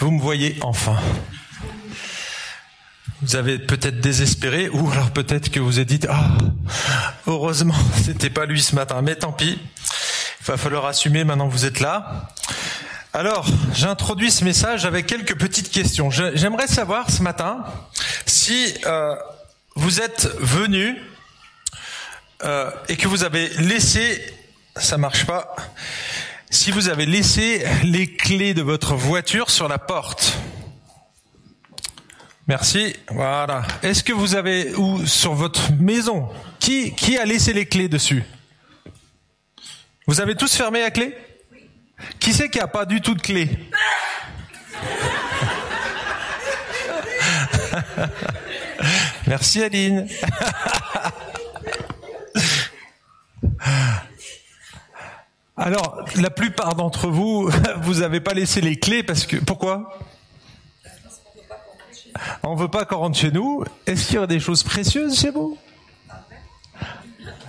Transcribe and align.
Vous 0.00 0.10
me 0.10 0.20
voyez 0.20 0.58
enfin. 0.62 1.00
Vous 3.20 3.36
avez 3.36 3.60
peut-être 3.60 4.00
désespéré, 4.00 4.68
ou 4.68 4.90
alors 4.90 5.12
peut-être 5.12 5.48
que 5.48 5.60
vous 5.60 5.78
avez 5.78 5.84
dit 5.84 6.00
ah 6.08 6.26
heureusement 7.28 7.76
c'était 8.04 8.30
pas 8.30 8.44
lui 8.44 8.60
ce 8.60 8.74
matin, 8.74 9.00
mais 9.00 9.14
tant 9.14 9.30
pis. 9.30 9.60
Il 10.40 10.44
va 10.46 10.56
falloir 10.56 10.86
assumer 10.86 11.22
maintenant 11.22 11.46
que 11.46 11.52
vous 11.52 11.66
êtes 11.66 11.78
là. 11.78 12.30
Alors, 13.12 13.46
j'introduis 13.74 14.32
ce 14.32 14.42
message 14.42 14.86
avec 14.86 15.06
quelques 15.06 15.38
petites 15.38 15.70
questions. 15.70 16.10
J'aimerais 16.10 16.66
savoir 16.66 17.10
ce 17.12 17.22
matin 17.22 17.62
si 18.26 18.74
euh, 18.86 19.14
vous 19.76 20.00
êtes 20.00 20.26
venu 20.40 21.00
euh, 22.42 22.72
et 22.88 22.96
que 22.96 23.06
vous 23.06 23.22
avez 23.22 23.50
laissé, 23.50 24.20
ça 24.74 24.98
marche 24.98 25.26
pas, 25.26 25.54
si 26.52 26.70
vous 26.70 26.88
avez 26.90 27.06
laissé 27.06 27.64
les 27.82 28.14
clés 28.14 28.54
de 28.54 28.62
votre 28.62 28.94
voiture 28.94 29.50
sur 29.50 29.66
la 29.68 29.78
porte. 29.78 30.38
Merci. 32.46 32.94
Voilà. 33.08 33.62
Est-ce 33.82 34.04
que 34.04 34.12
vous 34.12 34.34
avez 34.34 34.74
ou 34.74 35.06
sur 35.06 35.32
votre 35.32 35.72
maison 35.72 36.28
qui 36.60 37.16
a 37.18 37.24
laissé 37.24 37.54
les 37.54 37.64
clés 37.66 37.88
dessus? 37.88 38.22
Vous 40.06 40.20
avez 40.20 40.34
tous 40.34 40.54
fermé 40.54 40.82
la 40.82 40.90
clé? 40.90 41.16
Qui 42.20 42.34
c'est 42.34 42.50
qui 42.50 42.60
a 42.60 42.66
pas 42.66 42.84
du 42.84 43.00
tout 43.00 43.14
de 43.14 43.22
clé? 43.22 43.48
Merci 49.26 49.62
Aline. 49.62 50.06
Alors, 55.64 56.04
la 56.16 56.30
plupart 56.30 56.74
d'entre 56.74 57.06
vous, 57.06 57.48
vous 57.82 57.94
n'avez 58.00 58.18
pas 58.18 58.34
laissé 58.34 58.60
les 58.60 58.74
clés 58.74 59.04
parce 59.04 59.26
que 59.26 59.36
pourquoi? 59.36 59.96
On 62.42 62.56
veut 62.56 62.66
pas 62.66 62.84
qu'on 62.84 62.96
rentre 62.96 63.16
chez 63.16 63.30
nous. 63.30 63.62
Est-ce 63.86 64.08
qu'il 64.08 64.16
y 64.16 64.18
a 64.18 64.26
des 64.26 64.40
choses 64.40 64.64
précieuses 64.64 65.16
chez 65.20 65.30
vous? 65.30 65.56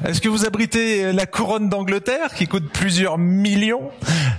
Est-ce 0.05 0.22
que 0.22 0.30
vous 0.30 0.45
abritez 0.45 1.11
la 1.11 1.25
couronne 1.25 1.70
d'Angleterre 1.70 2.36
qui 2.36 2.47
coûte 2.47 2.72
plusieurs 2.72 3.17
millions? 3.17 3.89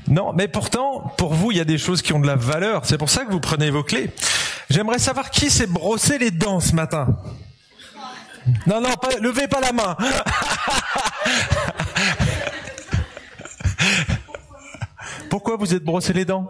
Non, 0.06 0.32
mais 0.32 0.46
pourtant, 0.46 1.12
pour 1.18 1.34
vous, 1.34 1.50
il 1.50 1.56
y 1.56 1.60
a 1.60 1.64
des 1.64 1.78
choses 1.78 2.00
qui 2.00 2.12
ont 2.12 2.20
de 2.20 2.28
la 2.28 2.36
valeur. 2.36 2.82
C'est 2.84 2.98
pour 2.98 3.10
ça 3.10 3.24
que 3.24 3.32
vous 3.32 3.40
prenez 3.40 3.70
vos 3.70 3.82
clés. 3.82 4.10
J'aimerais 4.70 5.00
savoir 5.00 5.30
qui 5.30 5.50
s'est 5.50 5.66
brossé 5.66 6.18
les 6.18 6.30
dents 6.30 6.60
ce 6.60 6.76
matin. 6.76 7.08
Non, 8.68 8.80
non, 8.80 8.92
pas, 8.92 9.18
levez 9.20 9.48
pas 9.48 9.60
la 9.60 9.72
main. 9.72 9.96
Pourquoi 15.34 15.56
vous 15.56 15.74
êtes 15.74 15.82
brossé 15.82 16.12
les 16.12 16.24
dents 16.24 16.48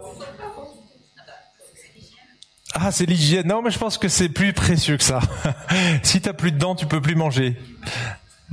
ah, 2.75 2.91
c'est 2.91 3.07
l'hygiène. 3.07 3.47
Non, 3.47 3.63
mais 3.63 3.71
je 3.71 3.79
pense 3.79 3.97
que 3.97 4.07
c'est 4.07 4.29
plus 4.29 4.53
précieux 4.53 4.95
que 4.95 5.03
ça. 5.03 5.21
si 6.03 6.21
t'as 6.21 6.33
plus 6.33 6.51
de 6.51 6.59
dents, 6.59 6.75
tu 6.75 6.85
peux 6.85 7.01
plus 7.01 7.15
manger. 7.15 7.59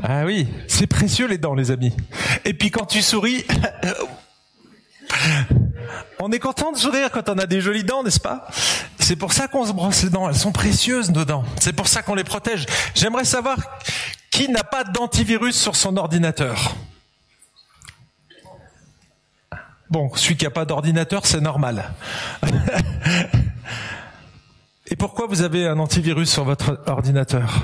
Ah 0.03 0.25
oui, 0.25 0.49
c'est 0.69 0.87
précieux 0.87 1.27
les 1.27 1.37
dents, 1.37 1.55
les 1.55 1.71
amis. 1.71 1.95
Et 2.47 2.55
puis 2.55 2.71
quand 2.71 2.87
tu 2.87 3.03
souris, 3.03 3.45
on 6.19 6.33
est 6.33 6.39
content 6.39 6.73
de 6.73 6.79
sourire 6.79 7.11
quand 7.11 7.29
on 7.29 7.37
a 7.37 7.45
des 7.45 7.61
jolies 7.61 7.85
dents, 7.85 8.03
n'est-ce 8.03 8.21
pas? 8.21 8.49
C'est 9.01 9.17
pour 9.17 9.35
ça 9.35 9.49
qu'on 9.49 9.67
se 9.67 9.73
brosse 9.73 10.03
les 10.05 10.09
dents. 10.09 10.31
Elles 10.31 10.35
sont 10.35 10.53
précieuses 10.53 11.11
nos 11.11 11.27
dents. 11.27 11.45
C'est 11.61 11.75
pour 11.75 11.89
ça 11.89 12.01
qu'on 12.01 12.15
les 12.15 12.25
protège. 12.25 12.65
J'aimerais 12.95 13.27
savoir 13.27 13.59
qui 14.31 14.49
n'a 14.49 14.65
pas 14.65 14.83
d'antivirus 14.85 15.61
sur 15.61 15.77
son 15.77 15.99
ordinateur. 15.99 16.75
Bon, 19.93 20.11
celui 20.15 20.39
qui 20.39 20.45
n'a 20.45 20.51
pas 20.51 20.65
d'ordinateur, 20.65 21.27
c'est 21.27 21.43
normal. 21.43 21.93
Et 24.87 24.97
pourquoi 24.97 25.27
vous 25.27 25.43
avez 25.43 25.67
un 25.67 25.79
antivirus 25.79 26.31
sur 26.31 26.45
votre 26.45 26.83
ordinateur? 26.87 27.61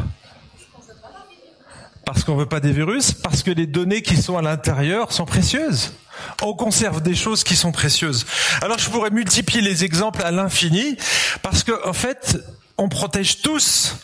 Parce 2.04 2.24
qu'on 2.24 2.36
veut 2.36 2.44
pas 2.44 2.60
des 2.60 2.72
virus, 2.72 3.12
parce 3.12 3.42
que 3.42 3.50
les 3.50 3.66
données 3.66 4.02
qui 4.02 4.18
sont 4.18 4.36
à 4.36 4.42
l'intérieur 4.42 5.10
sont 5.10 5.24
précieuses. 5.24 5.94
On 6.42 6.52
conserve 6.52 7.00
des 7.00 7.14
choses 7.14 7.44
qui 7.44 7.56
sont 7.56 7.72
précieuses. 7.72 8.26
Alors 8.60 8.78
je 8.78 8.90
pourrais 8.90 9.08
multiplier 9.08 9.62
les 9.62 9.84
exemples 9.84 10.22
à 10.22 10.30
l'infini, 10.30 10.98
parce 11.40 11.64
qu'en 11.64 11.78
en 11.82 11.94
fait, 11.94 12.36
on 12.76 12.90
protège 12.90 13.40
tous 13.40 13.96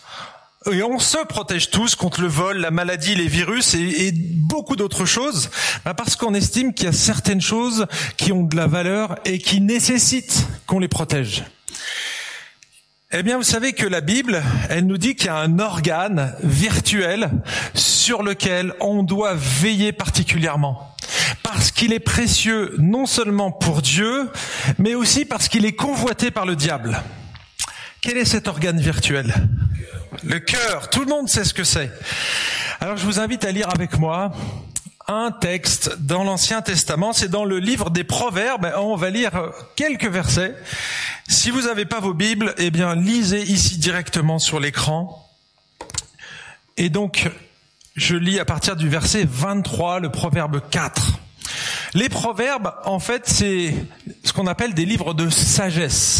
et 0.72 0.82
on 0.82 0.98
se 0.98 1.18
protège 1.26 1.70
tous 1.70 1.94
contre 1.94 2.22
le 2.22 2.28
vol, 2.28 2.58
la 2.58 2.70
maladie, 2.70 3.14
les 3.14 3.26
virus 3.26 3.74
et, 3.74 4.12
beaucoup 4.14 4.76
d'autres 4.76 5.04
choses, 5.04 5.50
bah, 5.84 5.94
parce 5.94 6.16
qu'on 6.16 6.34
estime 6.34 6.72
qu'il 6.74 6.86
y 6.86 6.88
a 6.88 6.92
certaines 6.92 7.40
choses 7.40 7.86
qui 8.16 8.30
ont 8.32 8.42
de 8.44 8.56
la 8.56 8.66
valeur 8.66 9.16
et 9.24 9.38
qui 9.38 9.60
nécessitent 9.60 10.46
qu'on 10.66 10.78
les 10.78 10.88
protège. 10.88 11.44
Eh 13.12 13.22
bien, 13.22 13.36
vous 13.36 13.44
savez 13.44 13.72
que 13.72 13.86
la 13.86 14.00
Bible, 14.00 14.42
elle 14.70 14.86
nous 14.86 14.98
dit 14.98 15.14
qu'il 15.14 15.26
y 15.26 15.30
a 15.30 15.36
un 15.36 15.58
organe 15.58 16.34
virtuel 16.42 17.30
sur 17.74 18.22
lequel 18.22 18.74
on 18.80 19.02
doit 19.02 19.34
veiller 19.34 19.92
particulièrement. 19.92 20.94
Parce 21.42 21.70
qu'il 21.70 21.92
est 21.92 22.00
précieux 22.00 22.74
non 22.78 23.06
seulement 23.06 23.52
pour 23.52 23.82
Dieu, 23.82 24.30
mais 24.78 24.94
aussi 24.94 25.24
parce 25.24 25.48
qu'il 25.48 25.64
est 25.64 25.74
convoité 25.76 26.30
par 26.30 26.46
le 26.46 26.56
diable. 26.56 27.02
Quel 28.00 28.16
est 28.16 28.24
cet 28.24 28.48
organe 28.48 28.80
virtuel? 28.80 29.32
Le 30.22 30.38
cœur. 30.38 30.90
Tout 30.90 31.00
le 31.00 31.06
monde 31.06 31.28
sait 31.28 31.44
ce 31.44 31.54
que 31.54 31.64
c'est. 31.64 31.90
Alors 32.80 32.96
je 32.96 33.04
vous 33.04 33.18
invite 33.18 33.44
à 33.44 33.50
lire 33.50 33.68
avec 33.70 33.98
moi 33.98 34.32
un 35.06 35.30
texte 35.30 35.98
dans 35.98 36.24
l'Ancien 36.24 36.62
Testament. 36.62 37.12
C'est 37.12 37.28
dans 37.28 37.44
le 37.44 37.58
livre 37.58 37.90
des 37.90 38.04
Proverbes. 38.04 38.72
On 38.76 38.96
va 38.96 39.10
lire 39.10 39.52
quelques 39.76 40.06
versets. 40.06 40.54
Si 41.28 41.50
vous 41.50 41.62
n'avez 41.62 41.84
pas 41.84 42.00
vos 42.00 42.14
Bibles, 42.14 42.54
eh 42.58 42.70
bien 42.70 42.94
lisez 42.94 43.42
ici 43.42 43.78
directement 43.78 44.38
sur 44.38 44.60
l'écran. 44.60 45.28
Et 46.76 46.90
donc, 46.90 47.30
je 47.96 48.16
lis 48.16 48.38
à 48.38 48.44
partir 48.44 48.76
du 48.76 48.88
verset 48.88 49.26
23, 49.28 50.00
le 50.00 50.10
Proverbe 50.10 50.60
4. 50.70 51.18
Les 51.94 52.08
Proverbes, 52.08 52.72
en 52.84 52.98
fait, 52.98 53.22
c'est 53.26 53.74
ce 54.24 54.32
qu'on 54.32 54.46
appelle 54.46 54.74
des 54.74 54.84
livres 54.84 55.14
de 55.14 55.30
sagesse. 55.30 56.13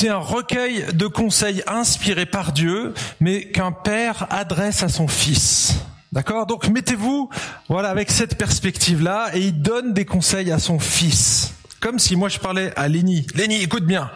C'est 0.00 0.08
un 0.08 0.16
recueil 0.16 0.86
de 0.94 1.06
conseils 1.06 1.62
inspirés 1.66 2.24
par 2.24 2.52
Dieu, 2.52 2.94
mais 3.20 3.48
qu'un 3.48 3.70
père 3.70 4.26
adresse 4.30 4.82
à 4.82 4.88
son 4.88 5.08
fils. 5.08 5.74
D'accord? 6.10 6.46
Donc 6.46 6.68
mettez-vous 6.68 7.28
voilà 7.68 7.90
avec 7.90 8.10
cette 8.10 8.38
perspective-là 8.38 9.28
et 9.34 9.40
il 9.40 9.60
donne 9.60 9.92
des 9.92 10.06
conseils 10.06 10.52
à 10.52 10.58
son 10.58 10.78
fils. 10.78 11.52
Comme 11.80 11.98
si 11.98 12.16
moi 12.16 12.30
je 12.30 12.38
parlais 12.38 12.72
à 12.76 12.88
Léni. 12.88 13.26
Léni, 13.34 13.56
écoute 13.56 13.84
bien. 13.84 14.10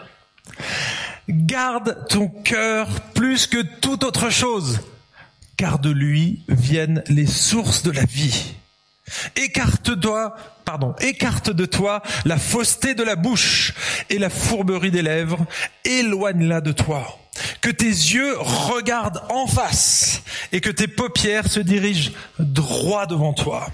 Garde 1.28 2.06
ton 2.08 2.28
cœur 2.28 2.88
plus 3.12 3.46
que 3.46 3.60
toute 3.60 4.04
autre 4.04 4.30
chose, 4.30 4.80
car 5.58 5.80
de 5.80 5.90
lui 5.90 6.44
viennent 6.48 7.04
les 7.08 7.26
sources 7.26 7.82
de 7.82 7.90
la 7.90 8.06
vie. 8.06 8.54
Écarte-toi, 9.36 10.34
pardon, 10.64 10.94
écarte 11.00 11.50
de 11.50 11.66
toi 11.66 12.02
la 12.24 12.38
fausseté 12.38 12.94
de 12.94 13.02
la 13.02 13.16
bouche 13.16 13.74
et 14.10 14.18
la 14.18 14.30
fourberie 14.30 14.90
des 14.90 15.02
lèvres, 15.02 15.44
éloigne-la 15.84 16.60
de 16.60 16.72
toi. 16.72 17.18
Que 17.60 17.70
tes 17.70 17.86
yeux 17.86 18.36
regardent 18.38 19.22
en 19.28 19.46
face 19.46 20.22
et 20.52 20.60
que 20.60 20.70
tes 20.70 20.88
paupières 20.88 21.50
se 21.50 21.60
dirigent 21.60 22.12
droit 22.38 23.06
devant 23.06 23.32
toi. 23.32 23.68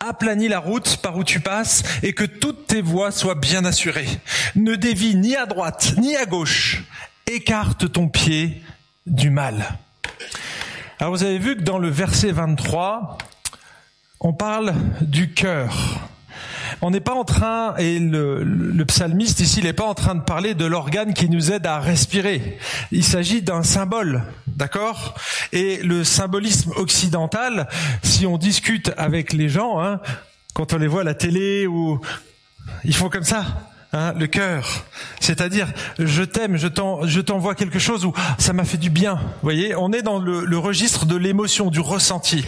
Aplanis 0.00 0.48
la 0.48 0.60
route 0.60 0.98
par 0.98 1.16
où 1.16 1.24
tu 1.24 1.40
passes 1.40 1.82
et 2.02 2.12
que 2.12 2.24
toutes 2.24 2.66
tes 2.66 2.82
voies 2.82 3.10
soient 3.10 3.34
bien 3.34 3.64
assurées. 3.64 4.08
Ne 4.54 4.76
dévie 4.76 5.14
ni 5.14 5.36
à 5.36 5.46
droite 5.46 5.94
ni 5.98 6.16
à 6.16 6.24
gauche. 6.24 6.82
Écarte 7.26 7.92
ton 7.92 8.08
pied 8.08 8.62
du 9.06 9.30
mal. 9.30 9.78
Alors 11.00 11.12
vous 11.12 11.22
avez 11.22 11.38
vu 11.38 11.56
que 11.56 11.62
dans 11.62 11.78
le 11.78 11.88
verset 11.88 12.32
23, 12.32 13.18
on 14.20 14.32
parle 14.32 14.74
du 15.00 15.32
cœur. 15.32 16.00
On 16.80 16.90
n'est 16.90 17.00
pas 17.00 17.14
en 17.14 17.24
train, 17.24 17.74
et 17.76 17.98
le, 17.98 18.84
psalmiste 18.84 19.40
ici, 19.40 19.60
il 19.60 19.64
n'est 19.64 19.72
pas 19.72 19.86
en 19.86 19.94
train 19.94 20.14
de 20.14 20.20
parler 20.20 20.54
de 20.54 20.64
l'organe 20.64 21.14
qui 21.14 21.28
nous 21.28 21.50
aide 21.50 21.66
à 21.66 21.80
respirer. 21.80 22.58
Il 22.92 23.04
s'agit 23.04 23.42
d'un 23.42 23.62
symbole, 23.62 24.22
d'accord? 24.46 25.14
Et 25.52 25.78
le 25.82 26.04
symbolisme 26.04 26.72
occidental, 26.76 27.68
si 28.02 28.26
on 28.26 28.38
discute 28.38 28.92
avec 28.96 29.32
les 29.32 29.48
gens, 29.48 29.80
hein, 29.80 30.00
quand 30.54 30.72
on 30.72 30.78
les 30.78 30.86
voit 30.86 31.00
à 31.00 31.04
la 31.04 31.14
télé 31.14 31.66
ou 31.66 32.00
ils 32.84 32.94
font 32.94 33.08
comme 33.08 33.24
ça, 33.24 33.44
Hein, 33.94 34.12
le 34.18 34.26
cœur, 34.26 34.84
c'est-à-dire 35.18 35.66
je 35.98 36.22
t'aime, 36.22 36.58
je 36.58 37.20
t'envoie 37.20 37.54
quelque 37.54 37.78
chose 37.78 38.04
ou 38.04 38.12
ça 38.36 38.52
m'a 38.52 38.66
fait 38.66 38.76
du 38.76 38.90
bien. 38.90 39.14
Vous 39.14 39.44
voyez, 39.44 39.74
on 39.76 39.94
est 39.94 40.02
dans 40.02 40.18
le 40.18 40.58
registre 40.58 41.06
de 41.06 41.16
l'émotion, 41.16 41.70
du 41.70 41.80
ressenti. 41.80 42.44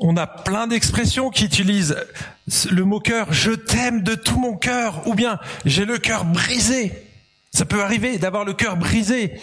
On 0.00 0.16
a 0.16 0.28
plein 0.28 0.68
d'expressions 0.68 1.28
qui 1.28 1.44
utilisent 1.44 1.96
le 2.70 2.84
mot 2.84 3.00
cœur, 3.00 3.32
je 3.32 3.50
t'aime 3.50 4.02
de 4.02 4.14
tout 4.14 4.38
mon 4.38 4.56
cœur, 4.56 5.02
ou 5.08 5.14
bien 5.14 5.40
j'ai 5.64 5.84
le 5.84 5.98
cœur 5.98 6.24
brisé. 6.24 6.92
Ça 7.52 7.64
peut 7.64 7.82
arriver 7.82 8.16
d'avoir 8.16 8.44
le 8.44 8.52
cœur 8.52 8.76
brisé. 8.76 9.40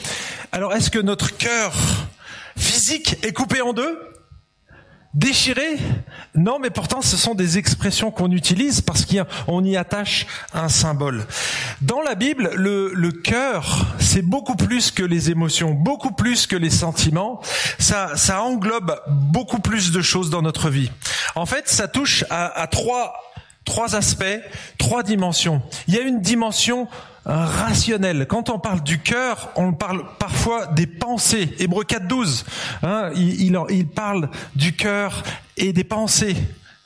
Alors 0.54 0.74
est-ce 0.74 0.90
que 0.90 1.00
notre 1.00 1.36
cœur 1.36 1.74
physique 2.58 3.18
est 3.26 3.34
coupé 3.34 3.60
en 3.60 3.74
deux? 3.74 4.00
Déchiré? 5.14 5.78
Non, 6.36 6.60
mais 6.60 6.70
pourtant 6.70 7.02
ce 7.02 7.18
sont 7.18 7.36
des 7.36 7.58
expressions 7.58 8.12
qu'on 8.12 8.32
utilise 8.32 8.82
parce 8.82 9.06
qu'on 9.06 9.64
y 9.64 9.78
attache 9.78 10.28
un 10.54 10.70
symbole. 10.70 11.26
Dans 11.82 12.02
la 12.02 12.16
Bible, 12.16 12.52
le, 12.56 12.92
le 12.94 13.12
cœur, 13.12 13.88
c'est 14.00 14.22
beaucoup 14.22 14.56
plus 14.56 14.92
que 14.92 15.04
les 15.04 15.30
émotions, 15.30 15.72
beaucoup 15.72 16.12
plus 16.12 16.48
que 16.48 16.56
les 16.56 16.70
sentiments. 16.70 17.42
Ça, 17.80 18.16
ça 18.16 18.42
englobe 18.42 19.00
beaucoup 19.08 19.60
plus 19.60 19.92
de 19.92 20.02
choses 20.02 20.30
dans 20.30 20.42
notre 20.42 20.70
vie. 20.70 20.92
En 21.36 21.46
fait, 21.46 21.70
ça 21.70 21.88
touche 21.88 22.26
à, 22.30 22.48
à 22.60 22.68
trois, 22.68 23.14
trois 23.66 23.96
aspects, 23.96 24.40
trois 24.78 25.04
dimensions. 25.04 25.62
Il 25.88 25.96
y 25.96 25.98
a 25.98 26.02
une 26.02 26.22
dimension 26.22 26.88
rationnel. 27.26 28.28
Quand 28.28 28.50
on 28.50 28.60
parle 28.60 28.82
du 28.84 29.00
cœur, 29.00 29.50
on 29.56 29.74
parle 29.74 30.06
parfois 30.20 30.68
des 30.68 30.88
pensées. 30.88 31.50
Hébreu 31.60 31.84
4.12, 31.84 32.46
hein, 32.84 33.10
il, 33.16 33.88
parle 33.88 34.30
du 34.56 34.74
cœur 34.76 35.24
et 35.58 35.74
des 35.74 35.84
pensées. 35.84 36.36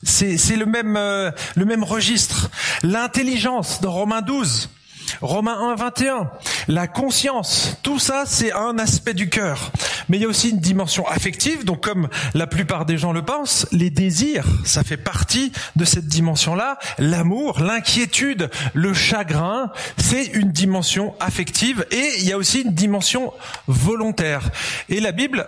C'est 0.01 0.55
le 0.55 0.65
même 0.65 0.95
euh, 0.95 1.29
le 1.55 1.65
même 1.65 1.83
registre. 1.83 2.49
L'intelligence 2.83 3.81
dans 3.81 3.91
Romains 3.91 4.21
12. 4.21 4.69
Romains 5.21 5.71
1, 5.71 5.75
21, 5.75 6.29
la 6.67 6.87
conscience, 6.87 7.77
tout 7.83 7.99
ça 7.99 8.23
c'est 8.25 8.51
un 8.51 8.77
aspect 8.77 9.13
du 9.13 9.29
cœur. 9.29 9.71
Mais 10.07 10.17
il 10.17 10.21
y 10.21 10.25
a 10.25 10.27
aussi 10.27 10.49
une 10.49 10.59
dimension 10.59 11.07
affective, 11.07 11.65
donc 11.65 11.81
comme 11.81 12.09
la 12.33 12.47
plupart 12.47 12.85
des 12.85 12.97
gens 12.97 13.11
le 13.11 13.23
pensent, 13.23 13.67
les 13.71 13.89
désirs, 13.89 14.45
ça 14.65 14.83
fait 14.83 14.97
partie 14.97 15.51
de 15.75 15.85
cette 15.85 16.07
dimension-là. 16.07 16.79
L'amour, 16.97 17.59
l'inquiétude, 17.61 18.49
le 18.73 18.93
chagrin, 18.93 19.71
c'est 19.97 20.25
une 20.25 20.51
dimension 20.51 21.15
affective 21.19 21.85
et 21.91 22.11
il 22.19 22.25
y 22.25 22.33
a 22.33 22.37
aussi 22.37 22.61
une 22.61 22.73
dimension 22.73 23.33
volontaire. 23.67 24.49
Et 24.89 24.99
la 24.99 25.11
Bible 25.11 25.47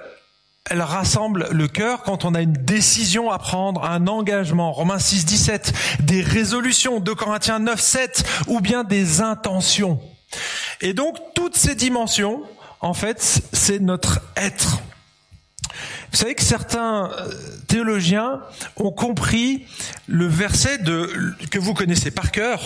elle 0.69 0.81
rassemble 0.81 1.48
le 1.52 1.68
cœur 1.68 2.04
quand 2.04 2.24
on 2.24 2.36
a 2.36 2.42
une 2.42 2.54
décision 2.54 3.31
à 3.31 3.40
prendre, 3.40 3.84
un 3.84 4.08
engagement, 4.08 4.72
Romains 4.72 5.00
6, 5.00 5.25
17, 5.25 5.74
des 6.02 6.22
résolutions, 6.22 7.00
de 7.00 7.12
Corinthiens 7.13 7.60
9, 7.60 7.80
7, 7.80 8.24
ou 8.48 8.62
bien 8.62 8.84
des 8.84 9.22
intentions. 9.22 10.00
Et 10.80 10.94
donc, 10.94 11.18
toutes 11.36 11.56
ces 11.56 11.75
dimensions, 11.75 12.44
en 12.80 12.94
fait, 12.94 13.42
c'est 13.52 13.80
notre 13.80 14.22
être. 14.38 14.81
Vous 16.12 16.18
savez 16.18 16.36
que 16.36 16.44
certains 16.44 17.10
euh, 17.10 17.31
théologiens 17.68 18.42
ont 18.75 18.92
compris 18.92 19.66
le 20.07 20.28
verset 20.28 20.80
que 20.80 21.60
vous 21.60 21.74
connaissez 21.74 22.12
par 22.12 22.31
cœur, 22.31 22.62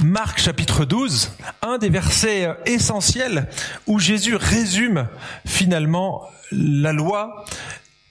Marc 0.00 0.40
chapitre 0.40 0.84
12, 0.84 1.32
un 1.62 1.78
des 1.78 1.88
versets 1.88 2.48
essentiels 2.66 3.48
où 3.86 3.98
Jésus 3.98 4.34
résume 4.34 5.08
finalement 5.46 6.28
la 6.50 6.92
loi 6.92 7.44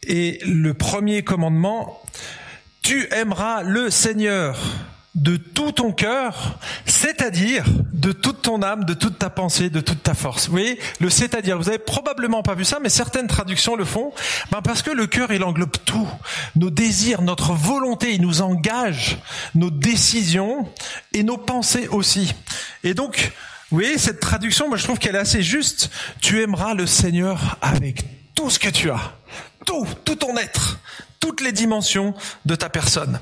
et 0.07 0.39
le 0.45 0.73
premier 0.73 1.23
commandement, 1.23 2.01
tu 2.81 3.07
aimeras 3.11 3.63
le 3.63 3.89
Seigneur 3.89 4.57
de 5.15 5.35
tout 5.35 5.73
ton 5.73 5.91
cœur, 5.91 6.57
c'est-à-dire 6.85 7.65
de 7.91 8.13
toute 8.13 8.41
ton 8.43 8.61
âme, 8.61 8.85
de 8.85 8.93
toute 8.93 9.19
ta 9.19 9.29
pensée, 9.29 9.69
de 9.69 9.81
toute 9.81 10.01
ta 10.01 10.13
force. 10.13 10.45
Vous 10.45 10.53
voyez, 10.53 10.79
le 10.99 11.09
c'est-à-dire, 11.09 11.57
vous 11.57 11.67
avez 11.67 11.79
probablement 11.79 12.43
pas 12.43 12.55
vu 12.55 12.63
ça, 12.63 12.79
mais 12.81 12.89
certaines 12.89 13.27
traductions 13.27 13.75
le 13.75 13.83
font, 13.83 14.13
ben 14.51 14.61
parce 14.61 14.81
que 14.81 14.91
le 14.91 15.07
cœur, 15.07 15.33
il 15.33 15.43
englobe 15.43 15.75
tout. 15.83 16.07
Nos 16.55 16.69
désirs, 16.69 17.21
notre 17.21 17.51
volonté, 17.53 18.13
il 18.13 18.21
nous 18.21 18.41
engage, 18.41 19.17
nos 19.53 19.69
décisions 19.69 20.67
et 21.13 21.23
nos 21.23 21.37
pensées 21.37 21.89
aussi. 21.89 22.33
Et 22.83 22.93
donc, 22.93 23.33
vous 23.69 23.77
voyez, 23.77 23.97
cette 23.97 24.21
traduction, 24.21 24.69
moi 24.69 24.77
je 24.77 24.83
trouve 24.83 24.97
qu'elle 24.97 25.15
est 25.15 25.19
assez 25.19 25.43
juste. 25.43 25.91
Tu 26.21 26.41
aimeras 26.41 26.73
le 26.73 26.85
Seigneur 26.85 27.57
avec 27.61 28.03
tout 28.33 28.49
ce 28.49 28.59
que 28.59 28.69
tu 28.69 28.89
as, 28.89 29.13
tout, 29.65 29.85
tout 30.05 30.15
ton 30.15 30.37
être, 30.37 30.79
toutes 31.21 31.39
les 31.39 31.53
dimensions 31.53 32.13
de 32.45 32.55
ta 32.55 32.67
personne. 32.67 33.19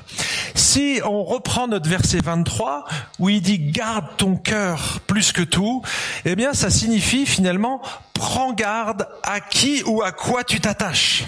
Si 0.55 0.99
on 1.05 1.23
reprend 1.23 1.67
notre 1.67 1.87
verset 1.87 2.19
23 2.23 2.85
où 3.19 3.29
il 3.29 3.41
dit 3.41 3.59
garde 3.59 4.07
ton 4.17 4.35
cœur 4.35 5.01
plus 5.05 5.31
que 5.31 5.43
tout, 5.43 5.83
eh 6.25 6.35
bien 6.35 6.53
ça 6.53 6.71
signifie 6.71 7.27
finalement 7.27 7.83
prends 8.13 8.53
garde 8.53 9.07
à 9.23 9.39
qui 9.39 9.83
ou 9.83 10.01
à 10.01 10.11
quoi 10.11 10.43
tu 10.43 10.59
t'attaches. 10.59 11.25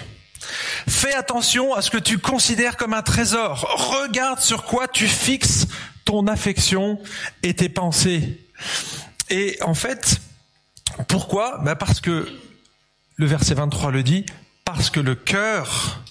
Fais 0.88 1.14
attention 1.14 1.74
à 1.74 1.82
ce 1.82 1.90
que 1.90 1.98
tu 1.98 2.18
considères 2.18 2.76
comme 2.76 2.94
un 2.94 3.02
trésor. 3.02 3.60
Regarde 3.92 4.40
sur 4.40 4.64
quoi 4.64 4.88
tu 4.88 5.06
fixes 5.06 5.66
ton 6.04 6.26
affection 6.26 6.98
et 7.42 7.54
tes 7.54 7.68
pensées. 7.68 8.40
Et 9.30 9.56
en 9.62 9.74
fait, 9.74 10.20
pourquoi? 11.08 11.58
Ben 11.58 11.76
Parce 11.76 12.00
que 12.00 12.28
le 13.16 13.26
verset 13.26 13.54
23 13.54 13.90
le 13.90 14.02
dit, 14.02 14.26
parce 14.64 14.90
que 14.90 15.00
le 15.00 15.14
cœur, 15.14 16.02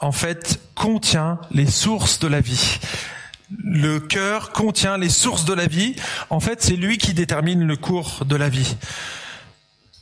en 0.00 0.12
fait, 0.12 0.60
contient 0.74 1.40
les 1.50 1.66
sources 1.66 2.18
de 2.18 2.28
la 2.28 2.40
vie. 2.40 2.78
Le 3.50 3.98
cœur 3.98 4.52
contient 4.52 4.98
les 4.98 5.08
sources 5.08 5.44
de 5.44 5.54
la 5.54 5.66
vie. 5.66 5.96
En 6.30 6.40
fait, 6.40 6.62
c'est 6.62 6.76
lui 6.76 6.98
qui 6.98 7.14
détermine 7.14 7.66
le 7.66 7.76
cours 7.76 8.24
de 8.24 8.36
la 8.36 8.48
vie. 8.48 8.76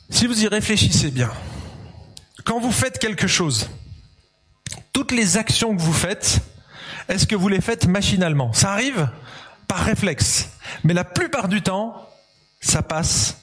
Si 0.09 0.27
vous 0.27 0.43
y 0.43 0.47
réfléchissez 0.47 1.11
bien, 1.11 1.31
quand 2.43 2.59
vous 2.59 2.71
faites 2.71 2.99
quelque 2.99 3.27
chose, 3.27 3.69
toutes 4.93 5.11
les 5.11 5.37
actions 5.37 5.75
que 5.75 5.81
vous 5.81 5.93
faites, 5.93 6.41
est-ce 7.09 7.25
que 7.25 7.35
vous 7.35 7.47
les 7.47 7.61
faites 7.61 7.87
machinalement? 7.87 8.53
Ça 8.53 8.71
arrive 8.71 9.09
par 9.67 9.79
réflexe. 9.79 10.49
Mais 10.83 10.93
la 10.93 11.03
plupart 11.03 11.47
du 11.47 11.61
temps, 11.61 12.09
ça 12.59 12.81
passe 12.81 13.37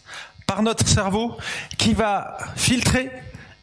par 0.47 0.63
notre 0.63 0.87
cerveau 0.87 1.37
qui 1.79 1.95
va 1.95 2.39
filtrer 2.57 3.11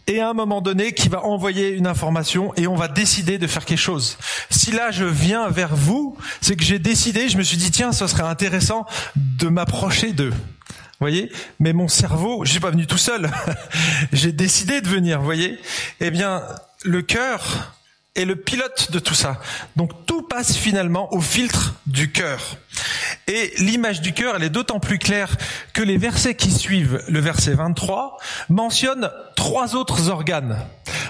et 0.08 0.20
à 0.20 0.30
un 0.30 0.34
moment 0.34 0.62
donné 0.62 0.94
qui 0.94 1.10
va 1.10 1.24
envoyer 1.24 1.70
une 1.70 1.88
information 1.88 2.54
et 2.56 2.68
on 2.68 2.76
va 2.76 2.88
décider 2.88 3.38
de 3.38 3.48
faire 3.48 3.66
quelque 3.66 3.78
chose. 3.78 4.18
Si 4.50 4.72
là 4.72 4.92
je 4.92 5.06
viens 5.06 5.50
vers 5.50 5.76
vous, 5.76 6.18
c'est 6.42 6.56
que 6.56 6.64
j'ai 6.64 6.80
décidé, 6.80 7.30
je 7.30 7.38
me 7.38 7.44
suis 7.44 7.58
dit 7.58 7.72
tiens, 7.72 7.92
ce 7.92 8.08
serait 8.08 8.24
intéressant 8.24 8.86
de 9.16 9.48
m'approcher 9.48 10.14
d'eux. 10.14 10.34
Voyez, 11.00 11.32
mais 11.60 11.74
mon 11.74 11.88
cerveau, 11.88 12.46
je 12.46 12.52
suis 12.52 12.60
pas 12.60 12.70
venu 12.70 12.86
tout 12.86 12.98
seul. 12.98 13.32
j'ai 14.14 14.32
décidé 14.32 14.82
de 14.82 14.88
venir, 14.88 15.20
voyez? 15.22 15.60
Eh 16.00 16.12
bien, 16.12 16.44
le 16.84 17.02
cœur 17.02 17.74
est 18.16 18.26
le 18.26 18.36
pilote 18.36 18.92
de 18.92 19.00
tout 19.00 19.14
ça. 19.14 19.40
Donc 19.76 20.06
tout 20.06 20.22
passe 20.22 20.56
finalement 20.56 21.14
au 21.14 21.22
filtre 21.22 21.76
du 21.88 22.12
cœur. 22.12 22.58
Et 23.28 23.54
l'image 23.60 24.02
du 24.02 24.14
cœur, 24.14 24.36
elle 24.36 24.44
est 24.44 24.50
d'autant 24.50 24.80
plus 24.80 25.00
claire 25.00 25.36
que 25.74 25.82
les 25.82 25.98
versets 25.98 26.36
qui 26.36 26.52
suivent, 26.52 27.04
le 27.08 27.20
verset 27.20 27.54
23, 27.54 28.18
mentionnent 28.50 29.10
trois 29.36 29.76
autres 29.76 30.10
organes. 30.10 30.58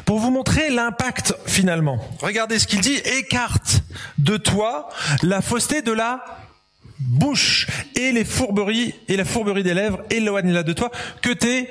Pour 0.06 0.20
vous 0.20 0.32
montrer 0.32 0.70
l'impact 0.70 1.36
finalement. 1.46 2.00
Regardez 2.22 2.60
ce 2.60 2.68
qu'il 2.68 2.82
dit, 2.82 2.96
écarte 3.20 3.82
de 4.18 4.38
toi 4.38 4.90
la 5.24 5.42
fausseté 5.42 5.82
de 5.82 5.92
la 5.92 6.24
bouche 7.00 7.68
et 7.96 8.12
les 8.12 8.26
fourberies 8.26 8.94
et 9.08 9.18
la 9.18 9.26
fourberie 9.26 9.64
des 9.64 9.74
lèvres, 9.74 10.02
éloigne-la 10.10 10.64
de 10.64 10.74
toi, 10.74 10.92
que 11.22 11.32
tes 11.32 11.70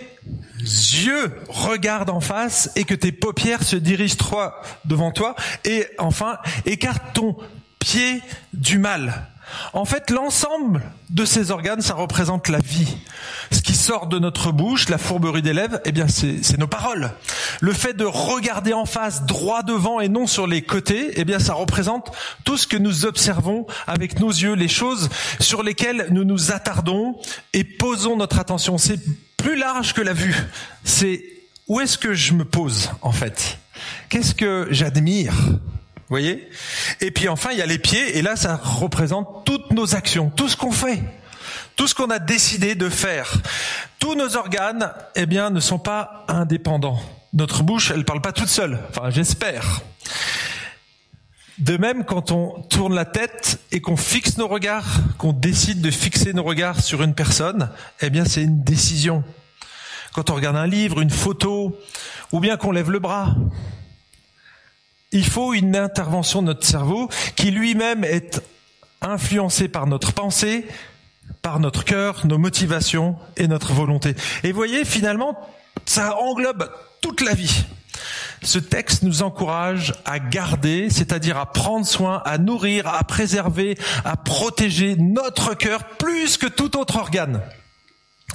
yeux 0.60 1.32
regardent 1.48 2.10
en 2.10 2.20
face 2.20 2.70
et 2.76 2.84
que 2.84 2.94
tes 2.94 3.12
paupières 3.12 3.62
se 3.62 3.76
dirigent 3.76 4.16
droit 4.16 4.60
devant 4.84 5.12
toi 5.12 5.36
et 5.64 5.86
enfin 5.98 6.38
écarte 6.66 7.02
ton 7.14 7.36
pied 7.78 8.22
du 8.52 8.78
mal. 8.78 9.26
En 9.72 9.84
fait, 9.84 10.10
l'ensemble 10.10 10.82
de 11.10 11.24
ces 11.24 11.50
organes, 11.50 11.80
ça 11.80 11.94
représente 11.94 12.48
la 12.48 12.58
vie. 12.58 12.96
Ce 13.50 13.60
qui 13.60 13.74
sort 13.74 14.06
de 14.06 14.18
notre 14.18 14.52
bouche, 14.52 14.88
la 14.88 14.98
fourberie 14.98 15.42
des 15.42 15.52
lèvres, 15.52 15.80
eh 15.84 15.92
bien, 15.92 16.06
c'est 16.08 16.58
nos 16.58 16.66
paroles. 16.66 17.12
Le 17.60 17.72
fait 17.72 17.94
de 17.94 18.04
regarder 18.04 18.72
en 18.72 18.86
face, 18.86 19.24
droit 19.26 19.62
devant 19.62 20.00
et 20.00 20.08
non 20.08 20.26
sur 20.26 20.46
les 20.46 20.62
côtés, 20.62 21.12
eh 21.16 21.24
bien, 21.24 21.38
ça 21.38 21.54
représente 21.54 22.12
tout 22.44 22.56
ce 22.56 22.66
que 22.66 22.76
nous 22.76 23.06
observons 23.06 23.66
avec 23.86 24.20
nos 24.20 24.30
yeux, 24.30 24.54
les 24.54 24.68
choses 24.68 25.08
sur 25.40 25.62
lesquelles 25.62 26.08
nous 26.10 26.24
nous 26.24 26.52
attardons 26.52 27.18
et 27.52 27.64
posons 27.64 28.16
notre 28.16 28.38
attention. 28.38 28.78
C'est 28.78 29.00
plus 29.36 29.56
large 29.56 29.94
que 29.94 30.00
la 30.00 30.12
vue. 30.12 30.36
C'est 30.84 31.24
où 31.66 31.80
est-ce 31.80 31.98
que 31.98 32.14
je 32.14 32.34
me 32.34 32.44
pose, 32.44 32.90
en 33.02 33.12
fait? 33.12 33.58
Qu'est-ce 34.08 34.34
que 34.34 34.68
j'admire? 34.70 35.34
Voyez? 36.10 36.48
Et 37.00 37.10
puis 37.10 37.28
enfin, 37.28 37.50
il 37.52 37.58
y 37.58 37.62
a 37.62 37.66
les 37.66 37.78
pieds, 37.78 38.18
et 38.18 38.22
là, 38.22 38.36
ça 38.36 38.60
représente 38.62 39.44
toutes 39.44 39.70
nos 39.72 39.94
actions, 39.94 40.30
tout 40.30 40.48
ce 40.48 40.56
qu'on 40.56 40.72
fait, 40.72 41.02
tout 41.76 41.86
ce 41.86 41.94
qu'on 41.94 42.10
a 42.10 42.18
décidé 42.18 42.74
de 42.74 42.88
faire. 42.88 43.32
Tous 43.98 44.14
nos 44.14 44.36
organes, 44.36 44.92
eh 45.14 45.26
bien, 45.26 45.50
ne 45.50 45.60
sont 45.60 45.78
pas 45.78 46.24
indépendants. 46.28 47.00
Notre 47.32 47.62
bouche, 47.62 47.92
elle 47.94 48.04
parle 48.04 48.20
pas 48.20 48.32
toute 48.32 48.48
seule. 48.48 48.78
Enfin, 48.90 49.10
j'espère. 49.10 49.82
De 51.58 51.76
même, 51.76 52.04
quand 52.04 52.32
on 52.32 52.62
tourne 52.62 52.94
la 52.94 53.04
tête 53.04 53.60
et 53.70 53.80
qu'on 53.80 53.96
fixe 53.96 54.38
nos 54.38 54.48
regards, 54.48 54.88
qu'on 55.18 55.34
décide 55.34 55.82
de 55.82 55.90
fixer 55.90 56.32
nos 56.32 56.42
regards 56.42 56.80
sur 56.80 57.02
une 57.02 57.14
personne, 57.14 57.70
eh 58.00 58.08
bien, 58.08 58.24
c'est 58.24 58.42
une 58.42 58.64
décision. 58.64 59.22
Quand 60.12 60.30
on 60.30 60.34
regarde 60.34 60.56
un 60.56 60.66
livre, 60.66 61.00
une 61.00 61.10
photo, 61.10 61.78
ou 62.32 62.40
bien 62.40 62.56
qu'on 62.56 62.72
lève 62.72 62.90
le 62.90 62.98
bras, 62.98 63.36
il 65.12 65.26
faut 65.26 65.54
une 65.54 65.76
intervention 65.76 66.42
de 66.42 66.48
notre 66.48 66.66
cerveau 66.66 67.08
qui 67.36 67.50
lui-même 67.50 68.04
est 68.04 68.42
influencé 69.00 69.68
par 69.68 69.86
notre 69.86 70.12
pensée, 70.12 70.66
par 71.42 71.58
notre 71.58 71.84
cœur, 71.84 72.26
nos 72.26 72.38
motivations 72.38 73.16
et 73.36 73.48
notre 73.48 73.72
volonté. 73.72 74.14
Et 74.44 74.52
voyez, 74.52 74.84
finalement, 74.84 75.36
ça 75.86 76.16
englobe 76.18 76.70
toute 77.00 77.22
la 77.22 77.34
vie. 77.34 77.64
ce 78.42 78.58
texte 78.58 79.02
nous 79.02 79.22
encourage 79.22 79.92
à 80.04 80.18
garder, 80.18 80.88
c'est-à-dire 80.90 81.36
à 81.36 81.46
prendre 81.46 81.86
soin, 81.86 82.22
à 82.24 82.38
nourrir, 82.38 82.86
à 82.86 83.02
préserver, 83.04 83.76
à 84.04 84.16
protéger 84.16 84.96
notre 84.96 85.54
cœur 85.54 85.84
plus 85.98 86.36
que 86.36 86.46
tout 86.46 86.78
autre 86.78 86.96
organe. 86.96 87.42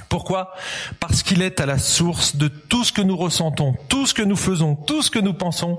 Pourquoi? 0.08 0.54
Parce 1.00 1.22
qu'il 1.22 1.42
est 1.42 1.60
à 1.60 1.66
la 1.66 1.78
source 1.78 2.36
de 2.36 2.48
tout 2.48 2.84
ce 2.84 2.92
que 2.92 3.02
nous 3.02 3.16
ressentons, 3.16 3.74
tout 3.88 4.06
ce 4.06 4.14
que 4.14 4.22
nous 4.22 4.36
faisons, 4.36 4.76
tout 4.76 5.02
ce 5.02 5.10
que 5.10 5.18
nous 5.18 5.34
pensons, 5.34 5.78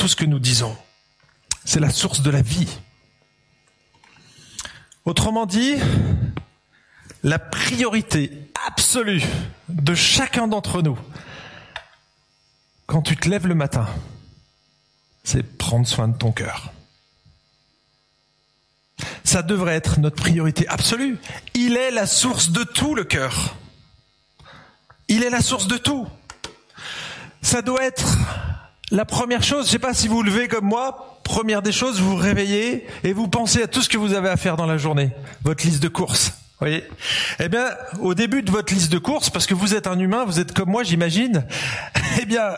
tout 0.00 0.08
ce 0.08 0.16
que 0.16 0.24
nous 0.24 0.38
disons. 0.38 0.74
C'est 1.66 1.78
la 1.78 1.90
source 1.90 2.22
de 2.22 2.30
la 2.30 2.40
vie. 2.40 2.78
Autrement 5.04 5.44
dit, 5.44 5.74
la 7.22 7.38
priorité 7.38 8.50
absolue 8.66 9.22
de 9.68 9.94
chacun 9.94 10.48
d'entre 10.48 10.80
nous, 10.80 10.98
quand 12.86 13.02
tu 13.02 13.14
te 13.14 13.28
lèves 13.28 13.46
le 13.46 13.54
matin, 13.54 13.86
c'est 15.22 15.42
prendre 15.42 15.86
soin 15.86 16.08
de 16.08 16.16
ton 16.16 16.32
cœur. 16.32 16.72
Ça 19.22 19.42
devrait 19.42 19.74
être 19.74 20.00
notre 20.00 20.16
priorité 20.16 20.66
absolue. 20.68 21.18
Il 21.52 21.76
est 21.76 21.90
la 21.90 22.06
source 22.06 22.52
de 22.52 22.64
tout 22.64 22.94
le 22.94 23.04
cœur. 23.04 23.54
Il 25.08 25.24
est 25.24 25.30
la 25.30 25.42
source 25.42 25.68
de 25.68 25.76
tout. 25.76 26.08
Ça 27.42 27.60
doit 27.60 27.84
être 27.84 28.16
la 28.90 29.04
première 29.04 29.42
chose. 29.42 29.66
Je 29.66 29.72
sais 29.72 29.78
pas 29.78 29.94
si 29.94 30.08
vous, 30.08 30.16
vous 30.16 30.22
levez 30.22 30.48
comme 30.48 30.64
moi. 30.64 31.20
Première 31.24 31.62
des 31.62 31.72
choses, 31.72 32.00
vous 32.00 32.10
vous 32.10 32.16
réveillez 32.16 32.86
et 33.04 33.12
vous 33.12 33.28
pensez 33.28 33.62
à 33.62 33.66
tout 33.66 33.82
ce 33.82 33.88
que 33.88 33.98
vous 33.98 34.14
avez 34.14 34.28
à 34.28 34.36
faire 34.36 34.56
dans 34.56 34.66
la 34.66 34.78
journée. 34.78 35.10
Votre 35.44 35.64
liste 35.64 35.82
de 35.82 35.88
courses. 35.88 36.32
Voyez 36.58 36.84
Eh 37.38 37.48
bien, 37.48 37.68
au 38.00 38.14
début 38.14 38.42
de 38.42 38.50
votre 38.50 38.74
liste 38.74 38.92
de 38.92 38.98
courses, 38.98 39.30
parce 39.30 39.46
que 39.46 39.54
vous 39.54 39.74
êtes 39.74 39.86
un 39.86 39.98
humain, 39.98 40.24
vous 40.26 40.40
êtes 40.40 40.52
comme 40.52 40.70
moi, 40.70 40.82
j'imagine. 40.82 41.46
Eh 42.20 42.26
bien, 42.26 42.56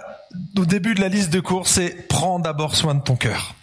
au 0.57 0.65
début 0.65 0.95
de 0.95 1.01
la 1.03 1.09
liste 1.09 1.31
de 1.31 1.39
courses, 1.39 1.73
c'est 1.73 2.09
prends 2.09 2.39
d'abord 2.39 2.75
soin 2.75 2.95
de 2.95 3.03
ton 3.03 3.17
cœur. 3.17 3.55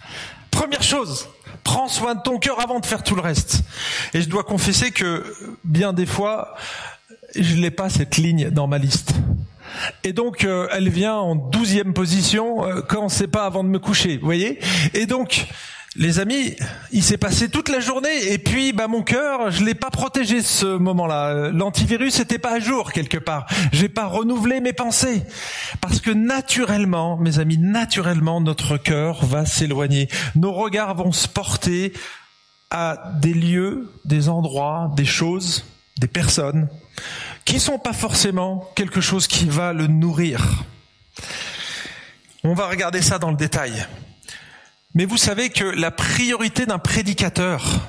Première 0.52 0.84
chose, 0.84 1.28
prends 1.64 1.88
soin 1.88 2.14
de 2.14 2.22
ton 2.22 2.38
cœur 2.38 2.62
avant 2.62 2.80
de 2.80 2.86
faire 2.86 3.02
tout 3.02 3.16
le 3.16 3.22
reste. 3.22 3.64
Et 4.14 4.22
je 4.22 4.30
dois 4.30 4.44
confesser 4.44 4.92
que 4.92 5.26
bien 5.64 5.94
des 5.94 6.06
fois, 6.06 6.56
je 7.36 7.56
n'ai 7.56 7.72
pas 7.72 7.90
cette 7.90 8.18
ligne 8.18 8.52
dans 8.52 8.68
ma 8.68 8.78
liste. 8.78 9.14
Et 10.04 10.14
donc, 10.14 10.44
euh, 10.44 10.68
elle 10.72 10.90
vient 10.90 11.16
en 11.16 11.36
douzième 11.36 11.94
position 11.94 12.66
euh, 12.66 12.82
quand 12.82 13.10
c'est 13.10 13.28
pas 13.28 13.46
avant 13.46 13.64
de 13.64 13.70
me 13.70 13.80
coucher, 13.80 14.18
vous 14.18 14.26
voyez? 14.26 14.60
Et 14.94 15.06
donc, 15.06 15.48
les 15.96 16.20
amis, 16.20 16.56
il 16.92 17.04
s'est 17.04 17.18
passé 17.18 17.50
toute 17.50 17.68
la 17.68 17.80
journée 17.80 18.32
et 18.32 18.38
puis 18.38 18.74
bah 18.74 18.88
mon 18.88 19.02
cœur, 19.02 19.50
je 19.50 19.64
l'ai 19.64 19.74
pas 19.74 19.90
protégé 19.90 20.42
ce 20.44 20.78
moment-là. 20.78 21.50
L'antivirus 21.52 22.20
n'était 22.20 22.38
pas 22.38 22.54
à 22.54 22.60
jour 22.60 22.92
quelque 22.92 23.18
part. 23.18 23.48
J'ai 23.72 23.90
pas 23.90 24.06
renouvelé 24.06 24.62
mes 24.62 24.72
pensées 24.72 25.24
parce 25.82 26.00
que 26.00 26.12
naturellement, 26.12 27.18
mes 27.18 27.40
amis, 27.40 27.58
naturellement 27.58 28.40
notre 28.40 28.78
cœur 28.78 29.26
va 29.26 29.46
s'éloigner. 29.46 30.10
Nos 30.36 30.54
regards 30.54 30.94
vont 30.96 31.12
se 31.12 31.28
porter 31.28 31.92
à 32.70 33.12
des 33.20 33.34
lieux, 33.34 33.92
des 34.06 34.30
endroits, 34.30 34.92
des 34.96 35.06
choses, 35.06 35.66
des 36.00 36.08
personnes 36.08 36.70
qui 37.50 37.60
sont 37.60 37.80
pas 37.80 37.94
forcément 37.94 38.72
quelque 38.76 39.02
chose 39.02 39.26
qui 39.26 39.50
va 39.50 39.74
le 39.74 39.88
nourrir. 39.88 40.64
On 42.44 42.54
va 42.54 42.68
regarder 42.68 43.02
ça 43.02 43.18
dans 43.18 43.32
le 43.32 43.38
détail. 43.38 43.88
Mais 44.94 45.06
vous 45.06 45.18
savez 45.18 45.50
que 45.50 45.64
la 45.64 45.90
priorité 45.90 46.68
d'un 46.68 46.78
prédicateur, 46.78 47.82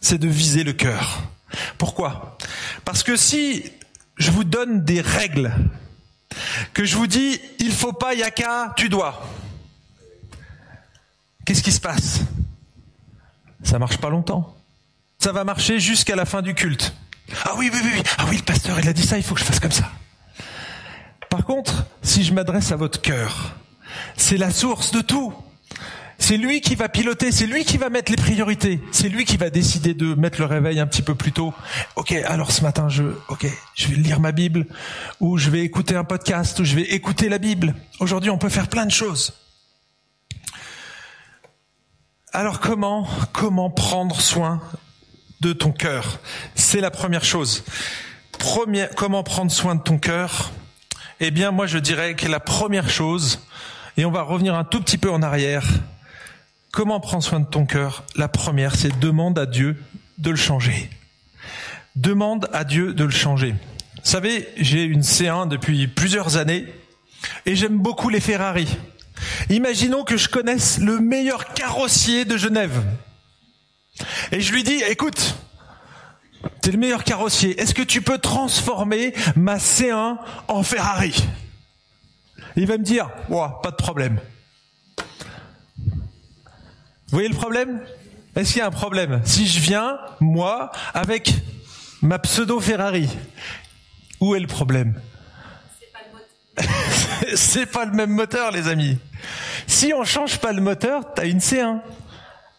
c'est 0.00 0.16
de 0.16 0.28
viser 0.28 0.64
le 0.64 0.72
cœur. 0.72 1.24
Pourquoi? 1.76 2.38
Parce 2.86 3.02
que 3.02 3.16
si 3.16 3.70
je 4.16 4.30
vous 4.30 4.44
donne 4.44 4.82
des 4.82 5.02
règles, 5.02 5.52
que 6.72 6.86
je 6.86 6.96
vous 6.96 7.06
dis 7.06 7.38
il 7.58 7.70
faut 7.70 7.92
pas 7.92 8.14
yaka, 8.14 8.72
tu 8.78 8.88
dois. 8.88 9.28
Qu'est-ce 11.44 11.62
qui 11.62 11.72
se 11.72 11.80
passe? 11.80 12.20
Ça 13.62 13.78
marche 13.78 13.98
pas 13.98 14.08
longtemps. 14.08 14.56
Ça 15.18 15.32
va 15.32 15.44
marcher 15.44 15.80
jusqu'à 15.80 16.16
la 16.16 16.24
fin 16.24 16.40
du 16.40 16.54
culte. 16.54 16.94
Ah 17.44 17.54
oui, 17.56 17.70
oui, 17.72 17.80
oui, 17.82 17.90
oui. 17.94 18.02
Ah 18.18 18.26
oui, 18.28 18.36
le 18.36 18.42
pasteur, 18.42 18.78
il 18.80 18.88
a 18.88 18.92
dit 18.92 19.06
ça, 19.06 19.16
il 19.16 19.22
faut 19.22 19.34
que 19.34 19.40
je 19.40 19.44
fasse 19.44 19.60
comme 19.60 19.72
ça. 19.72 19.90
Par 21.30 21.44
contre, 21.44 21.86
si 22.02 22.24
je 22.24 22.32
m'adresse 22.32 22.72
à 22.72 22.76
votre 22.76 23.00
cœur, 23.00 23.54
c'est 24.16 24.36
la 24.38 24.50
source 24.50 24.92
de 24.92 25.00
tout. 25.00 25.34
C'est 26.20 26.36
lui 26.36 26.60
qui 26.60 26.74
va 26.74 26.88
piloter, 26.88 27.30
c'est 27.30 27.46
lui 27.46 27.64
qui 27.64 27.76
va 27.78 27.90
mettre 27.90 28.10
les 28.10 28.16
priorités, 28.16 28.80
c'est 28.90 29.08
lui 29.08 29.24
qui 29.24 29.36
va 29.36 29.50
décider 29.50 29.94
de 29.94 30.14
mettre 30.14 30.40
le 30.40 30.46
réveil 30.46 30.80
un 30.80 30.86
petit 30.86 31.00
peu 31.02 31.14
plus 31.14 31.30
tôt. 31.30 31.54
Ok, 31.94 32.12
alors 32.12 32.50
ce 32.50 32.62
matin, 32.62 32.88
je, 32.88 33.04
je 33.76 33.88
vais 33.88 33.94
lire 33.94 34.18
ma 34.18 34.32
Bible, 34.32 34.66
ou 35.20 35.38
je 35.38 35.48
vais 35.48 35.60
écouter 35.60 35.94
un 35.94 36.02
podcast, 36.04 36.58
ou 36.58 36.64
je 36.64 36.74
vais 36.74 36.82
écouter 36.82 37.28
la 37.28 37.38
Bible. 37.38 37.74
Aujourd'hui, 38.00 38.30
on 38.30 38.38
peut 38.38 38.48
faire 38.48 38.68
plein 38.68 38.84
de 38.84 38.90
choses. 38.90 39.32
Alors 42.32 42.58
comment, 42.60 43.06
comment 43.32 43.70
prendre 43.70 44.20
soin 44.20 44.60
de 45.40 45.52
ton 45.52 45.72
cœur 45.72 46.18
C'est 46.54 46.80
la 46.80 46.90
première 46.90 47.24
chose. 47.24 47.64
Comment 48.96 49.22
prendre 49.22 49.50
soin 49.50 49.74
de 49.74 49.82
ton 49.82 49.98
cœur? 49.98 50.52
Eh 51.20 51.30
bien, 51.30 51.50
moi, 51.50 51.66
je 51.66 51.78
dirais 51.78 52.14
que 52.14 52.28
la 52.28 52.40
première 52.40 52.88
chose, 52.88 53.40
et 53.96 54.04
on 54.04 54.10
va 54.10 54.22
revenir 54.22 54.54
un 54.54 54.64
tout 54.64 54.80
petit 54.80 54.98
peu 54.98 55.10
en 55.10 55.22
arrière, 55.22 55.66
Comment 56.70 57.00
prendre 57.00 57.24
soin 57.24 57.40
de 57.40 57.46
ton 57.46 57.64
cœur? 57.64 58.04
La 58.14 58.28
première, 58.28 58.74
c'est 58.74 58.98
demande 58.98 59.38
à 59.38 59.46
Dieu 59.46 59.82
de 60.18 60.30
le 60.30 60.36
changer. 60.36 60.90
Demande 61.96 62.48
à 62.52 62.64
Dieu 62.64 62.92
de 62.92 63.04
le 63.04 63.10
changer. 63.10 63.54
Savez, 64.02 64.48
j'ai 64.56 64.84
une 64.84 65.00
C1 65.00 65.48
depuis 65.48 65.88
plusieurs 65.88 66.36
années 66.36 66.66
et 67.46 67.56
j'aime 67.56 67.78
beaucoup 67.78 68.10
les 68.10 68.20
Ferrari. 68.20 68.68
Imaginons 69.50 70.04
que 70.04 70.16
je 70.16 70.28
connaisse 70.28 70.78
le 70.78 71.00
meilleur 71.00 71.52
carrossier 71.54 72.24
de 72.24 72.36
Genève. 72.36 72.84
Et 74.32 74.40
je 74.40 74.52
lui 74.52 74.62
dis, 74.62 74.82
écoute, 74.88 75.36
t'es 76.60 76.70
le 76.70 76.78
meilleur 76.78 77.04
carrossier, 77.04 77.60
est-ce 77.60 77.74
que 77.74 77.82
tu 77.82 78.02
peux 78.02 78.18
transformer 78.18 79.14
ma 79.36 79.56
C1 79.56 80.18
en 80.48 80.62
Ferrari? 80.62 81.14
Il 82.56 82.66
va 82.66 82.78
me 82.78 82.84
dire, 82.84 83.10
ouais, 83.28 83.46
pas 83.62 83.70
de 83.70 83.76
problème. 83.76 84.20
Vous 84.96 85.04
voyez 87.12 87.28
le 87.28 87.34
problème? 87.34 87.80
Est-ce 88.36 88.52
qu'il 88.52 88.58
y 88.58 88.62
a 88.62 88.66
un 88.66 88.70
problème? 88.70 89.20
Si 89.24 89.46
je 89.46 89.60
viens, 89.60 89.98
moi, 90.20 90.70
avec 90.92 91.34
ma 92.02 92.18
pseudo 92.18 92.60
Ferrari, 92.60 93.08
où 94.20 94.34
est 94.34 94.40
le 94.40 94.46
problème? 94.46 95.00
C'est 97.34 97.66
pas 97.66 97.84
le 97.84 97.92
même 97.92 98.10
moteur, 98.10 98.50
les 98.50 98.68
amis. 98.68 98.98
Si 99.66 99.92
on 99.94 100.04
change 100.04 100.38
pas 100.38 100.52
le 100.52 100.60
moteur, 100.60 101.14
t'as 101.14 101.26
une 101.26 101.38
C1 101.38 101.80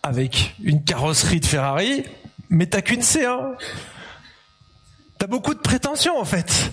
avec 0.03 0.55
une 0.63 0.83
carrosserie 0.83 1.39
de 1.39 1.45
Ferrari, 1.45 2.03
mais 2.49 2.65
t'as 2.65 2.81
qu'une 2.81 3.01
C1. 3.01 3.55
T'as 5.17 5.27
beaucoup 5.27 5.53
de 5.53 5.59
prétentions 5.59 6.19
en 6.19 6.25
fait. 6.25 6.71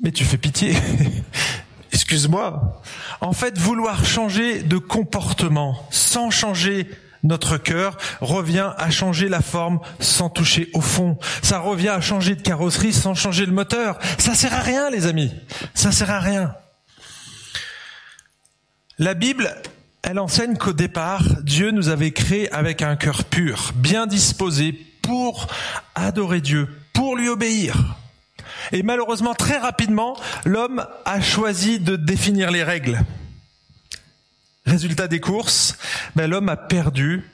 Mais 0.00 0.12
tu 0.12 0.24
fais 0.24 0.38
pitié. 0.38 0.74
excuse-moi. 1.92 2.82
En 3.20 3.32
fait, 3.32 3.58
vouloir 3.58 4.04
changer 4.04 4.62
de 4.62 4.78
comportement 4.78 5.88
sans 5.90 6.30
changer 6.30 6.88
notre 7.22 7.56
cœur 7.56 7.96
revient 8.20 8.70
à 8.76 8.90
changer 8.90 9.28
la 9.28 9.40
forme 9.40 9.80
sans 9.98 10.30
toucher 10.30 10.70
au 10.74 10.80
fond. 10.80 11.18
Ça 11.42 11.58
revient 11.58 11.88
à 11.88 12.00
changer 12.00 12.36
de 12.36 12.42
carrosserie 12.42 12.92
sans 12.92 13.14
changer 13.14 13.46
le 13.46 13.52
moteur. 13.52 13.98
Ça 14.18 14.34
sert 14.34 14.54
à 14.54 14.60
rien, 14.60 14.90
les 14.90 15.06
amis. 15.06 15.32
Ça 15.74 15.90
sert 15.90 16.10
à 16.10 16.20
rien. 16.20 16.54
La 18.98 19.14
Bible, 19.14 19.54
elle 20.06 20.20
enseigne 20.20 20.56
qu'au 20.56 20.72
départ, 20.72 21.24
Dieu 21.42 21.72
nous 21.72 21.88
avait 21.88 22.12
créés 22.12 22.50
avec 22.52 22.80
un 22.80 22.94
cœur 22.94 23.24
pur, 23.24 23.72
bien 23.74 24.06
disposé 24.06 24.72
pour 25.02 25.48
adorer 25.96 26.40
Dieu, 26.40 26.68
pour 26.92 27.16
lui 27.16 27.28
obéir. 27.28 27.96
Et 28.70 28.84
malheureusement, 28.84 29.34
très 29.34 29.58
rapidement, 29.58 30.16
l'homme 30.44 30.86
a 31.04 31.20
choisi 31.20 31.80
de 31.80 31.96
définir 31.96 32.52
les 32.52 32.62
règles. 32.62 33.00
Résultat 34.64 35.08
des 35.08 35.18
courses, 35.18 35.76
ben, 36.14 36.30
l'homme 36.30 36.48
a 36.48 36.56
perdu 36.56 37.24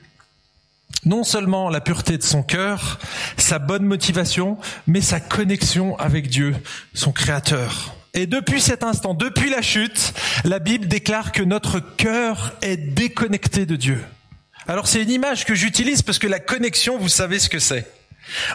non 1.05 1.23
seulement 1.23 1.69
la 1.69 1.79
pureté 1.79 2.17
de 2.17 2.23
son 2.23 2.41
cœur, 2.41 2.97
sa 3.37 3.59
bonne 3.59 3.85
motivation, 3.85 4.57
mais 4.87 5.01
sa 5.01 5.19
connexion 5.19 5.95
avec 5.99 6.27
Dieu, 6.27 6.55
son 6.95 7.11
Créateur. 7.11 7.95
Et 8.15 8.27
depuis 8.27 8.61
cet 8.61 8.83
instant, 8.83 9.15
depuis 9.15 9.49
la 9.49 9.63
chute, 9.63 10.13
la 10.45 10.59
Bible 10.59 10.87
déclare 10.87 11.31
que 11.31 11.41
notre 11.41 11.79
cœur 11.79 12.53
est 12.61 12.77
déconnecté 12.77 13.65
de 13.65 13.75
Dieu. 13.75 14.03
Alors 14.67 14.87
c'est 14.87 15.01
une 15.01 15.09
image 15.09 15.45
que 15.45 15.55
j'utilise 15.55 16.03
parce 16.03 16.19
que 16.19 16.27
la 16.27 16.39
connexion, 16.39 16.99
vous 16.99 17.09
savez 17.09 17.39
ce 17.39 17.49
que 17.49 17.57
c'est. 17.57 17.91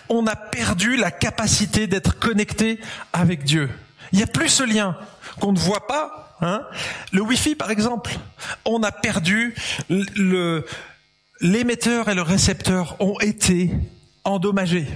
On 0.09 0.29
a 0.29 0.37
perdu 0.37 0.97
la 0.97 1.11
capacité 1.11 1.89
d'être 1.89 2.19
connecté 2.21 2.79
avec 3.13 3.43
Dieu. 3.43 3.69
Il 4.13 4.19
n'y 4.19 4.23
a 4.23 4.29
plus 4.29 4.49
ce 4.49 4.63
lien 4.63 4.97
qu'on 5.41 5.53
ne 5.53 5.59
voit 5.59 5.89
pas. 5.89 6.37
Hein 6.41 6.63
le 7.13 7.21
Wi-Fi, 7.21 7.57
par 7.57 7.73
exemple, 7.73 8.13
on 8.65 8.85
a 8.85 8.93
perdu 8.93 9.57
le 9.89 10.65
l'émetteur 11.41 12.09
et 12.09 12.15
le 12.15 12.23
récepteur 12.23 12.97
ont 13.01 13.19
été 13.21 13.71
endommagés. 14.25 14.87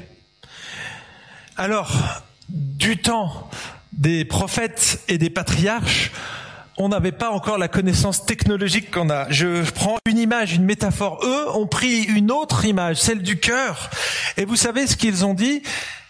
Alors, 1.56 2.22
du 2.48 2.96
temps 2.96 3.50
des 3.92 4.24
prophètes 4.24 5.00
et 5.08 5.18
des 5.18 5.30
patriarches, 5.30 6.10
on 6.78 6.88
n'avait 6.88 7.12
pas 7.12 7.30
encore 7.30 7.58
la 7.58 7.68
connaissance 7.68 8.24
technologique 8.24 8.90
qu'on 8.90 9.10
a. 9.10 9.30
Je 9.30 9.70
prends 9.72 9.98
une 10.06 10.18
image, 10.18 10.54
une 10.54 10.64
métaphore. 10.64 11.20
Eux 11.22 11.50
ont 11.54 11.66
pris 11.66 12.02
une 12.04 12.30
autre 12.30 12.64
image, 12.64 12.96
celle 12.96 13.22
du 13.22 13.38
cœur. 13.38 13.90
Et 14.36 14.44
vous 14.44 14.56
savez 14.56 14.86
ce 14.86 14.96
qu'ils 14.96 15.24
ont 15.24 15.34
dit? 15.34 15.62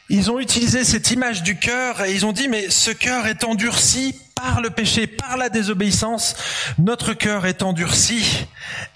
Ils 0.08 0.30
ont 0.30 0.38
utilisé 0.38 0.84
cette 0.84 1.10
image 1.10 1.42
du 1.42 1.58
cœur 1.58 2.02
et 2.02 2.12
ils 2.12 2.26
ont 2.26 2.32
dit, 2.32 2.48
mais 2.48 2.70
ce 2.70 2.90
cœur 2.90 3.26
est 3.26 3.44
endurci 3.44 4.14
par 4.34 4.60
le 4.60 4.70
péché, 4.70 5.06
par 5.06 5.36
la 5.36 5.48
désobéissance. 5.48 6.36
Notre 6.78 7.14
cœur 7.14 7.46
est 7.46 7.62
endurci. 7.62 8.46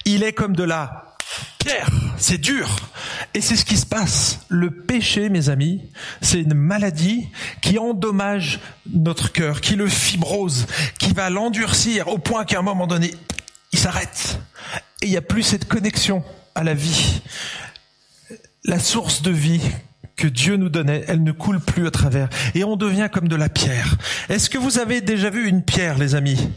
Il 0.05 0.23
est 0.23 0.33
comme 0.33 0.55
de 0.55 0.63
la 0.63 1.06
pierre, 1.59 1.89
c'est 2.17 2.37
dur. 2.37 2.69
Et 3.33 3.41
c'est 3.41 3.55
ce 3.55 3.65
qui 3.65 3.77
se 3.77 3.85
passe. 3.85 4.39
Le 4.49 4.71
péché, 4.71 5.29
mes 5.29 5.49
amis, 5.49 5.81
c'est 6.21 6.41
une 6.41 6.53
maladie 6.53 7.27
qui 7.61 7.77
endommage 7.77 8.59
notre 8.91 9.31
cœur, 9.31 9.61
qui 9.61 9.75
le 9.75 9.87
fibrose, 9.87 10.65
qui 10.99 11.13
va 11.13 11.29
l'endurcir 11.29 12.07
au 12.07 12.17
point 12.17 12.45
qu'à 12.45 12.59
un 12.59 12.63
moment 12.63 12.87
donné, 12.87 13.13
il 13.71 13.79
s'arrête. 13.79 14.39
Et 15.01 15.07
il 15.07 15.11
n'y 15.11 15.17
a 15.17 15.21
plus 15.21 15.43
cette 15.43 15.67
connexion 15.67 16.23
à 16.55 16.63
la 16.63 16.73
vie. 16.73 17.21
La 18.63 18.79
source 18.79 19.21
de 19.21 19.31
vie 19.31 19.61
que 20.17 20.27
Dieu 20.27 20.57
nous 20.57 20.69
donnait, 20.69 21.05
elle 21.07 21.23
ne 21.23 21.31
coule 21.31 21.59
plus 21.59 21.87
à 21.87 21.91
travers. 21.91 22.27
Et 22.55 22.63
on 22.63 22.75
devient 22.75 23.07
comme 23.11 23.27
de 23.27 23.35
la 23.35 23.49
pierre. 23.49 23.95
Est-ce 24.29 24.49
que 24.49 24.57
vous 24.57 24.79
avez 24.79 24.99
déjà 24.99 25.29
vu 25.29 25.47
une 25.47 25.61
pierre, 25.61 25.97
les 25.97 26.15
amis? 26.15 26.49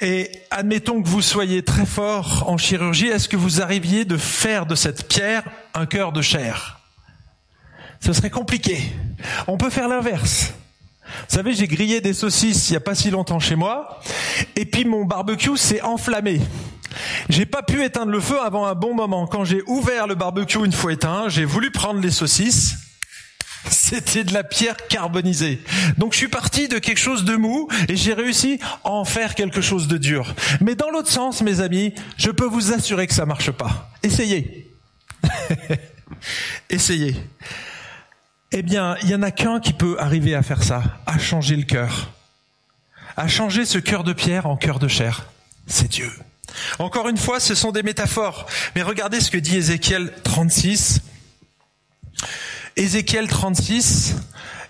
Et 0.00 0.30
admettons 0.50 1.00
que 1.00 1.08
vous 1.08 1.22
soyez 1.22 1.62
très 1.62 1.86
fort 1.86 2.44
en 2.48 2.58
chirurgie, 2.58 3.06
est-ce 3.06 3.28
que 3.28 3.36
vous 3.36 3.62
arriviez 3.62 4.04
de 4.04 4.16
faire 4.16 4.66
de 4.66 4.74
cette 4.74 5.08
pierre 5.08 5.44
un 5.72 5.86
cœur 5.86 6.10
de 6.12 6.20
chair? 6.20 6.80
Ce 8.00 8.12
serait 8.12 8.30
compliqué. 8.30 8.92
On 9.46 9.56
peut 9.56 9.70
faire 9.70 9.88
l'inverse. 9.88 10.52
Vous 11.04 11.36
savez, 11.36 11.54
j'ai 11.54 11.68
grillé 11.68 12.00
des 12.00 12.14
saucisses 12.14 12.70
il 12.70 12.72
n'y 12.72 12.76
a 12.76 12.80
pas 12.80 12.94
si 12.94 13.10
longtemps 13.10 13.40
chez 13.40 13.56
moi, 13.56 14.00
et 14.56 14.64
puis 14.64 14.84
mon 14.84 15.04
barbecue 15.04 15.56
s'est 15.56 15.82
enflammé. 15.82 16.40
J'ai 17.28 17.46
pas 17.46 17.62
pu 17.62 17.84
éteindre 17.84 18.12
le 18.12 18.20
feu 18.20 18.40
avant 18.40 18.66
un 18.66 18.74
bon 18.74 18.94
moment. 18.94 19.26
Quand 19.26 19.44
j'ai 19.44 19.62
ouvert 19.66 20.06
le 20.06 20.14
barbecue 20.14 20.64
une 20.64 20.72
fois 20.72 20.92
éteint, 20.92 21.28
j'ai 21.28 21.44
voulu 21.44 21.70
prendre 21.70 22.00
les 22.00 22.10
saucisses. 22.10 22.76
C'était 23.68 24.24
de 24.24 24.32
la 24.32 24.42
pierre 24.42 24.76
carbonisée. 24.88 25.60
Donc 25.98 26.12
je 26.12 26.18
suis 26.18 26.28
parti 26.28 26.68
de 26.68 26.78
quelque 26.78 26.98
chose 26.98 27.24
de 27.24 27.36
mou 27.36 27.68
et 27.88 27.96
j'ai 27.96 28.14
réussi 28.14 28.58
à 28.84 28.90
en 28.90 29.04
faire 29.04 29.34
quelque 29.34 29.60
chose 29.60 29.86
de 29.86 29.98
dur. 29.98 30.34
Mais 30.60 30.74
dans 30.74 30.90
l'autre 30.90 31.10
sens, 31.10 31.42
mes 31.42 31.60
amis, 31.60 31.94
je 32.16 32.30
peux 32.30 32.46
vous 32.46 32.72
assurer 32.72 33.06
que 33.06 33.14
ça 33.14 33.26
marche 33.26 33.50
pas. 33.50 33.90
Essayez. 34.02 34.70
Essayez. 36.70 37.16
Eh 38.52 38.62
bien, 38.62 38.96
il 39.02 39.10
y 39.10 39.14
en 39.14 39.22
a 39.22 39.30
qu'un 39.30 39.60
qui 39.60 39.72
peut 39.72 39.96
arriver 40.00 40.34
à 40.34 40.42
faire 40.42 40.62
ça, 40.62 40.82
à 41.06 41.18
changer 41.18 41.56
le 41.56 41.62
cœur. 41.62 42.12
À 43.16 43.28
changer 43.28 43.64
ce 43.64 43.78
cœur 43.78 44.02
de 44.02 44.12
pierre 44.12 44.46
en 44.46 44.56
cœur 44.56 44.78
de 44.78 44.88
chair. 44.88 45.26
C'est 45.66 45.88
Dieu. 45.88 46.10
Encore 46.78 47.08
une 47.08 47.18
fois, 47.18 47.40
ce 47.40 47.54
sont 47.54 47.72
des 47.72 47.82
métaphores. 47.82 48.46
Mais 48.74 48.82
regardez 48.82 49.20
ce 49.20 49.30
que 49.30 49.38
dit 49.38 49.56
Ézéchiel 49.56 50.12
36. 50.24 51.00
Ézéchiel 52.76 53.28
36, 53.28 54.14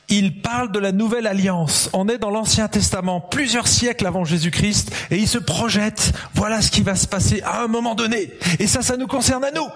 il 0.08 0.42
parle 0.42 0.72
de 0.72 0.78
la 0.78 0.92
nouvelle 0.92 1.26
alliance. 1.26 1.88
On 1.92 2.08
est 2.08 2.18
dans 2.18 2.30
l'Ancien 2.30 2.68
Testament, 2.68 3.20
plusieurs 3.20 3.68
siècles 3.68 4.06
avant 4.06 4.24
Jésus-Christ, 4.24 4.90
et 5.10 5.16
il 5.16 5.28
se 5.28 5.38
projette, 5.38 6.12
voilà 6.34 6.60
ce 6.62 6.70
qui 6.70 6.82
va 6.82 6.96
se 6.96 7.06
passer 7.06 7.42
à 7.42 7.62
un 7.62 7.68
moment 7.68 7.94
donné. 7.94 8.32
Et 8.58 8.66
ça, 8.66 8.82
ça 8.82 8.96
nous 8.96 9.06
concerne 9.06 9.44
à 9.44 9.52
nous. 9.52 9.68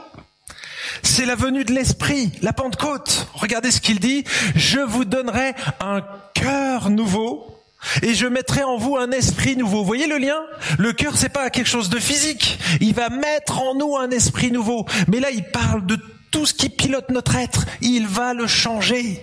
C'est 1.03 1.27
la 1.27 1.37
venue 1.37 1.65
de 1.65 1.73
l'Esprit, 1.73 2.33
la 2.43 2.53
Pentecôte. 2.53 3.29
Regardez 3.35 3.71
ce 3.71 3.81
qu'il 3.81 4.01
dit, 4.01 4.25
je 4.55 4.81
vous 4.81 5.05
donnerai 5.05 5.55
un 5.81 6.03
cœur 6.35 6.91
nouveau 6.91 7.54
et 8.03 8.15
je 8.15 8.27
mettrai 8.27 8.63
en 8.63 8.77
vous 8.77 8.97
un 8.97 9.11
esprit 9.11 9.57
nouveau. 9.57 9.79
Vous 9.79 9.85
voyez 9.85 10.07
le 10.07 10.19
lien? 10.19 10.41
Le 10.79 10.93
cœur, 10.93 11.17
c'est 11.17 11.29
pas 11.29 11.51
quelque 11.51 11.69
chose 11.69 11.91
de 11.91 11.99
physique. 11.99 12.59
Il 12.81 12.95
va 12.95 13.09
mettre 13.09 13.61
en 13.61 13.75
nous 13.75 13.97
un 13.97 14.11
esprit 14.11 14.51
nouveau. 14.51 14.87
Mais 15.09 15.21
là, 15.21 15.31
il 15.31 15.45
parle 15.45 15.87
de 15.87 15.99
tout 16.31 16.47
ce 16.47 16.55
qui 16.55 16.69
pilote 16.69 17.11
notre 17.11 17.37
être. 17.37 17.67
Il 17.81 18.07
va 18.07 18.35
le 18.35 18.47
changer. 18.47 19.23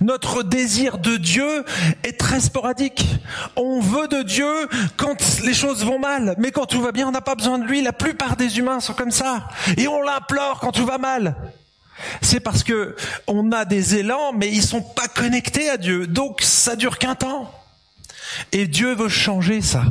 Notre 0.00 0.42
désir 0.42 0.98
de 0.98 1.16
Dieu 1.16 1.64
est 2.02 2.18
très 2.18 2.40
sporadique. 2.40 3.06
On 3.56 3.80
veut 3.80 4.08
de 4.08 4.22
Dieu 4.22 4.68
quand 4.96 5.16
les 5.44 5.54
choses 5.54 5.84
vont 5.84 5.98
mal, 5.98 6.34
mais 6.38 6.50
quand 6.50 6.66
tout 6.66 6.80
va 6.80 6.90
bien, 6.92 7.06
on 7.08 7.12
n'a 7.12 7.20
pas 7.20 7.34
besoin 7.36 7.58
de 7.58 7.64
lui. 7.64 7.82
La 7.82 7.92
plupart 7.92 8.36
des 8.36 8.58
humains 8.58 8.80
sont 8.80 8.94
comme 8.94 9.12
ça. 9.12 9.48
Et 9.76 9.86
on 9.86 10.02
l'implore 10.02 10.58
quand 10.60 10.72
tout 10.72 10.86
va 10.86 10.98
mal. 10.98 11.36
C'est 12.22 12.40
parce 12.40 12.64
que 12.64 12.96
on 13.26 13.52
a 13.52 13.64
des 13.64 13.96
élans, 13.96 14.32
mais 14.32 14.48
ils 14.48 14.62
sont 14.62 14.82
pas 14.82 15.08
connectés 15.08 15.68
à 15.70 15.76
Dieu. 15.76 16.06
Donc 16.06 16.40
ça 16.42 16.76
dure 16.76 16.98
qu'un 16.98 17.14
temps. 17.14 17.52
Et 18.52 18.66
Dieu 18.66 18.94
veut 18.94 19.08
changer 19.08 19.60
ça. 19.60 19.84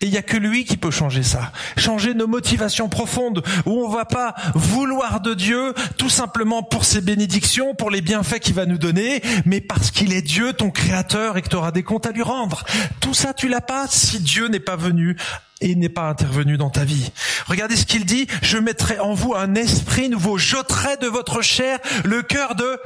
Et 0.00 0.06
il 0.06 0.10
n'y 0.10 0.18
a 0.18 0.22
que 0.22 0.36
lui 0.36 0.64
qui 0.64 0.76
peut 0.76 0.90
changer 0.90 1.22
ça. 1.22 1.52
Changer 1.76 2.14
nos 2.14 2.26
motivations 2.26 2.88
profondes, 2.88 3.42
où 3.66 3.84
on 3.84 3.88
va 3.88 4.04
pas 4.04 4.34
vouloir 4.54 5.20
de 5.20 5.34
Dieu 5.34 5.74
tout 5.96 6.10
simplement 6.10 6.62
pour 6.62 6.84
ses 6.84 7.00
bénédictions, 7.00 7.74
pour 7.74 7.90
les 7.90 8.00
bienfaits 8.00 8.40
qu'il 8.40 8.54
va 8.54 8.66
nous 8.66 8.78
donner, 8.78 9.22
mais 9.44 9.60
parce 9.60 9.90
qu'il 9.90 10.12
est 10.12 10.22
Dieu, 10.22 10.52
ton 10.52 10.70
créateur, 10.70 11.36
et 11.36 11.42
que 11.42 11.48
tu 11.48 11.56
auras 11.56 11.72
des 11.72 11.82
comptes 11.82 12.06
à 12.06 12.12
lui 12.12 12.22
rendre. 12.22 12.64
Tout 13.00 13.14
ça, 13.14 13.34
tu 13.34 13.48
l'as 13.48 13.60
pas 13.60 13.86
si 13.88 14.20
Dieu 14.20 14.48
n'est 14.48 14.60
pas 14.60 14.76
venu 14.76 15.16
et 15.60 15.74
n'est 15.76 15.88
pas 15.88 16.08
intervenu 16.08 16.56
dans 16.56 16.70
ta 16.70 16.84
vie. 16.84 17.12
Regardez 17.46 17.76
ce 17.76 17.86
qu'il 17.86 18.04
dit, 18.04 18.26
je 18.42 18.58
mettrai 18.58 18.98
en 18.98 19.14
vous 19.14 19.34
un 19.34 19.54
esprit 19.54 20.08
nouveau, 20.08 20.36
j'ôterai 20.36 20.96
de 20.96 21.06
votre 21.06 21.40
chair 21.40 21.78
le 22.04 22.22
cœur 22.22 22.54
de 22.56 22.80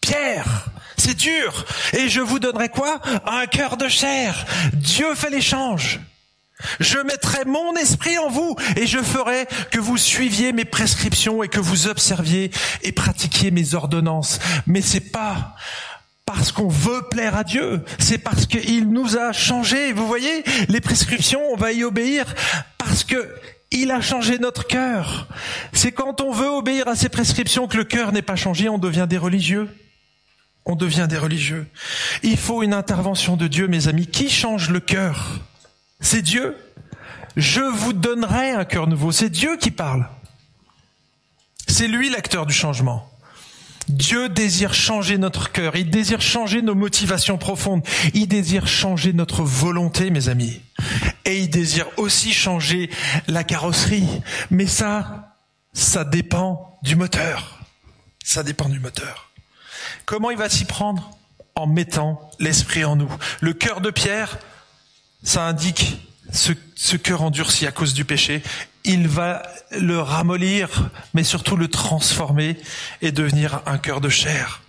pierre. 0.00 0.70
C'est 0.96 1.16
dur. 1.16 1.64
Et 1.92 2.08
je 2.08 2.20
vous 2.20 2.38
donnerai 2.38 2.68
quoi? 2.68 3.00
Un 3.26 3.46
cœur 3.46 3.76
de 3.76 3.88
chair. 3.88 4.46
Dieu 4.72 5.14
fait 5.14 5.30
l'échange. 5.30 6.00
Je 6.80 6.98
mettrai 6.98 7.44
mon 7.44 7.74
esprit 7.76 8.16
en 8.18 8.30
vous 8.30 8.56
et 8.76 8.86
je 8.86 8.98
ferai 8.98 9.46
que 9.70 9.78
vous 9.78 9.98
suiviez 9.98 10.52
mes 10.52 10.64
prescriptions 10.64 11.42
et 11.42 11.48
que 11.48 11.60
vous 11.60 11.86
observiez 11.86 12.50
et 12.82 12.92
pratiquiez 12.92 13.50
mes 13.50 13.74
ordonnances. 13.74 14.38
Mais 14.66 14.80
c'est 14.80 15.12
pas 15.12 15.54
parce 16.24 16.52
qu'on 16.52 16.68
veut 16.68 17.02
plaire 17.10 17.36
à 17.36 17.44
Dieu, 17.44 17.84
c'est 17.98 18.18
parce 18.18 18.46
qu'il 18.46 18.88
nous 18.88 19.16
a 19.16 19.32
changé. 19.32 19.92
Vous 19.92 20.06
voyez, 20.06 20.42
les 20.68 20.80
prescriptions, 20.80 21.40
on 21.52 21.56
va 21.56 21.72
y 21.72 21.84
obéir 21.84 22.34
parce 22.78 23.04
que 23.04 23.32
il 23.70 23.90
a 23.90 24.00
changé 24.00 24.38
notre 24.38 24.66
cœur. 24.66 25.28
C'est 25.72 25.92
quand 25.92 26.20
on 26.20 26.32
veut 26.32 26.48
obéir 26.48 26.88
à 26.88 26.96
ces 26.96 27.08
prescriptions 27.08 27.68
que 27.68 27.76
le 27.76 27.84
cœur 27.84 28.12
n'est 28.12 28.22
pas 28.22 28.36
changé, 28.36 28.68
on 28.68 28.78
devient 28.78 29.06
des 29.08 29.18
religieux. 29.18 29.68
On 30.66 30.74
devient 30.74 31.06
des 31.08 31.16
religieux. 31.16 31.66
Il 32.24 32.36
faut 32.36 32.62
une 32.64 32.74
intervention 32.74 33.36
de 33.36 33.46
Dieu, 33.46 33.68
mes 33.68 33.86
amis. 33.86 34.08
Qui 34.08 34.28
change 34.28 34.68
le 34.68 34.80
cœur? 34.80 35.40
C'est 36.00 36.22
Dieu. 36.22 36.56
Je 37.36 37.60
vous 37.60 37.92
donnerai 37.92 38.50
un 38.50 38.64
cœur 38.64 38.88
nouveau. 38.88 39.12
C'est 39.12 39.30
Dieu 39.30 39.56
qui 39.56 39.70
parle. 39.70 40.08
C'est 41.68 41.86
lui 41.86 42.10
l'acteur 42.10 42.46
du 42.46 42.52
changement. 42.52 43.08
Dieu 43.88 44.28
désire 44.28 44.74
changer 44.74 45.16
notre 45.16 45.52
cœur, 45.52 45.76
il 45.76 45.90
désire 45.90 46.20
changer 46.20 46.60
nos 46.60 46.74
motivations 46.74 47.38
profondes, 47.38 47.86
il 48.14 48.26
désire 48.26 48.66
changer 48.66 49.12
notre 49.12 49.44
volonté, 49.44 50.10
mes 50.10 50.28
amis. 50.28 50.60
Et 51.24 51.38
il 51.38 51.50
désire 51.50 51.86
aussi 51.96 52.32
changer 52.32 52.90
la 53.28 53.44
carrosserie. 53.44 54.08
Mais 54.50 54.66
ça, 54.66 55.36
ça 55.72 56.04
dépend 56.04 56.78
du 56.82 56.96
moteur. 56.96 57.60
Ça 58.24 58.42
dépend 58.42 58.68
du 58.68 58.80
moteur. 58.80 59.25
Comment 60.04 60.30
il 60.30 60.36
va 60.36 60.48
s'y 60.48 60.64
prendre 60.64 61.10
En 61.54 61.66
mettant 61.66 62.30
l'esprit 62.38 62.84
en 62.84 62.96
nous? 62.96 63.10
Le 63.40 63.52
cœur 63.52 63.80
de 63.80 63.90
pierre, 63.90 64.38
ça 65.22 65.44
indique 65.46 65.98
ce, 66.32 66.96
cœur 66.96 67.22
endurci 67.22 67.66
à 67.66 67.72
cause 67.72 67.94
du 67.94 68.04
péché 68.04 68.42
il 68.86 69.08
va 69.08 69.42
le 69.72 69.98
ramollir, 69.98 70.90
mais 71.12 71.24
surtout 71.24 71.56
le 71.56 71.68
transformer 71.68 72.56
et 73.02 73.10
devenir 73.10 73.62
un 73.66 73.78
cœur 73.78 74.00
de 74.00 74.08
chair. 74.08 74.62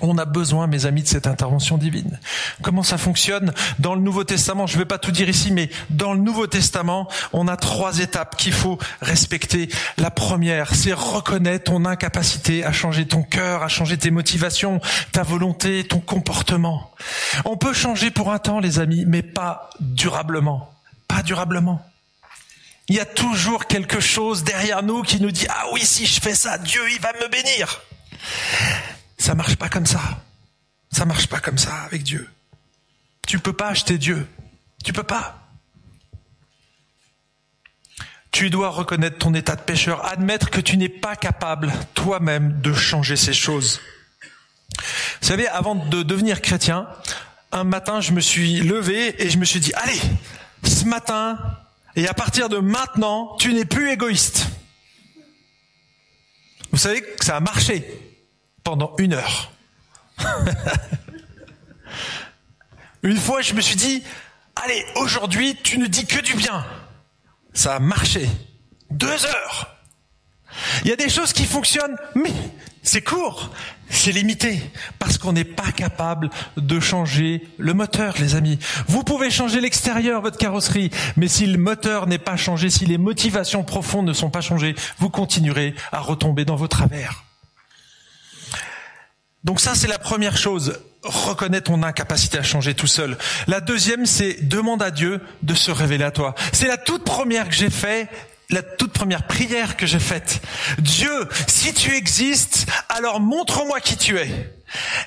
On 0.00 0.18
a 0.18 0.24
besoin, 0.24 0.66
mes 0.66 0.86
amis, 0.86 1.02
de 1.02 1.08
cette 1.08 1.26
intervention 1.26 1.78
divine. 1.78 2.18
Comment 2.62 2.82
ça 2.82 2.98
fonctionne 2.98 3.52
Dans 3.78 3.94
le 3.94 4.00
Nouveau 4.00 4.24
Testament, 4.24 4.66
je 4.66 4.74
ne 4.74 4.80
vais 4.80 4.84
pas 4.84 4.98
tout 4.98 5.12
dire 5.12 5.28
ici, 5.28 5.52
mais 5.52 5.70
dans 5.90 6.12
le 6.12 6.20
Nouveau 6.20 6.46
Testament, 6.46 7.08
on 7.32 7.48
a 7.48 7.56
trois 7.56 8.00
étapes 8.00 8.36
qu'il 8.36 8.52
faut 8.52 8.78
respecter. 9.00 9.68
La 9.96 10.10
première, 10.10 10.74
c'est 10.74 10.92
reconnaître 10.92 11.64
ton 11.64 11.84
incapacité 11.84 12.64
à 12.64 12.72
changer 12.72 13.06
ton 13.06 13.22
cœur, 13.22 13.62
à 13.62 13.68
changer 13.68 13.96
tes 13.96 14.10
motivations, 14.10 14.80
ta 15.12 15.22
volonté, 15.22 15.84
ton 15.84 16.00
comportement. 16.00 16.90
On 17.44 17.56
peut 17.56 17.72
changer 17.72 18.10
pour 18.10 18.32
un 18.32 18.38
temps, 18.38 18.60
les 18.60 18.80
amis, 18.80 19.04
mais 19.06 19.22
pas 19.22 19.70
durablement. 19.80 20.72
Pas 21.08 21.22
durablement. 21.22 21.80
Il 22.88 22.96
y 22.96 23.00
a 23.00 23.06
toujours 23.06 23.66
quelque 23.66 24.00
chose 24.00 24.44
derrière 24.44 24.82
nous 24.82 25.02
qui 25.02 25.20
nous 25.20 25.30
dit 25.30 25.46
ah 25.48 25.64
oui 25.72 25.80
si 25.86 26.04
je 26.04 26.20
fais 26.20 26.34
ça 26.34 26.58
Dieu 26.58 26.82
il 26.90 27.00
va 27.00 27.12
me 27.14 27.28
bénir. 27.28 27.80
Ça 29.24 29.34
marche 29.34 29.56
pas 29.56 29.70
comme 29.70 29.86
ça. 29.86 30.02
Ça 30.92 31.06
marche 31.06 31.28
pas 31.28 31.40
comme 31.40 31.56
ça 31.56 31.74
avec 31.84 32.02
Dieu. 32.02 32.28
Tu 33.26 33.38
peux 33.38 33.54
pas 33.54 33.68
acheter 33.68 33.96
Dieu. 33.96 34.28
Tu 34.84 34.92
peux 34.92 35.02
pas. 35.02 35.48
Tu 38.32 38.50
dois 38.50 38.68
reconnaître 38.68 39.16
ton 39.16 39.32
état 39.32 39.56
de 39.56 39.62
pécheur, 39.62 40.04
admettre 40.04 40.50
que 40.50 40.60
tu 40.60 40.76
n'es 40.76 40.90
pas 40.90 41.16
capable 41.16 41.72
toi-même 41.94 42.60
de 42.60 42.74
changer 42.74 43.16
ces 43.16 43.32
choses. 43.32 43.80
Vous 45.22 45.28
savez, 45.28 45.48
avant 45.48 45.74
de 45.74 46.02
devenir 46.02 46.42
chrétien, 46.42 46.86
un 47.50 47.64
matin, 47.64 48.02
je 48.02 48.12
me 48.12 48.20
suis 48.20 48.60
levé 48.60 49.24
et 49.24 49.30
je 49.30 49.38
me 49.38 49.46
suis 49.46 49.60
dit, 49.60 49.72
allez, 49.72 50.02
ce 50.64 50.84
matin, 50.84 51.38
et 51.96 52.06
à 52.08 52.12
partir 52.12 52.50
de 52.50 52.58
maintenant, 52.58 53.36
tu 53.38 53.54
n'es 53.54 53.64
plus 53.64 53.90
égoïste. 53.90 54.48
Vous 56.72 56.78
savez 56.78 57.00
que 57.00 57.24
ça 57.24 57.38
a 57.38 57.40
marché 57.40 58.03
pendant 58.64 58.94
une 58.98 59.12
heure. 59.12 59.52
une 63.02 63.16
fois, 63.16 63.42
je 63.42 63.54
me 63.54 63.60
suis 63.60 63.76
dit, 63.76 64.02
allez, 64.56 64.84
aujourd'hui, 64.96 65.56
tu 65.62 65.78
ne 65.78 65.86
dis 65.86 66.06
que 66.06 66.20
du 66.20 66.34
bien. 66.34 66.64
Ça 67.52 67.76
a 67.76 67.78
marché. 67.78 68.28
Deux 68.90 69.26
heures. 69.26 69.76
Il 70.82 70.88
y 70.88 70.92
a 70.92 70.96
des 70.96 71.08
choses 71.08 71.32
qui 71.32 71.44
fonctionnent, 71.44 71.96
mais 72.14 72.32
c'est 72.82 73.02
court, 73.02 73.50
c'est 73.88 74.12
limité, 74.12 74.60
parce 74.98 75.18
qu'on 75.18 75.32
n'est 75.32 75.44
pas 75.44 75.72
capable 75.72 76.30
de 76.56 76.80
changer 76.80 77.46
le 77.58 77.74
moteur, 77.74 78.14
les 78.18 78.34
amis. 78.34 78.58
Vous 78.86 79.02
pouvez 79.02 79.30
changer 79.30 79.60
l'extérieur, 79.60 80.22
votre 80.22 80.38
carrosserie, 80.38 80.90
mais 81.16 81.28
si 81.28 81.46
le 81.46 81.58
moteur 81.58 82.06
n'est 82.06 82.18
pas 82.18 82.36
changé, 82.36 82.70
si 82.70 82.86
les 82.86 82.98
motivations 82.98 83.64
profondes 83.64 84.06
ne 84.06 84.12
sont 84.12 84.30
pas 84.30 84.42
changées, 84.42 84.74
vous 84.98 85.10
continuerez 85.10 85.74
à 85.92 86.00
retomber 86.00 86.44
dans 86.44 86.56
vos 86.56 86.68
travers. 86.68 87.24
Donc 89.44 89.60
ça, 89.60 89.74
c'est 89.74 89.86
la 89.86 89.98
première 89.98 90.36
chose. 90.36 90.80
Reconnais 91.02 91.60
ton 91.60 91.82
incapacité 91.82 92.38
à 92.38 92.42
changer 92.42 92.74
tout 92.74 92.86
seul. 92.86 93.18
La 93.46 93.60
deuxième, 93.60 94.06
c'est 94.06 94.48
demande 94.48 94.82
à 94.82 94.90
Dieu 94.90 95.20
de 95.42 95.54
se 95.54 95.70
révéler 95.70 96.04
à 96.04 96.10
toi. 96.10 96.34
C'est 96.52 96.66
la 96.66 96.78
toute 96.78 97.04
première 97.04 97.48
que 97.48 97.54
j'ai 97.54 97.70
fait 97.70 98.08
la 98.50 98.62
toute 98.62 98.92
première 98.92 99.26
prière 99.26 99.76
que 99.76 99.86
j'ai 99.86 99.98
faite. 99.98 100.40
Dieu, 100.78 101.28
si 101.46 101.72
tu 101.72 101.94
existes, 101.94 102.66
alors 102.88 103.20
montre-moi 103.20 103.80
qui 103.80 103.96
tu 103.96 104.18
es. 104.18 104.52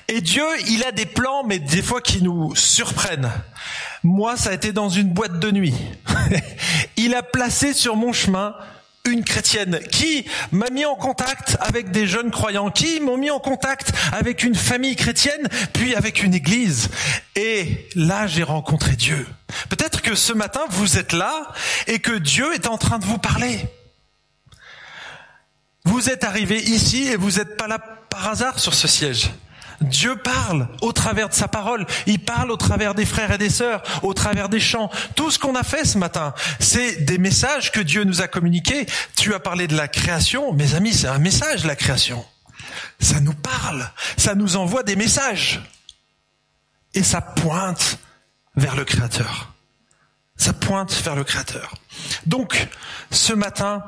Et 0.08 0.20
Dieu, 0.20 0.44
il 0.68 0.84
a 0.84 0.92
des 0.92 1.06
plans, 1.06 1.44
mais 1.44 1.58
des 1.58 1.82
fois 1.82 2.00
qui 2.00 2.22
nous 2.22 2.54
surprennent. 2.54 3.30
Moi, 4.02 4.36
ça 4.36 4.50
a 4.50 4.54
été 4.54 4.72
dans 4.72 4.88
une 4.88 5.08
boîte 5.08 5.38
de 5.38 5.50
nuit. 5.50 5.74
il 6.96 7.14
a 7.14 7.22
placé 7.22 7.72
sur 7.72 7.96
mon 7.96 8.12
chemin 8.12 8.54
une 9.10 9.24
chrétienne 9.24 9.80
qui 9.90 10.24
m'a 10.52 10.70
mis 10.70 10.84
en 10.84 10.94
contact 10.94 11.56
avec 11.60 11.90
des 11.90 12.06
jeunes 12.06 12.30
croyants, 12.30 12.70
qui 12.70 13.00
m'ont 13.00 13.16
mis 13.16 13.30
en 13.30 13.40
contact 13.40 13.92
avec 14.12 14.42
une 14.42 14.54
famille 14.54 14.96
chrétienne, 14.96 15.48
puis 15.72 15.94
avec 15.94 16.22
une 16.22 16.34
église. 16.34 16.88
Et 17.36 17.88
là, 17.94 18.26
j'ai 18.26 18.42
rencontré 18.42 18.96
Dieu. 18.96 19.26
Peut-être 19.68 20.02
que 20.02 20.14
ce 20.14 20.32
matin, 20.32 20.60
vous 20.70 20.98
êtes 20.98 21.12
là 21.12 21.52
et 21.86 21.98
que 21.98 22.12
Dieu 22.12 22.54
est 22.54 22.66
en 22.66 22.78
train 22.78 22.98
de 22.98 23.04
vous 23.04 23.18
parler. 23.18 23.60
Vous 25.84 26.10
êtes 26.10 26.24
arrivé 26.24 26.60
ici 26.60 27.08
et 27.08 27.16
vous 27.16 27.32
n'êtes 27.32 27.56
pas 27.56 27.66
là 27.66 27.78
par 28.10 28.28
hasard 28.28 28.58
sur 28.58 28.74
ce 28.74 28.88
siège. 28.88 29.30
Dieu 29.80 30.16
parle 30.16 30.68
au 30.80 30.92
travers 30.92 31.28
de 31.28 31.34
sa 31.34 31.48
parole. 31.48 31.86
Il 32.06 32.18
parle 32.18 32.50
au 32.50 32.56
travers 32.56 32.94
des 32.94 33.06
frères 33.06 33.30
et 33.30 33.38
des 33.38 33.50
sœurs, 33.50 33.82
au 34.02 34.12
travers 34.12 34.48
des 34.48 34.60
chants. 34.60 34.90
Tout 35.14 35.30
ce 35.30 35.38
qu'on 35.38 35.54
a 35.54 35.62
fait 35.62 35.84
ce 35.84 35.98
matin, 35.98 36.34
c'est 36.58 37.04
des 37.04 37.18
messages 37.18 37.70
que 37.70 37.80
Dieu 37.80 38.04
nous 38.04 38.20
a 38.20 38.28
communiqués. 38.28 38.86
Tu 39.16 39.34
as 39.34 39.40
parlé 39.40 39.68
de 39.68 39.76
la 39.76 39.88
création. 39.88 40.52
Mes 40.52 40.74
amis, 40.74 40.92
c'est 40.92 41.06
un 41.06 41.18
message, 41.18 41.64
la 41.64 41.76
création. 41.76 42.24
Ça 43.00 43.20
nous 43.20 43.34
parle. 43.34 43.90
Ça 44.16 44.34
nous 44.34 44.56
envoie 44.56 44.82
des 44.82 44.96
messages. 44.96 45.60
Et 46.94 47.02
ça 47.02 47.20
pointe 47.20 47.98
vers 48.56 48.74
le 48.74 48.84
Créateur. 48.84 49.52
Ça 50.36 50.52
pointe 50.52 50.92
vers 50.92 51.14
le 51.14 51.24
Créateur. 51.24 51.74
Donc, 52.26 52.68
ce 53.10 53.32
matin, 53.32 53.84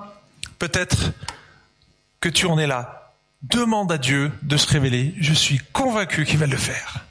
peut-être 0.59 1.13
que 2.21 2.29
tu 2.29 2.47
en 2.47 2.59
es 2.59 2.67
là 2.67 3.00
demande 3.43 3.91
à 3.93 3.99
Dieu 3.99 4.33
de 4.43 4.57
se 4.57 4.69
révéler. 4.69 5.15
Je 5.19 5.33
suis 5.33 5.61
convaincu 5.73 6.25
qu'il 6.25 6.39
va 6.39 6.47
le 6.47 6.57
faire. 6.57 7.07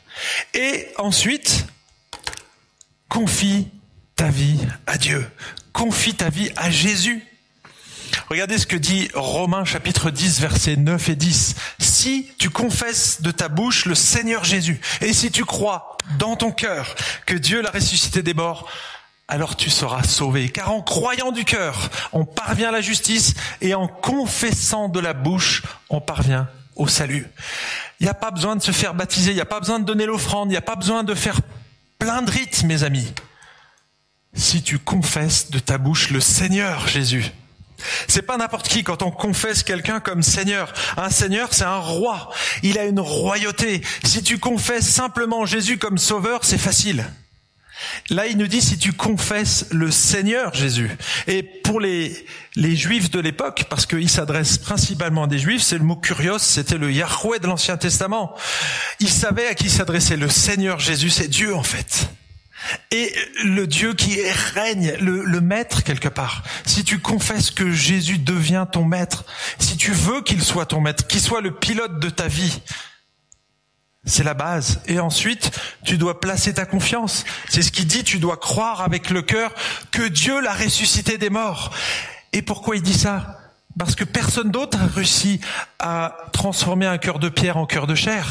Et 0.53 0.87
ensuite, 0.97 1.65
confie 3.07 3.67
ta 4.15 4.29
vie 4.29 4.59
à 4.85 4.97
Dieu. 4.97 5.27
Confie 5.73 6.13
ta 6.13 6.29
vie 6.29 6.51
à 6.55 6.69
Jésus. 6.69 7.23
Regardez 8.29 8.57
ce 8.57 8.67
que 8.67 8.75
dit 8.75 9.09
Romains 9.13 9.65
chapitre 9.65 10.11
10 10.11 10.41
versets 10.41 10.75
9 10.75 11.09
et 11.09 11.15
10. 11.15 11.55
Si 11.79 12.27
tu 12.37 12.49
confesses 12.49 13.21
de 13.21 13.31
ta 13.31 13.47
bouche 13.47 13.85
le 13.85 13.95
Seigneur 13.95 14.43
Jésus, 14.43 14.79
et 15.01 15.13
si 15.13 15.31
tu 15.31 15.45
crois 15.45 15.97
dans 16.17 16.35
ton 16.35 16.51
cœur 16.51 16.95
que 17.25 17.35
Dieu 17.35 17.61
l'a 17.61 17.71
ressuscité 17.71 18.21
des 18.23 18.33
morts, 18.33 18.69
alors 19.29 19.55
tu 19.55 19.69
seras 19.69 20.03
sauvé. 20.03 20.49
Car 20.49 20.71
en 20.71 20.81
croyant 20.81 21.31
du 21.31 21.45
cœur, 21.45 21.89
on 22.11 22.25
parvient 22.25 22.69
à 22.69 22.71
la 22.73 22.81
justice, 22.81 23.35
et 23.61 23.75
en 23.75 23.87
confessant 23.87 24.89
de 24.89 24.99
la 24.99 25.13
bouche, 25.13 25.63
on 25.89 26.01
parvient 26.01 26.49
au 26.75 26.87
salut. 26.87 27.27
Il 27.99 28.03
n'y 28.03 28.09
a 28.09 28.15
pas 28.15 28.31
besoin 28.31 28.55
de 28.55 28.61
se 28.61 28.71
faire 28.71 28.93
baptiser, 28.93 29.31
il 29.31 29.35
n'y 29.35 29.41
a 29.41 29.45
pas 29.45 29.59
besoin 29.59 29.79
de 29.79 29.85
donner 29.85 30.05
l'offrande, 30.05 30.49
il 30.49 30.51
n'y 30.51 30.57
a 30.57 30.61
pas 30.61 30.75
besoin 30.75 31.03
de 31.03 31.13
faire 31.13 31.39
plein 31.99 32.21
de 32.23 32.31
rites, 32.31 32.63
mes 32.63 32.83
amis. 32.83 33.13
Si 34.33 34.61
tu 34.63 34.79
confesses 34.79 35.51
de 35.51 35.59
ta 35.59 35.77
bouche 35.77 36.09
le 36.09 36.19
Seigneur 36.19 36.87
Jésus, 36.87 37.31
c'est 38.07 38.21
pas 38.21 38.37
n'importe 38.37 38.67
qui 38.67 38.83
quand 38.83 39.03
on 39.03 39.11
confesse 39.11 39.63
quelqu'un 39.63 39.99
comme 39.99 40.23
Seigneur. 40.23 40.73
Un 40.97 41.09
Seigneur, 41.09 41.53
c'est 41.53 41.63
un 41.63 41.77
roi. 41.77 42.31
Il 42.63 42.77
a 42.77 42.85
une 42.85 42.99
royauté. 42.99 43.81
Si 44.03 44.21
tu 44.21 44.37
confesses 44.37 44.89
simplement 44.89 45.45
Jésus 45.45 45.77
comme 45.77 45.97
sauveur, 45.97 46.43
c'est 46.43 46.57
facile. 46.57 47.05
Là, 48.09 48.27
il 48.27 48.37
nous 48.37 48.47
dit 48.47 48.61
si 48.61 48.77
tu 48.77 48.93
confesses 48.93 49.67
le 49.71 49.91
Seigneur 49.91 50.53
Jésus. 50.53 50.89
Et 51.27 51.43
pour 51.43 51.79
les, 51.79 52.25
les 52.55 52.75
Juifs 52.75 53.11
de 53.11 53.19
l'époque, 53.19 53.65
parce 53.69 53.85
qu'il 53.85 54.09
s'adresse 54.09 54.57
principalement 54.57 55.23
à 55.23 55.27
des 55.27 55.39
Juifs, 55.39 55.61
c'est 55.61 55.77
le 55.77 55.83
mot 55.83 55.95
curios, 55.95 56.39
c'était 56.39 56.77
le 56.77 56.91
Yahweh 56.91 57.39
de 57.39 57.47
l'Ancien 57.47 57.77
Testament. 57.77 58.35
Ils 58.99 59.09
savaient 59.09 59.47
à 59.47 59.55
qui 59.55 59.69
s'adressait 59.69 60.17
le 60.17 60.29
Seigneur 60.29 60.79
Jésus, 60.79 61.09
c'est 61.09 61.27
Dieu 61.27 61.55
en 61.55 61.63
fait. 61.63 62.09
Et 62.91 63.13
le 63.45 63.67
Dieu 63.67 63.93
qui 63.93 64.19
règne, 64.53 64.93
le, 64.99 65.23
le 65.23 65.41
maître 65.41 65.83
quelque 65.83 66.09
part. 66.09 66.43
Si 66.65 66.83
tu 66.83 66.99
confesses 66.99 67.51
que 67.51 67.71
Jésus 67.71 68.17
devient 68.17 68.65
ton 68.71 68.83
maître, 68.83 69.23
si 69.59 69.77
tu 69.77 69.91
veux 69.91 70.21
qu'il 70.21 70.43
soit 70.43 70.65
ton 70.65 70.81
maître, 70.81 71.07
qu'il 71.07 71.21
soit 71.21 71.41
le 71.41 71.55
pilote 71.55 71.99
de 71.99 72.09
ta 72.09 72.27
vie, 72.27 72.59
c'est 74.09 74.23
la 74.23 74.33
base. 74.33 74.81
Et 74.87 74.99
ensuite, 74.99 75.51
tu 75.83 75.97
dois 75.97 76.19
placer 76.19 76.53
ta 76.53 76.65
confiance. 76.65 77.23
C'est 77.47 77.61
ce 77.61 77.71
qu'il 77.71 77.87
dit, 77.87 78.03
tu 78.03 78.19
dois 78.19 78.37
croire 78.37 78.81
avec 78.81 79.09
le 79.09 79.21
cœur 79.21 79.53
que 79.91 80.07
Dieu 80.07 80.41
l'a 80.41 80.53
ressuscité 80.53 81.17
des 81.17 81.29
morts. 81.29 81.71
Et 82.33 82.41
pourquoi 82.41 82.75
il 82.75 82.81
dit 82.81 82.97
ça? 82.97 83.39
Parce 83.77 83.95
que 83.95 84.03
personne 84.03 84.51
d'autre 84.51 84.77
a 84.81 84.87
réussi 84.87 85.39
à 85.79 86.17
transformer 86.33 86.85
un 86.85 86.97
cœur 86.97 87.19
de 87.19 87.29
pierre 87.29 87.57
en 87.57 87.65
cœur 87.65 87.87
de 87.87 87.95
chair. 87.95 88.27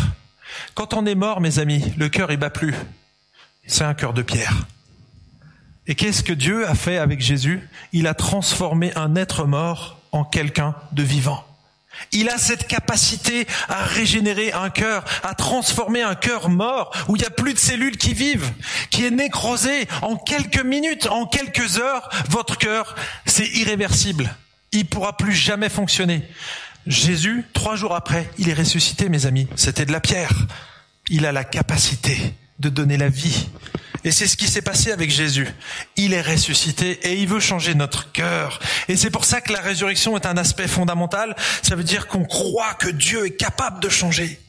Quand 0.75 0.95
on 0.95 1.07
est 1.07 1.15
mort, 1.15 1.41
mes 1.41 1.59
amis, 1.59 1.85
le 1.97 2.09
cœur 2.09 2.31
il 2.31 2.37
bat 2.37 2.51
plus. 2.51 2.75
C'est 3.67 3.85
un 3.85 3.95
cœur 3.95 4.13
de 4.13 4.23
pierre. 4.23 4.55
Et 5.87 5.95
qu'est-ce 5.95 6.23
que 6.23 6.35
Dieu 6.35 6.69
a 6.69 6.75
fait 6.75 6.99
avec 6.99 7.21
Jésus? 7.21 7.67
Il 7.93 8.07
a 8.07 8.15
transformé 8.15 8.93
un 8.95 9.17
être 9.17 9.45
mort 9.45 9.99
en 10.13 10.25
quelqu'un 10.25 10.75
de 10.93 11.03
vivant. 11.03 11.48
Il 12.13 12.29
a 12.29 12.39
cette 12.39 12.67
capacité 12.67 13.47
à 13.69 13.85
régénérer 13.85 14.53
un 14.53 14.71
cœur, 14.71 15.05
à 15.23 15.35
transformer 15.35 16.03
un 16.03 16.15
cœur 16.15 16.49
mort, 16.49 16.93
où 17.09 17.17
il 17.17 17.21
n'y 17.21 17.27
a 17.27 17.31
plus 17.31 17.55
de 17.55 17.59
cellules 17.59 17.97
qui 17.97 18.15
vivent, 18.15 18.51
qui 18.91 19.05
est 19.05 19.11
nécrosé. 19.11 19.87
En 20.03 20.17
quelques 20.17 20.63
minutes, 20.63 21.07
en 21.07 21.27
quelques 21.27 21.79
heures, 21.79 22.09
votre 22.29 22.57
cœur, 22.57 22.95
c'est 23.27 23.49
irréversible. 23.49 24.35
Il 24.73 24.87
pourra 24.87 25.17
plus 25.17 25.35
jamais 25.35 25.69
fonctionner. 25.69 26.23
Jésus, 26.87 27.45
trois 27.53 27.77
jours 27.77 27.95
après, 27.95 28.31
il 28.39 28.49
est 28.49 28.55
ressuscité, 28.55 29.09
mes 29.09 29.27
amis. 29.27 29.47
C'était 29.57 29.85
de 29.85 29.93
la 29.93 30.01
pierre. 30.01 30.33
Il 31.11 31.27
a 31.27 31.33
la 31.33 31.45
capacité 31.45 32.35
de 32.59 32.69
donner 32.69 32.97
la 32.97 33.09
vie. 33.09 33.49
Et 34.05 34.11
c'est 34.11 34.27
ce 34.27 34.37
qui 34.37 34.47
s'est 34.47 34.63
passé 34.63 34.93
avec 34.93 35.11
Jésus. 35.11 35.49
Il 35.97 36.13
est 36.15 36.23
ressuscité 36.23 36.99
et 37.03 37.15
il 37.15 37.29
veut 37.29 37.41
changer 37.41 37.75
notre 37.75 38.13
cœur. 38.13 38.61
Et 38.89 38.97
c'est 38.97 39.11
pour 39.11 39.25
ça 39.25 39.41
que 39.41 39.53
la 39.53 39.61
résurrection 39.61 40.17
est 40.17 40.27
un 40.27 40.37
aspect 40.37 40.69
fondamental. 40.69 41.35
Ça 41.63 41.77
veut 41.77 41.85
dire 41.85 42.07
qu'on 42.07 42.25
croit 42.25 42.75
que 42.75 42.89
Dieu 42.89 43.27
est 43.27 43.37
capable 43.37 43.81
de 43.81 43.89
changer. 43.89 44.41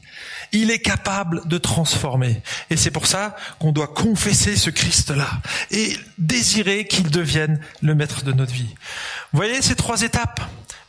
Il 0.52 0.70
est 0.70 0.80
capable 0.80 1.46
de 1.46 1.58
transformer. 1.58 2.42
Et 2.70 2.76
c'est 2.76 2.90
pour 2.90 3.06
ça 3.06 3.36
qu'on 3.60 3.70
doit 3.70 3.86
confesser 3.88 4.56
ce 4.56 4.70
Christ-là 4.70 5.28
et 5.70 5.96
désirer 6.18 6.86
qu'il 6.86 7.08
devienne 7.10 7.60
le 7.82 7.94
maître 7.94 8.24
de 8.24 8.32
notre 8.32 8.52
vie. 8.52 8.74
Vous 9.32 9.36
voyez 9.36 9.62
ces 9.62 9.76
trois 9.76 10.02
étapes? 10.02 10.40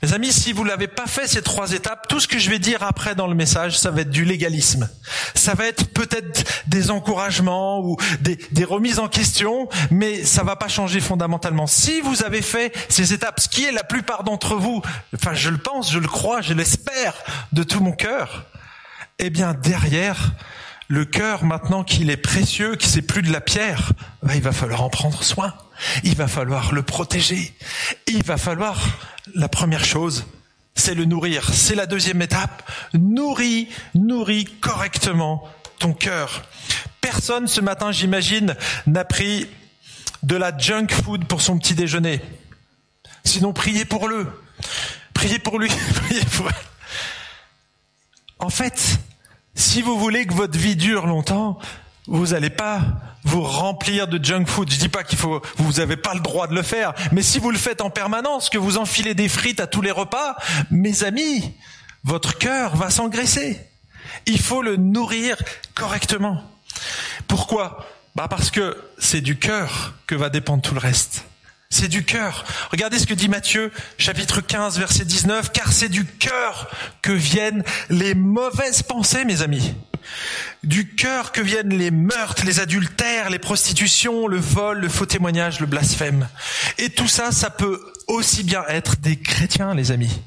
Mes 0.04 0.14
amis, 0.14 0.32
si 0.32 0.52
vous 0.52 0.64
l'avez 0.64 0.88
pas 0.88 1.06
fait 1.06 1.28
ces 1.28 1.44
trois 1.44 1.74
étapes, 1.74 2.08
tout 2.08 2.20
ce 2.20 2.28
que 2.28 2.40
je 2.40 2.50
vais 2.50 2.58
dire 2.58 2.82
après 2.82 3.14
dans 3.14 3.28
le 3.28 3.36
message, 3.36 3.78
ça 3.78 3.92
va 3.92 4.02
être 4.02 4.10
du 4.10 4.26
légalisme. 4.26 4.90
Ça 5.36 5.54
va 5.54 5.68
être 5.68 5.90
peut-être 5.94 6.44
des 6.68 6.90
encouragements 6.90 7.82
ou 7.82 7.98
des, 8.20 8.40
des, 8.52 8.64
remises 8.64 8.98
en 8.98 9.08
question, 9.08 9.70
mais 9.92 10.24
ça 10.24 10.44
va 10.44 10.56
pas 10.56 10.68
changer 10.68 11.02
fondamentalement. 11.02 11.68
Si 11.68 12.02
vous 12.02 12.24
avez 12.24 12.42
fait 12.42 12.74
ces 12.90 13.14
étapes, 13.14 13.40
ce 13.40 13.48
qui 13.48 13.64
est 13.64 13.72
la 13.72 13.84
plupart 13.84 14.24
d'entre 14.24 14.56
vous, 14.56 14.82
enfin 15.14 15.36
je 15.36 15.50
le 15.50 15.60
pense, 15.60 15.92
je 15.92 16.00
le 16.00 16.08
crois, 16.08 16.42
je 16.42 16.54
l'espère 16.54 17.14
de 17.52 17.62
tout 17.62 17.80
mon 17.80 17.92
cœur, 17.92 18.46
eh 19.20 19.30
bien 19.30 19.54
derrière, 19.54 20.32
le 20.92 21.06
cœur, 21.06 21.46
maintenant 21.46 21.86
qu'il 21.86 22.10
est 22.10 22.18
précieux, 22.18 22.76
qu'il 22.76 22.90
c'est 22.90 23.02
plus 23.02 23.22
de 23.22 23.32
la 23.32 23.40
pierre, 23.40 23.94
ben, 24.24 24.34
il 24.36 24.42
va 24.42 24.52
falloir 24.52 24.82
en 24.84 24.90
prendre 24.90 25.24
soin. 25.24 25.54
Il 26.04 26.16
va 26.16 26.28
falloir 26.28 26.74
le 26.74 26.84
protéger. 26.84 27.54
Il 28.08 28.24
va 28.24 28.36
falloir, 28.36 28.78
la 29.34 29.48
première 29.48 29.86
chose, 29.86 30.26
c'est 30.76 30.94
le 30.94 31.06
nourrir. 31.06 31.50
C'est 31.54 31.76
la 31.76 31.86
deuxième 31.86 32.22
étape. 32.22 32.70
Nourris, 32.94 33.70
nourris 33.96 34.44
correctement 34.60 35.48
ton 35.80 35.94
cœur. 35.94 36.44
Personne 37.00 37.48
ce 37.48 37.62
matin, 37.62 37.94
j'imagine, 37.94 38.58
n'a 38.86 39.06
pris 39.06 39.48
de 40.24 40.36
la 40.36 40.56
junk 40.58 40.88
food 40.90 41.24
pour 41.24 41.42
son 41.42 41.58
petit 41.58 41.74
déjeuner. 41.74 42.20
Sinon, 43.24 43.54
priez 43.54 43.86
pour 43.86 44.10
le. 44.10 44.28
Priez 45.14 45.40
pour 45.40 45.58
lui. 45.58 45.72
En 48.40 48.50
fait, 48.50 49.00
si 49.56 49.82
vous 49.82 49.98
voulez 49.98 50.26
que 50.26 50.34
votre 50.34 50.58
vie 50.58 50.76
dure 50.76 51.08
longtemps, 51.08 51.60
vous 52.08 52.28
n'allez 52.28 52.50
pas 52.50 52.82
vous 53.24 53.44
remplir 53.44 54.08
de 54.08 54.24
junk 54.24 54.46
food. 54.46 54.72
Je 54.72 54.80
dis 54.80 54.90
pas 54.90 55.04
qu'il 55.04 55.18
faut, 55.18 55.42
vous 55.58 55.74
n'avez 55.74 55.98
pas 55.98 56.14
le 56.14 56.20
droit 56.20 56.48
de 56.48 56.56
le 56.56 56.64
faire, 56.64 56.94
mais 57.12 57.22
si 57.22 57.40
vous 57.40 57.52
le 57.52 57.58
faites 57.58 57.82
en 57.82 57.90
permanence, 57.90 58.50
que 58.50 58.58
vous 58.58 58.78
enfilez 58.78 59.14
des 59.14 59.30
frites 59.30 59.60
à 59.60 59.68
tous 59.68 59.82
les 59.82 59.92
repas, 59.92 60.36
mes 60.72 61.04
amis, 61.04 61.54
votre 62.04 62.38
cœur 62.38 62.76
va 62.76 62.90
s'engraisser. 62.90 63.60
Il 64.26 64.40
faut 64.40 64.62
le 64.62 64.76
nourrir 64.76 65.38
correctement. 65.76 66.44
Pourquoi? 67.28 67.88
Bah 68.16 68.28
parce 68.30 68.52
que 68.52 68.78
c'est 68.98 69.22
du 69.22 69.38
cœur 69.38 69.94
que 70.08 70.16
va 70.16 70.30
dépendre 70.30 70.62
tout 70.62 70.74
le 70.74 70.80
reste. 70.80 71.26
C'est 71.74 71.88
du 71.88 72.04
cœur. 72.04 72.44
Regardez 72.70 73.00
ce 73.00 73.08
que 73.08 73.14
dit 73.14 73.30
Matthieu, 73.30 73.72
chapitre 73.98 74.42
15, 74.42 74.78
verset 74.78 75.06
19, 75.06 75.54
car 75.54 75.72
c'est 75.72 75.88
du 75.88 76.06
cœur 76.06 76.70
que 77.02 77.14
viennent 77.14 77.64
les 77.90 78.14
mauvaises 78.14 78.84
pensées, 78.84 79.24
mes 79.24 79.42
amis. 79.42 79.74
Du 80.64 80.94
cœur 80.96 81.32
que 81.32 81.40
viennent 81.40 81.74
les 81.74 81.90
meurtres, 81.90 82.46
les 82.46 82.60
adultères, 82.60 83.30
les 83.30 83.40
prostitutions, 83.40 84.28
le 84.28 84.38
vol, 84.38 84.80
le 84.80 84.90
faux 84.90 85.06
témoignage, 85.06 85.62
le 85.62 85.66
blasphème. 85.66 86.28
Et 86.78 86.90
tout 86.90 87.08
ça, 87.08 87.32
ça 87.32 87.50
peut 87.50 87.82
aussi 88.08 88.44
bien 88.44 88.66
être 88.68 88.98
des 88.98 89.18
chrétiens, 89.18 89.74
les 89.74 89.92
amis. 89.92 90.22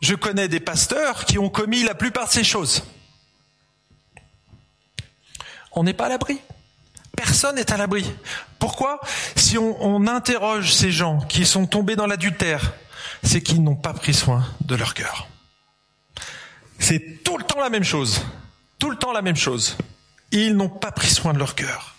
Je 0.00 0.14
connais 0.14 0.48
des 0.48 0.60
pasteurs 0.60 1.26
qui 1.26 1.38
ont 1.38 1.50
commis 1.50 1.82
la 1.82 1.94
plupart 1.94 2.28
de 2.28 2.32
ces 2.32 2.44
choses. 2.44 2.84
On 5.72 5.84
n'est 5.84 5.92
pas 5.92 6.06
à 6.06 6.08
l'abri. 6.08 6.40
Personne 7.18 7.56
n'est 7.56 7.72
à 7.72 7.76
l'abri. 7.76 8.08
Pourquoi 8.60 9.00
Si 9.34 9.58
on, 9.58 9.76
on, 9.84 10.06
interroge 10.06 10.72
ces 10.72 10.92
gens 10.92 11.18
qui 11.18 11.44
sont 11.44 11.66
tombés 11.66 11.96
dans 11.96 12.06
l'adultère, 12.06 12.74
c'est 13.24 13.42
qu'ils 13.42 13.60
n'ont 13.60 13.74
pas 13.74 13.92
pris 13.92 14.14
soin 14.14 14.46
de 14.60 14.76
leur 14.76 14.94
cœur. 14.94 15.26
C'est 16.78 17.24
tout 17.24 17.36
le 17.36 17.42
temps 17.42 17.58
la 17.58 17.70
même 17.70 17.82
chose. 17.82 18.24
Tout 18.78 18.88
le 18.88 18.96
temps 18.96 19.12
la 19.12 19.22
même 19.22 19.34
chose. 19.34 19.76
Ils 20.30 20.54
n'ont 20.54 20.68
pas 20.68 20.92
pris 20.92 21.08
soin 21.08 21.32
de 21.32 21.40
leur 21.40 21.56
cœur. 21.56 21.96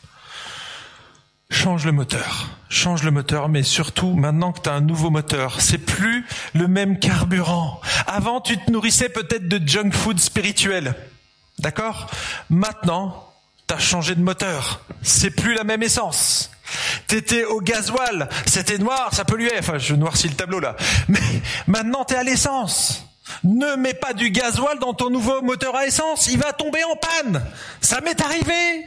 Change 1.51 1.85
le 1.85 1.91
moteur. 1.91 2.47
Change 2.69 3.03
le 3.03 3.11
moteur, 3.11 3.49
mais 3.49 3.63
surtout, 3.63 4.13
maintenant 4.13 4.53
que 4.53 4.61
tu 4.61 4.69
as 4.69 4.73
un 4.73 4.81
nouveau 4.81 5.09
moteur, 5.09 5.59
c'est 5.59 5.79
plus 5.79 6.25
le 6.53 6.69
même 6.69 6.97
carburant. 6.97 7.81
Avant, 8.07 8.39
tu 8.39 8.57
te 8.57 8.71
nourrissais 8.71 9.09
peut-être 9.09 9.49
de 9.49 9.67
junk 9.67 9.91
food 9.91 10.17
spirituel. 10.17 10.95
D'accord? 11.57 12.09
Maintenant, 12.49 13.28
T'as 13.69 13.77
changé 13.77 14.15
de 14.15 14.21
moteur. 14.21 14.81
C'est 15.03 15.29
plus 15.29 15.53
la 15.53 15.63
même 15.63 15.83
essence. 15.83 16.49
T'étais 17.05 17.43
au 17.43 17.61
gasoil. 17.61 18.27
C'était 18.47 18.79
noir, 18.79 19.13
ça 19.13 19.25
polluait. 19.25 19.59
Enfin, 19.59 19.77
je 19.77 19.93
noircis 19.93 20.27
le 20.27 20.33
tableau 20.33 20.59
là. 20.59 20.75
Mais 21.07 21.19
maintenant, 21.67 22.03
t'es 22.03 22.15
à 22.15 22.23
l'essence. 22.23 23.05
Ne 23.43 23.75
mets 23.75 23.93
pas 23.93 24.13
du 24.13 24.31
gasoil 24.31 24.79
dans 24.79 24.95
ton 24.95 25.11
nouveau 25.11 25.43
moteur 25.43 25.75
à 25.75 25.85
essence. 25.85 26.25
Il 26.31 26.39
va 26.39 26.51
tomber 26.51 26.83
en 26.83 26.95
panne. 26.95 27.45
Ça 27.79 28.01
m'est 28.01 28.19
arrivé. 28.19 28.85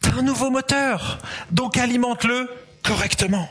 T'as 0.00 0.14
un 0.18 0.22
nouveau 0.22 0.50
moteur. 0.50 1.20
Donc 1.52 1.76
alimente-le 1.76 2.50
correctement. 2.82 3.48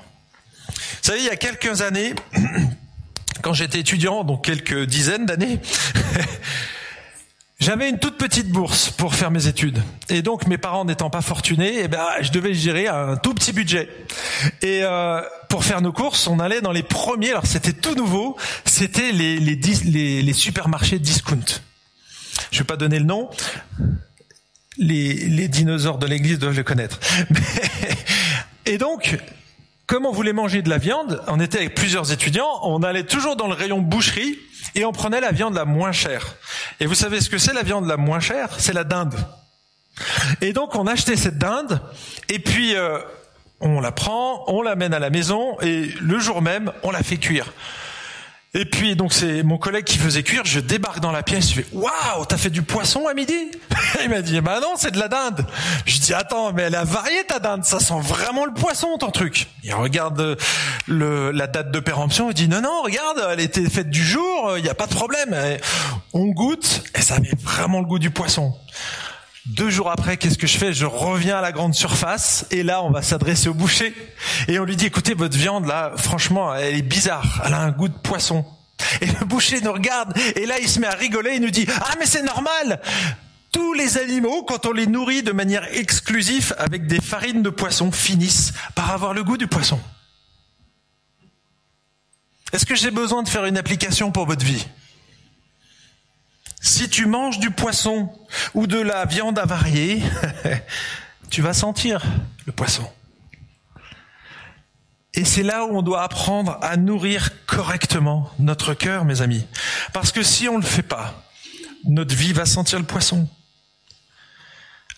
Vous 0.68 0.74
savez, 1.04 1.20
il 1.20 1.26
y 1.28 1.30
a 1.30 1.38
quelques 1.38 1.82
années, 1.82 2.14
quand 3.42 3.54
j'étais 3.54 3.80
étudiant, 3.80 4.26
donc 4.26 4.44
quelques 4.44 4.84
dizaines 4.84 5.26
d'années, 5.26 5.62
J'avais 7.60 7.90
une 7.90 8.00
toute 8.00 8.18
petite 8.18 8.48
bourse 8.48 8.90
pour 8.90 9.16
faire 9.16 9.32
mes 9.32 9.48
études. 9.48 9.84
Et 10.08 10.22
donc, 10.22 10.48
mes 10.48 10.58
parents 10.58 10.86
n'étant 10.86 11.10
pas 11.10 11.22
fortunés, 11.22 11.82
eh 11.84 11.88
ben, 11.90 12.06
je 12.22 12.32
devais 12.32 12.54
gérer 12.54 12.88
un 12.88 13.18
tout 13.18 13.34
petit 13.34 13.52
budget. 13.52 13.90
Et 14.62 14.80
euh, 14.84 15.22
pour 15.50 15.66
faire 15.66 15.82
nos 15.82 15.92
courses, 15.92 16.28
on 16.28 16.40
allait 16.40 16.62
dans 16.62 16.72
les 16.72 16.84
premiers, 16.84 17.32
alors 17.32 17.46
c'était 17.46 17.74
tout 17.74 17.96
nouveau, 17.96 18.38
c'était 18.64 19.12
les, 19.12 19.40
les, 19.40 19.60
les, 19.84 20.22
les 20.22 20.34
supermarchés 20.34 21.00
discount. 21.00 21.62
Je 22.52 22.60
vais 22.60 22.66
pas 22.66 22.78
donner 22.78 22.98
le 22.98 23.06
nom. 23.06 23.30
Les, 24.78 25.14
les 25.14 25.50
dinosaures 25.50 25.98
de 25.98 26.08
l'église 26.08 26.40
doivent 26.40 26.56
le 26.56 26.64
connaître. 26.64 27.02
Et 28.66 28.78
donc, 28.78 29.20
comme 29.86 30.06
on 30.06 30.14
voulait 30.14 30.32
manger 30.32 30.62
de 30.62 30.70
la 30.70 30.78
viande, 30.78 31.22
on 31.28 31.42
était 31.42 31.58
avec 31.58 31.76
plusieurs 31.76 32.14
étudiants, 32.14 32.62
on 32.64 32.84
allait 32.84 33.04
toujours 33.04 33.36
dans 33.36 33.48
le 33.48 33.54
rayon 33.54 33.80
boucherie 33.80 34.38
et 34.76 34.86
on 34.86 34.92
prenait 34.92 35.22
la 35.22 35.32
viande 35.32 35.56
la 35.56 35.66
moins 35.66 35.92
chère. 35.92 36.36
Et 36.80 36.86
vous 36.86 36.96
savez 36.96 37.22
ce 37.22 37.30
que 37.30 37.38
c'est 37.38 37.54
la 37.54 37.64
viande 37.64 37.88
la 37.88 37.98
moins 37.98 38.20
chère? 38.20 38.50
C'est 38.58 38.74
la 38.74 38.84
dinde. 38.84 39.16
Et 40.42 40.54
donc 40.54 40.76
on 40.76 40.88
achetait 40.88 41.18
cette 41.18 41.38
dinde, 41.38 41.82
et 42.30 42.40
puis 42.40 42.76
euh, 42.76 43.00
on 43.60 43.82
la 43.82 43.92
prend, 43.92 44.46
on 44.48 44.62
l'amène 44.62 44.94
à 44.94 45.00
la 45.00 45.10
maison, 45.10 45.60
et 45.62 45.92
le 46.00 46.20
jour 46.20 46.42
même, 46.42 46.72
on 46.84 46.92
la 46.92 47.04
fait 47.04 47.18
cuire. 47.18 47.52
Et 48.56 48.66
puis 48.66 48.96
donc 48.96 49.14
c'est 49.14 49.44
mon 49.44 49.60
collègue 49.60 49.86
qui 49.86 50.00
faisait 50.00 50.24
cuire, 50.24 50.42
je 50.44 50.60
débarque 50.60 51.02
dans 51.02 51.12
la 51.12 51.22
pièce, 51.22 51.50
je 51.50 51.62
fais 51.62 51.66
waouh, 51.72 52.26
t'as 52.28 52.38
fait 52.38 52.50
du 52.50 52.64
poisson 52.64 53.06
à 53.06 53.14
midi? 53.14 53.52
Il 54.04 54.10
m'a 54.10 54.24
dit 54.24 54.42
bah 54.42 54.60
non, 54.60 54.74
c'est 54.76 54.90
de 54.90 54.98
la 54.98 55.08
dinde. 55.08 55.46
Je 55.86 56.00
dis 56.00 56.16
attends, 56.16 56.52
mais 56.52 56.64
elle 56.64 56.74
a 56.74 56.84
varié 56.84 57.24
ta 57.26 57.38
dinde, 57.38 57.64
ça 57.64 57.80
sent 57.80 58.00
vraiment 58.02 58.46
le 58.46 58.54
poisson 58.54 58.98
ton 58.98 59.12
truc. 59.12 59.48
Il 59.64 59.76
regarde 59.76 60.36
le, 60.88 61.30
la 61.30 61.46
date 61.46 61.70
de 61.70 61.80
péremption, 61.80 62.32
il 62.32 62.34
dit 62.34 62.48
non 62.48 62.62
non, 62.62 62.82
regarde, 62.82 63.24
elle 63.30 63.40
était 63.40 63.70
faite 63.70 63.92
du 63.92 64.04
jour, 64.04 64.54
il 64.58 64.64
n'y 64.64 64.70
a 64.70 64.74
pas 64.76 64.88
de 64.88 64.96
problème. 64.96 65.36
on 66.14 66.26
goûte 66.26 66.84
et 66.96 67.02
ça 67.02 67.18
avait 67.18 67.36
vraiment 67.40 67.80
le 67.80 67.86
goût 67.86 68.00
du 68.00 68.10
poisson. 68.10 68.56
Deux 69.46 69.70
jours 69.70 69.90
après, 69.90 70.18
qu'est-ce 70.18 70.38
que 70.38 70.48
je 70.48 70.58
fais? 70.58 70.74
Je 70.74 70.86
reviens 70.86 71.38
à 71.38 71.42
la 71.42 71.52
grande 71.52 71.74
surface 71.74 72.46
et 72.52 72.62
là, 72.62 72.84
on 72.84 72.92
va 72.92 73.02
s'adresser 73.02 73.50
au 73.50 73.54
boucher 73.54 73.96
et 74.48 74.60
on 74.60 74.66
lui 74.66 74.76
dit 74.76 74.86
"Écoutez, 74.86 75.14
votre 75.14 75.38
viande 75.38 75.66
là, 75.66 75.94
franchement, 75.96 76.54
elle 76.54 76.76
est 76.76 76.82
bizarre. 76.82 77.42
Elle 77.46 77.54
a 77.54 77.60
un 77.62 77.72
goût 77.72 77.88
de 77.88 77.98
poisson." 77.98 78.46
Et 79.02 79.08
le 79.08 79.26
boucher 79.26 79.62
nous 79.62 79.74
regarde 79.74 80.18
et 80.36 80.46
là, 80.46 80.60
il 80.60 80.70
se 80.70 80.80
met 80.80 80.88
à 80.88 80.94
rigoler. 80.96 81.36
Il 81.36 81.42
nous 81.42 81.52
dit 81.52 81.66
"Ah, 81.82 81.96
mais 82.00 82.06
c'est 82.06 82.22
normal. 82.22 82.82
Tous 83.52 83.74
les 83.74 83.98
animaux, 83.98 84.44
quand 84.44 84.66
on 84.66 84.72
les 84.72 84.86
nourrit 84.88 85.24
de 85.24 85.32
manière 85.32 85.64
exclusive 85.74 86.54
avec 86.60 86.86
des 86.86 87.02
farines 87.02 87.42
de 87.42 87.50
poisson, 87.50 87.92
finissent 87.92 88.54
par 88.76 88.92
avoir 88.92 89.14
le 89.14 89.24
goût 89.24 89.38
du 89.38 89.48
poisson." 89.48 89.80
Est-ce 92.52 92.66
que 92.66 92.76
j'ai 92.76 92.92
besoin 92.92 93.24
de 93.24 93.30
faire 93.30 93.46
une 93.46 93.58
application 93.58 94.12
pour 94.12 94.26
votre 94.26 94.46
vie? 94.46 94.68
Si 96.60 96.90
tu 96.90 97.06
manges 97.06 97.40
du 97.40 97.52
poisson 97.52 98.12
ou 98.54 98.68
de 98.68 98.80
la 98.80 99.06
viande 99.06 99.40
avariée, 99.40 100.02
tu 101.30 101.42
vas 101.42 101.54
sentir 101.54 102.04
le 102.46 102.52
poisson. 102.52 102.90
Et 105.14 105.26
c'est 105.26 105.44
là 105.44 105.66
où 105.66 105.78
on 105.78 105.82
doit 105.82 106.04
apprendre 106.04 106.58
à 106.62 106.78
nourrir 106.78 107.46
correctement 107.46 108.32
notre 108.40 108.74
cœur, 108.74 109.06
mes 109.06 109.22
amis. 109.22 109.46
Parce 109.92 110.12
que 110.12 110.24
si 110.24 110.48
on 110.48 110.58
ne 110.58 110.62
le 110.62 110.68
fait 110.68 110.84
pas, 110.84 111.24
notre 111.86 112.16
vie 112.16 112.34
va 112.34 112.46
sentir 112.46 112.80
le 112.80 112.86
poisson. 112.86 113.28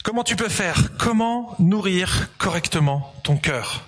Comment 0.04 0.24
tu 0.24 0.36
peux 0.36 0.50
faire? 0.50 0.98
Comment 0.98 1.56
nourrir 1.60 2.30
correctement 2.38 3.14
ton 3.24 3.38
cœur? 3.38 3.84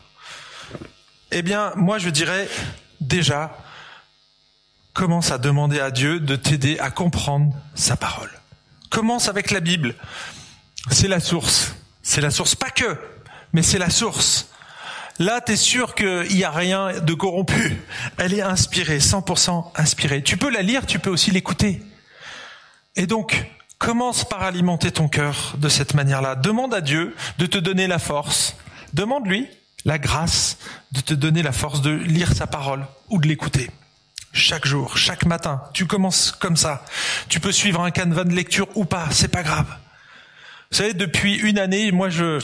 Eh 1.32 1.42
bien, 1.42 1.74
moi 1.76 1.98
je 1.98 2.10
dirais 2.10 2.48
déjà, 3.02 3.58
commence 4.93 5.32
à 5.32 5.38
demander 5.38 5.79
à 5.79 5.91
Dieu 5.91 6.19
de 6.19 6.36
t'aider 6.36 6.79
à 6.79 6.91
comprendre 6.91 7.53
sa 7.75 7.95
parole. 7.95 8.29
Commence 8.89 9.27
avec 9.27 9.51
la 9.51 9.60
Bible. 9.60 9.95
C'est 10.91 11.08
la 11.08 11.19
source. 11.19 11.75
C'est 12.03 12.21
la 12.21 12.32
source. 12.32 12.56
Pas 12.56 12.69
que, 12.69 12.97
mais 13.53 13.63
c'est 13.63 13.79
la 13.79 13.89
source. 13.89 14.49
Là, 15.19 15.41
tu 15.41 15.53
es 15.53 15.56
sûr 15.56 15.95
qu'il 15.95 16.36
n'y 16.36 16.43
a 16.43 16.51
rien 16.51 16.99
de 16.99 17.13
corrompu. 17.13 17.82
Elle 18.17 18.34
est 18.34 18.41
inspirée, 18.41 18.97
100% 18.97 19.71
inspirée. 19.75 20.23
Tu 20.23 20.38
peux 20.38 20.49
la 20.49 20.62
lire, 20.62 20.86
tu 20.86 20.99
peux 20.99 21.10
aussi 21.10 21.32
l'écouter. 21.32 21.82
Et 22.95 23.08
donc, 23.08 23.45
commence 23.77 24.23
par 24.23 24.43
alimenter 24.43 24.91
ton 24.91 25.08
cœur 25.08 25.56
de 25.58 25.69
cette 25.69 25.93
manière-là. 25.93 26.36
Demande 26.36 26.73
à 26.73 26.82
Dieu 26.82 27.15
de 27.38 27.45
te 27.45 27.58
donner 27.58 27.88
la 27.88 27.99
force. 27.99 28.56
Demande-lui 28.93 29.47
la 29.86 29.97
grâce 29.97 30.58
de 30.91 31.01
te 31.01 31.13
donner 31.13 31.43
la 31.43 31.51
force 31.51 31.82
de 31.82 31.91
lire 31.91 32.34
sa 32.34 32.47
parole 32.47 32.86
ou 33.10 33.19
de 33.19 33.27
l'écouter 33.27 33.69
chaque 34.34 34.65
jour, 34.65 34.98
chaque 34.98 35.26
matin. 35.26 35.62
Tu 35.74 35.86
commences 35.86 36.32
comme 36.32 36.58
ça. 36.58 36.84
Tu 37.30 37.39
peux 37.39 37.52
suivre 37.52 37.82
un 37.82 37.91
canevas 37.91 38.26
de 38.26 38.34
lecture 38.34 38.67
ou 38.76 38.84
pas, 38.84 39.08
c'est 39.12 39.30
pas 39.30 39.43
grave. 39.43 39.67
Vous 40.72 40.78
savez, 40.78 40.93
depuis 40.93 41.36
une 41.36 41.60
année, 41.60 41.91
moi 41.91 42.10
je, 42.10 42.39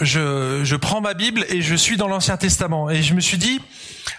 je, 0.00 0.62
je 0.64 0.76
prends 0.76 1.00
ma 1.00 1.14
Bible 1.14 1.46
et 1.48 1.62
je 1.62 1.76
suis 1.76 1.96
dans 1.96 2.08
l'Ancien 2.08 2.36
Testament. 2.36 2.90
Et 2.90 3.02
je 3.02 3.14
me 3.14 3.20
suis 3.20 3.38
dit, 3.38 3.60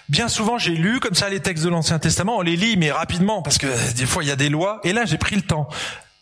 bien 0.08 0.28
souvent 0.28 0.56
j'ai 0.56 0.74
lu 0.74 0.98
comme 0.98 1.14
ça 1.14 1.28
les 1.28 1.40
textes 1.40 1.62
de 1.62 1.68
l'Ancien 1.68 1.98
Testament, 1.98 2.38
on 2.38 2.42
les 2.42 2.56
lit 2.56 2.76
mais 2.78 2.90
rapidement 2.90 3.42
parce 3.42 3.58
que 3.58 3.66
des 3.94 4.06
fois 4.06 4.24
il 4.24 4.28
y 4.28 4.32
a 4.32 4.36
des 4.36 4.48
lois. 4.48 4.80
Et 4.82 4.94
là 4.94 5.04
j'ai 5.04 5.18
pris 5.18 5.36
le 5.36 5.42
temps. 5.42 5.68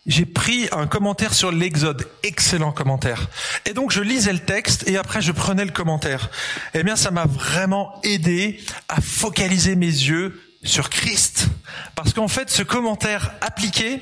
J'ai 0.05 0.25
pris 0.25 0.67
un 0.73 0.85
commentaire 0.85 1.33
sur 1.33 1.49
l'Exode, 1.49 2.05
excellent 2.23 2.73
commentaire. 2.73 3.29
Et 3.65 3.71
donc 3.71 3.93
je 3.93 4.01
lisais 4.01 4.33
le 4.33 4.39
texte 4.39 4.85
et 4.89 4.97
après 4.97 5.21
je 5.21 5.31
prenais 5.31 5.63
le 5.63 5.71
commentaire. 5.71 6.29
Eh 6.73 6.83
bien 6.83 6.97
ça 6.97 7.09
m'a 7.09 7.25
vraiment 7.25 8.01
aidé 8.03 8.59
à 8.89 8.99
focaliser 8.99 9.77
mes 9.77 9.85
yeux 9.85 10.41
sur 10.63 10.89
Christ. 10.89 11.47
Parce 11.95 12.13
qu'en 12.13 12.27
fait, 12.27 12.49
ce 12.49 12.63
commentaire 12.63 13.33
appliqué 13.41 14.01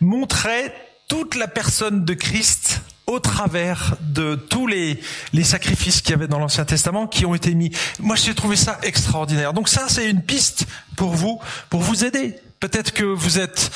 montrait 0.00 0.74
toute 1.08 1.34
la 1.34 1.48
personne 1.48 2.04
de 2.04 2.14
Christ 2.14 2.80
au 3.06 3.20
travers 3.20 3.96
de 4.00 4.34
tous 4.34 4.66
les, 4.66 4.98
les 5.32 5.44
sacrifices 5.44 6.00
qu'il 6.00 6.12
y 6.12 6.14
avait 6.14 6.26
dans 6.26 6.38
l'Ancien 6.38 6.64
Testament 6.64 7.06
qui 7.06 7.26
ont 7.26 7.34
été 7.34 7.54
mis. 7.54 7.70
Moi, 8.00 8.16
j'ai 8.16 8.34
trouvé 8.34 8.56
ça 8.56 8.78
extraordinaire. 8.82 9.52
Donc 9.52 9.68
ça, 9.68 9.88
c'est 9.88 10.08
une 10.08 10.22
piste 10.22 10.66
pour 10.96 11.12
vous, 11.12 11.40
pour 11.68 11.80
vous 11.80 12.04
aider. 12.04 12.34
Peut-être 12.60 12.92
que 12.92 13.04
vous 13.04 13.38
êtes 13.38 13.70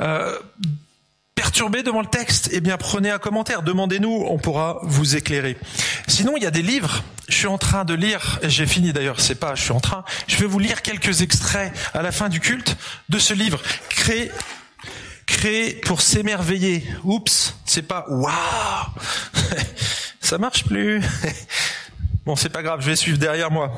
euh, 0.00 0.36
perturbé 1.34 1.82
devant 1.82 2.00
le 2.00 2.06
texte. 2.06 2.48
Eh 2.52 2.60
bien, 2.60 2.76
prenez 2.76 3.10
un 3.10 3.18
commentaire, 3.18 3.62
demandez-nous, 3.62 4.26
on 4.28 4.38
pourra 4.38 4.78
vous 4.82 5.16
éclairer. 5.16 5.56
Sinon, 6.08 6.36
il 6.36 6.42
y 6.42 6.46
a 6.46 6.50
des 6.50 6.62
livres. 6.62 7.02
Je 7.28 7.36
suis 7.36 7.46
en 7.46 7.58
train 7.58 7.84
de 7.84 7.94
lire, 7.94 8.40
j'ai 8.42 8.66
fini 8.66 8.92
d'ailleurs, 8.92 9.20
c'est 9.20 9.36
pas, 9.36 9.54
je 9.54 9.62
suis 9.62 9.72
en 9.72 9.80
train. 9.80 10.04
Je 10.26 10.36
vais 10.36 10.46
vous 10.46 10.58
lire 10.58 10.82
quelques 10.82 11.22
extraits 11.22 11.72
à 11.94 12.02
la 12.02 12.12
fin 12.12 12.28
du 12.28 12.40
culte 12.40 12.76
de 13.08 13.18
ce 13.18 13.32
livre, 13.32 13.62
créé 13.88 14.30
créé 15.26 15.72
pour 15.72 16.02
s'émerveiller. 16.02 16.84
Oups, 17.04 17.54
c'est 17.64 17.82
pas 17.82 18.04
waouh, 18.08 18.32
ça 20.20 20.36
marche 20.38 20.64
plus. 20.64 21.00
bon, 22.26 22.36
c'est 22.36 22.50
pas 22.50 22.62
grave, 22.62 22.80
je 22.82 22.86
vais 22.86 22.96
suivre 22.96 23.18
derrière 23.18 23.50
moi. 23.50 23.72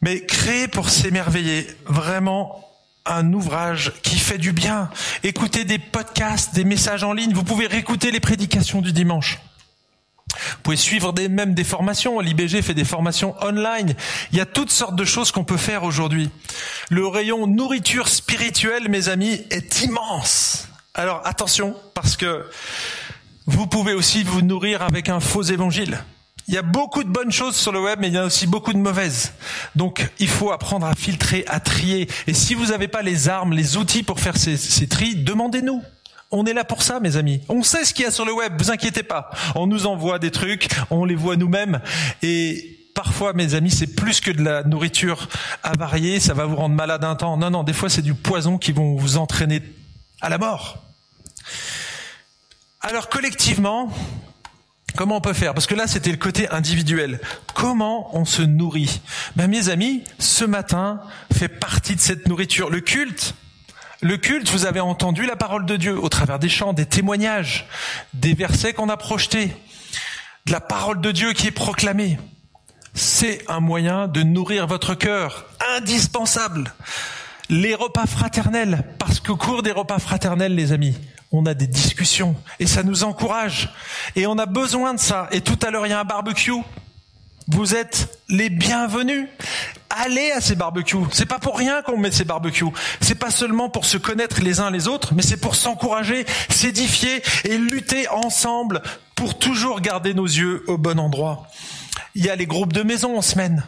Mais 0.00 0.24
créé 0.24 0.68
pour 0.68 0.90
s'émerveiller, 0.90 1.66
vraiment 1.86 2.71
un 3.06 3.32
ouvrage 3.32 3.92
qui 4.02 4.18
fait 4.18 4.38
du 4.38 4.52
bien. 4.52 4.90
Écoutez 5.22 5.64
des 5.64 5.78
podcasts, 5.78 6.54
des 6.54 6.64
messages 6.64 7.04
en 7.04 7.12
ligne, 7.12 7.32
vous 7.32 7.44
pouvez 7.44 7.66
réécouter 7.66 8.10
les 8.10 8.20
prédications 8.20 8.80
du 8.80 8.92
dimanche. 8.92 9.40
Vous 10.32 10.62
pouvez 10.62 10.76
suivre 10.76 11.12
des, 11.12 11.28
même 11.28 11.54
des 11.54 11.64
formations. 11.64 12.20
L'IBG 12.20 12.62
fait 12.62 12.74
des 12.74 12.84
formations 12.84 13.34
online. 13.42 13.94
Il 14.32 14.38
y 14.38 14.40
a 14.40 14.46
toutes 14.46 14.70
sortes 14.70 14.96
de 14.96 15.04
choses 15.04 15.30
qu'on 15.30 15.44
peut 15.44 15.56
faire 15.56 15.82
aujourd'hui. 15.82 16.30
Le 16.90 17.06
rayon 17.06 17.46
nourriture 17.46 18.08
spirituelle, 18.08 18.88
mes 18.88 19.08
amis, 19.08 19.42
est 19.50 19.82
immense. 19.82 20.68
Alors 20.94 21.20
attention, 21.24 21.76
parce 21.94 22.16
que 22.16 22.46
vous 23.46 23.66
pouvez 23.66 23.92
aussi 23.92 24.22
vous 24.22 24.42
nourrir 24.42 24.82
avec 24.82 25.08
un 25.08 25.20
faux 25.20 25.42
évangile. 25.42 26.02
Il 26.48 26.54
y 26.54 26.58
a 26.58 26.62
beaucoup 26.62 27.04
de 27.04 27.08
bonnes 27.08 27.30
choses 27.30 27.56
sur 27.56 27.72
le 27.72 27.80
web, 27.80 27.98
mais 28.00 28.08
il 28.08 28.14
y 28.14 28.18
a 28.18 28.24
aussi 28.24 28.46
beaucoup 28.46 28.72
de 28.72 28.78
mauvaises. 28.78 29.32
Donc, 29.76 30.10
il 30.18 30.28
faut 30.28 30.50
apprendre 30.50 30.86
à 30.86 30.94
filtrer, 30.94 31.44
à 31.46 31.60
trier. 31.60 32.08
Et 32.26 32.34
si 32.34 32.54
vous 32.54 32.66
n'avez 32.66 32.88
pas 32.88 33.02
les 33.02 33.28
armes, 33.28 33.52
les 33.52 33.76
outils 33.76 34.02
pour 34.02 34.20
faire 34.20 34.36
ces, 34.36 34.56
ces 34.56 34.88
tris, 34.88 35.14
demandez-nous. 35.14 35.82
On 36.34 36.46
est 36.46 36.54
là 36.54 36.64
pour 36.64 36.82
ça, 36.82 36.98
mes 36.98 37.16
amis. 37.16 37.42
On 37.48 37.62
sait 37.62 37.84
ce 37.84 37.92
qu'il 37.92 38.04
y 38.04 38.08
a 38.08 38.10
sur 38.10 38.24
le 38.24 38.32
web, 38.32 38.54
vous 38.58 38.70
inquiétez 38.70 39.02
pas. 39.02 39.30
On 39.54 39.66
nous 39.66 39.86
envoie 39.86 40.18
des 40.18 40.30
trucs, 40.30 40.68
on 40.90 41.04
les 41.04 41.14
voit 41.14 41.36
nous-mêmes. 41.36 41.80
Et 42.22 42.78
parfois, 42.94 43.34
mes 43.34 43.54
amis, 43.54 43.70
c'est 43.70 43.94
plus 43.94 44.20
que 44.20 44.30
de 44.30 44.42
la 44.42 44.62
nourriture 44.64 45.28
avariée, 45.62 46.20
ça 46.20 46.32
va 46.32 46.46
vous 46.46 46.56
rendre 46.56 46.74
malade 46.74 47.04
un 47.04 47.14
temps. 47.16 47.36
Non, 47.36 47.50
non, 47.50 47.62
des 47.64 47.74
fois, 47.74 47.90
c'est 47.90 48.02
du 48.02 48.14
poison 48.14 48.56
qui 48.56 48.72
vont 48.72 48.96
vous 48.96 49.18
entraîner 49.18 49.62
à 50.22 50.30
la 50.30 50.38
mort. 50.38 50.82
Alors, 52.80 53.10
collectivement, 53.10 53.92
Comment 54.96 55.16
on 55.16 55.20
peut 55.20 55.32
faire? 55.32 55.54
Parce 55.54 55.66
que 55.66 55.74
là, 55.74 55.86
c'était 55.86 56.10
le 56.10 56.16
côté 56.16 56.48
individuel. 56.50 57.20
Comment 57.54 58.14
on 58.16 58.24
se 58.24 58.42
nourrit? 58.42 59.00
Ben, 59.36 59.48
Mes 59.48 59.68
amis, 59.68 60.04
ce 60.18 60.44
matin 60.44 61.00
fait 61.32 61.48
partie 61.48 61.96
de 61.96 62.00
cette 62.00 62.28
nourriture. 62.28 62.70
Le 62.70 62.80
culte, 62.80 63.34
le 64.00 64.16
culte, 64.16 64.50
vous 64.50 64.66
avez 64.66 64.80
entendu 64.80 65.24
la 65.26 65.36
parole 65.36 65.64
de 65.64 65.76
Dieu 65.76 65.98
au 65.98 66.08
travers 66.08 66.38
des 66.38 66.48
chants, 66.48 66.72
des 66.72 66.86
témoignages, 66.86 67.66
des 68.14 68.34
versets 68.34 68.72
qu'on 68.72 68.88
a 68.88 68.96
projetés, 68.96 69.56
de 70.46 70.52
la 70.52 70.60
parole 70.60 71.00
de 71.00 71.12
Dieu 71.12 71.32
qui 71.32 71.46
est 71.46 71.52
proclamée. 71.52 72.18
C'est 72.94 73.42
un 73.48 73.60
moyen 73.60 74.08
de 74.08 74.22
nourrir 74.22 74.66
votre 74.66 74.94
cœur, 74.94 75.46
indispensable. 75.76 76.74
Les 77.52 77.74
repas 77.74 78.06
fraternels, 78.06 78.82
parce 78.98 79.20
qu'au 79.20 79.36
cours 79.36 79.62
des 79.62 79.72
repas 79.72 79.98
fraternels, 79.98 80.54
les 80.54 80.72
amis, 80.72 80.96
on 81.32 81.44
a 81.44 81.52
des 81.52 81.66
discussions 81.66 82.34
et 82.58 82.66
ça 82.66 82.82
nous 82.82 83.04
encourage. 83.04 83.68
Et 84.16 84.26
on 84.26 84.38
a 84.38 84.46
besoin 84.46 84.94
de 84.94 84.98
ça. 84.98 85.28
Et 85.32 85.42
tout 85.42 85.58
à 85.60 85.70
l'heure, 85.70 85.86
il 85.86 85.90
y 85.90 85.92
a 85.92 86.00
un 86.00 86.04
barbecue. 86.04 86.62
Vous 87.48 87.74
êtes 87.74 88.18
les 88.30 88.48
bienvenus. 88.48 89.28
Allez 89.90 90.30
à 90.30 90.40
ces 90.40 90.54
barbecues. 90.54 91.04
C'est 91.10 91.26
pas 91.26 91.38
pour 91.38 91.58
rien 91.58 91.82
qu'on 91.82 91.98
met 91.98 92.10
ces 92.10 92.24
barbecues. 92.24 92.72
C'est 93.02 93.16
pas 93.16 93.30
seulement 93.30 93.68
pour 93.68 93.84
se 93.84 93.98
connaître 93.98 94.40
les 94.40 94.60
uns 94.60 94.70
les 94.70 94.88
autres, 94.88 95.12
mais 95.12 95.20
c'est 95.20 95.36
pour 95.36 95.54
s'encourager, 95.54 96.24
s'édifier 96.48 97.22
et 97.44 97.58
lutter 97.58 98.08
ensemble 98.08 98.80
pour 99.14 99.38
toujours 99.38 99.82
garder 99.82 100.14
nos 100.14 100.24
yeux 100.24 100.64
au 100.68 100.78
bon 100.78 100.98
endroit. 100.98 101.48
Il 102.14 102.24
y 102.24 102.30
a 102.30 102.34
les 102.34 102.46
groupes 102.46 102.72
de 102.72 102.82
maison 102.82 103.18
en 103.18 103.22
semaine. 103.22 103.62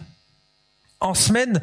En 1.01 1.13
semaine, 1.13 1.63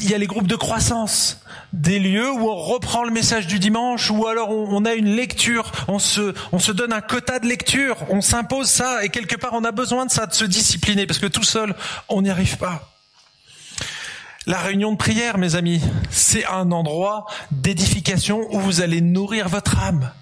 il 0.00 0.10
y 0.10 0.14
a 0.14 0.18
les 0.18 0.26
groupes 0.26 0.46
de 0.46 0.56
croissance, 0.56 1.40
des 1.72 1.98
lieux 1.98 2.30
où 2.30 2.48
on 2.48 2.56
reprend 2.56 3.04
le 3.04 3.10
message 3.10 3.46
du 3.46 3.58
dimanche, 3.58 4.10
ou 4.10 4.26
alors 4.26 4.50
on, 4.50 4.84
a 4.84 4.94
une 4.94 5.14
lecture, 5.16 5.72
on 5.88 5.98
se, 5.98 6.34
on 6.52 6.58
se 6.58 6.72
donne 6.72 6.92
un 6.92 7.00
quota 7.00 7.38
de 7.38 7.46
lecture, 7.46 7.96
on 8.08 8.20
s'impose 8.20 8.68
ça, 8.68 9.04
et 9.04 9.08
quelque 9.08 9.36
part 9.36 9.52
on 9.54 9.64
a 9.64 9.72
besoin 9.72 10.06
de 10.06 10.10
ça, 10.10 10.26
de 10.26 10.34
se 10.34 10.44
discipliner, 10.44 11.06
parce 11.06 11.18
que 11.18 11.26
tout 11.26 11.42
seul, 11.42 11.74
on 12.08 12.22
n'y 12.22 12.30
arrive 12.30 12.56
pas. 12.58 12.92
La 14.46 14.58
réunion 14.58 14.92
de 14.92 14.96
prière, 14.96 15.38
mes 15.38 15.56
amis, 15.56 15.80
c'est 16.10 16.46
un 16.46 16.70
endroit 16.70 17.26
d'édification 17.50 18.46
où 18.52 18.60
vous 18.60 18.80
allez 18.80 19.00
nourrir 19.00 19.48
votre 19.48 19.78
âme 19.78 20.12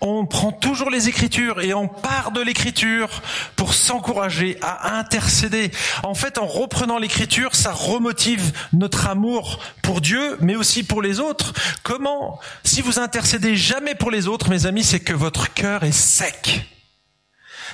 on 0.00 0.26
prend 0.26 0.52
toujours 0.52 0.90
les 0.90 1.08
Écritures 1.08 1.60
et 1.60 1.74
on 1.74 1.88
part 1.88 2.32
de 2.32 2.40
l'Écriture 2.40 3.22
pour 3.56 3.74
s'encourager 3.74 4.58
à 4.62 4.98
intercéder. 4.98 5.70
En 6.02 6.14
fait, 6.14 6.38
en 6.38 6.46
reprenant 6.46 6.98
l'Écriture, 6.98 7.54
ça 7.54 7.72
remotive 7.72 8.52
notre 8.72 9.08
amour 9.08 9.60
pour 9.82 10.00
Dieu, 10.00 10.36
mais 10.40 10.56
aussi 10.56 10.82
pour 10.82 11.02
les 11.02 11.20
autres. 11.20 11.52
Comment 11.82 12.38
Si 12.64 12.82
vous 12.82 12.98
intercédez 12.98 13.56
jamais 13.56 13.94
pour 13.94 14.10
les 14.10 14.28
autres, 14.28 14.50
mes 14.50 14.66
amis, 14.66 14.84
c'est 14.84 15.00
que 15.00 15.14
votre 15.14 15.52
cœur 15.52 15.84
est 15.84 15.92
sec 15.92 16.66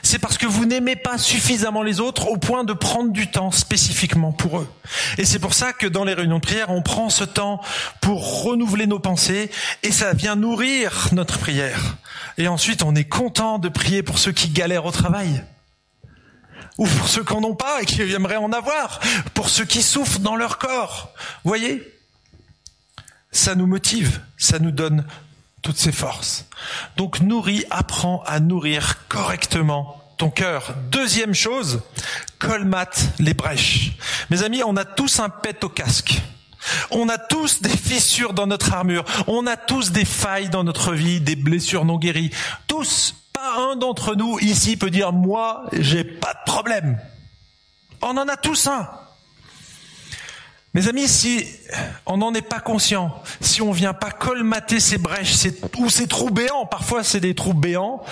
c'est 0.02 0.18
parce 0.18 0.36
que 0.36 0.46
vous 0.46 0.66
n'aimez 0.66 0.96
pas 0.96 1.16
suffisamment 1.16 1.82
les 1.82 2.00
autres 2.00 2.28
au 2.28 2.36
point 2.36 2.64
de 2.64 2.72
prendre 2.72 3.12
du 3.12 3.30
temps 3.30 3.52
spécifiquement 3.52 4.32
pour 4.32 4.58
eux. 4.58 4.68
Et 5.16 5.24
c'est 5.24 5.38
pour 5.38 5.54
ça 5.54 5.72
que 5.72 5.86
dans 5.86 6.04
les 6.04 6.14
réunions 6.14 6.38
de 6.38 6.42
prière, 6.42 6.70
on 6.70 6.82
prend 6.82 7.08
ce 7.08 7.24
temps 7.24 7.60
pour 8.00 8.42
renouveler 8.42 8.86
nos 8.86 8.98
pensées 8.98 9.50
et 9.82 9.92
ça 9.92 10.12
vient 10.12 10.34
nourrir 10.34 11.08
notre 11.12 11.38
prière. 11.38 11.96
Et 12.36 12.48
ensuite, 12.48 12.82
on 12.82 12.94
est 12.94 13.04
content 13.04 13.58
de 13.58 13.68
prier 13.68 14.02
pour 14.02 14.18
ceux 14.18 14.32
qui 14.32 14.48
galèrent 14.48 14.86
au 14.86 14.90
travail. 14.90 15.44
Ou 16.78 16.86
pour 16.86 17.08
ceux 17.08 17.22
qui 17.22 17.34
n'en 17.34 17.44
ont 17.44 17.54
pas 17.54 17.82
et 17.82 17.86
qui 17.86 18.02
aimeraient 18.02 18.36
en 18.36 18.52
avoir. 18.52 19.00
Pour 19.34 19.50
ceux 19.50 19.64
qui 19.64 19.82
souffrent 19.82 20.18
dans 20.18 20.36
leur 20.36 20.58
corps. 20.58 21.12
Voyez? 21.44 21.82
Ça 23.30 23.54
nous 23.54 23.66
motive, 23.66 24.20
ça 24.36 24.58
nous 24.58 24.72
donne 24.72 25.06
toutes 25.62 25.78
ses 25.78 25.92
forces. 25.92 26.46
Donc 26.96 27.20
nourris, 27.20 27.64
apprends 27.70 28.22
à 28.26 28.40
nourrir 28.40 29.06
correctement 29.08 30.02
ton 30.18 30.30
cœur. 30.30 30.74
Deuxième 30.90 31.34
chose, 31.34 31.80
colmate 32.38 33.08
les 33.18 33.34
brèches. 33.34 33.92
Mes 34.30 34.42
amis, 34.42 34.62
on 34.64 34.76
a 34.76 34.84
tous 34.84 35.20
un 35.20 35.28
pet 35.28 35.64
au 35.64 35.68
casque. 35.68 36.20
On 36.90 37.08
a 37.08 37.18
tous 37.18 37.62
des 37.62 37.76
fissures 37.76 38.32
dans 38.32 38.46
notre 38.46 38.72
armure. 38.72 39.04
On 39.26 39.46
a 39.46 39.56
tous 39.56 39.90
des 39.90 40.04
failles 40.04 40.48
dans 40.48 40.64
notre 40.64 40.92
vie, 40.92 41.20
des 41.20 41.36
blessures 41.36 41.84
non 41.84 41.98
guéries. 41.98 42.30
Tous, 42.66 43.14
pas 43.32 43.72
un 43.72 43.76
d'entre 43.76 44.14
nous 44.14 44.38
ici 44.40 44.76
peut 44.76 44.90
dire 44.90 45.12
moi, 45.12 45.64
j'ai 45.72 46.04
pas 46.04 46.34
de 46.34 46.50
problème. 46.50 47.00
On 48.00 48.16
en 48.16 48.28
a 48.28 48.36
tous 48.36 48.66
un. 48.66 48.88
Mes 50.74 50.88
amis, 50.88 51.06
si 51.06 51.46
on 52.06 52.16
n'en 52.16 52.32
est 52.32 52.40
pas 52.40 52.60
conscient, 52.60 53.14
si 53.42 53.60
on 53.60 53.72
vient 53.72 53.92
pas 53.92 54.10
colmater 54.10 54.80
ces 54.80 54.96
brèches 54.96 55.34
ou 55.76 55.90
ces 55.90 56.06
trous 56.06 56.30
béants, 56.30 56.64
parfois 56.64 57.04
c'est 57.04 57.20
des 57.20 57.34
trous 57.34 57.52
béants, 57.52 58.02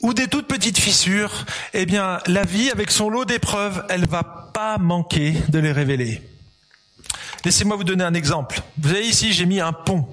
ou 0.00 0.14
des 0.14 0.28
toutes 0.28 0.46
petites 0.46 0.78
fissures, 0.78 1.44
eh 1.74 1.84
bien, 1.84 2.18
la 2.26 2.44
vie, 2.44 2.70
avec 2.70 2.90
son 2.90 3.10
lot 3.10 3.24
d'épreuves, 3.24 3.84
elle 3.88 4.06
va 4.06 4.22
pas 4.54 4.78
manquer 4.78 5.34
de 5.48 5.58
les 5.58 5.72
révéler. 5.72 6.22
Laissez-moi 7.44 7.76
vous 7.76 7.84
donner 7.84 8.04
un 8.04 8.14
exemple. 8.14 8.60
Vous 8.78 8.88
voyez 8.90 9.08
ici, 9.08 9.32
j'ai 9.32 9.46
mis 9.46 9.60
un 9.60 9.72
pont. 9.72 10.06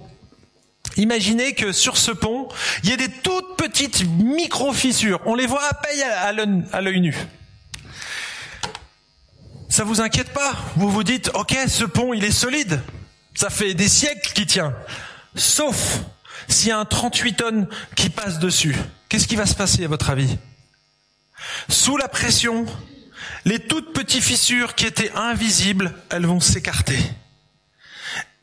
Imaginez 0.98 1.54
que 1.54 1.72
sur 1.72 1.98
ce 1.98 2.12
pont, 2.12 2.48
il 2.84 2.90
y 2.90 2.94
ait 2.94 2.98
des 2.98 3.10
toutes 3.10 3.58
petites 3.58 4.06
micro-fissures. 4.20 5.22
On 5.26 5.36
les 5.36 5.46
voit 5.46 5.64
à 5.70 5.74
peine 5.76 6.68
à 6.72 6.82
l'œil 6.82 7.02
nu 7.02 7.16
ça 9.80 9.86
vous 9.86 10.02
inquiète 10.02 10.34
pas 10.34 10.58
Vous 10.76 10.90
vous 10.90 11.06
dites, 11.06 11.32
ok, 11.36 11.56
ce 11.70 11.86
pont, 11.86 12.14
il 12.14 12.26
est 12.26 12.34
solide. 12.34 12.82
Ça 13.34 13.50
fait 13.50 13.74
des 13.74 13.88
siècles 13.88 14.34
qu'il 14.34 14.46
tient. 14.46 14.76
Sauf 15.36 16.00
s'il 16.50 16.68
y 16.68 16.72
a 16.72 16.78
un 16.78 16.84
38 16.84 17.36
tonnes 17.36 17.68
qui 17.96 18.10
passe 18.10 18.40
dessus. 18.40 18.76
Qu'est-ce 19.08 19.26
qui 19.26 19.38
va 19.38 19.46
se 19.46 19.56
passer 19.56 19.86
à 19.86 19.88
votre 19.88 20.10
avis? 20.10 20.38
Sous 21.70 21.96
la 21.96 22.10
pression, 22.10 22.66
les 23.46 23.60
toutes 23.60 23.94
petites 23.94 24.22
fissures 24.22 24.76
qui 24.76 24.86
étaient 24.86 25.14
invisibles, 25.16 25.94
elles 26.10 26.26
vont 26.26 26.42
s'écarter. 26.42 27.00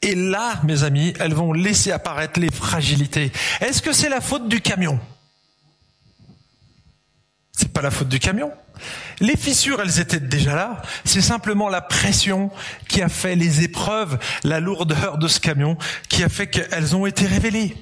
Et 0.01 0.15
là, 0.15 0.59
mes 0.65 0.85
amis, 0.85 1.13
elles 1.21 1.35
vont 1.35 1.53
laisser 1.53 1.93
apparaître 1.93 2.41
les 2.41 2.51
fragilités. 2.51 3.31
Est-ce 3.61 3.83
que 3.83 3.93
c'est 3.93 4.09
la 4.09 4.23
faute 4.23 4.49
du 4.49 4.63
camion? 4.63 4.99
C'est 7.53 7.71
pas 7.75 7.83
la 7.83 7.91
faute 7.91 8.09
du 8.09 8.21
camion, 8.21 8.53
Les 9.21 9.37
fissures, 9.37 9.81
elles 9.81 10.01
étaient 10.01 10.21
déjà 10.21 10.55
là. 10.55 10.83
C'est 11.05 11.23
simplement 11.23 11.69
la 11.69 11.81
pression 11.81 12.51
qui 12.89 13.03
a 13.03 13.09
fait 13.09 13.35
les 13.35 13.63
épreuves, 13.63 14.19
la 14.45 14.61
lourdeur 14.61 15.19
de 15.19 15.29
ce 15.29 15.41
camion, 15.41 15.77
qui 16.09 16.23
a 16.23 16.29
fait 16.29 16.49
qu'elles 16.49 16.95
ont 16.95 17.07
été 17.07 17.27
révélées. 17.27 17.77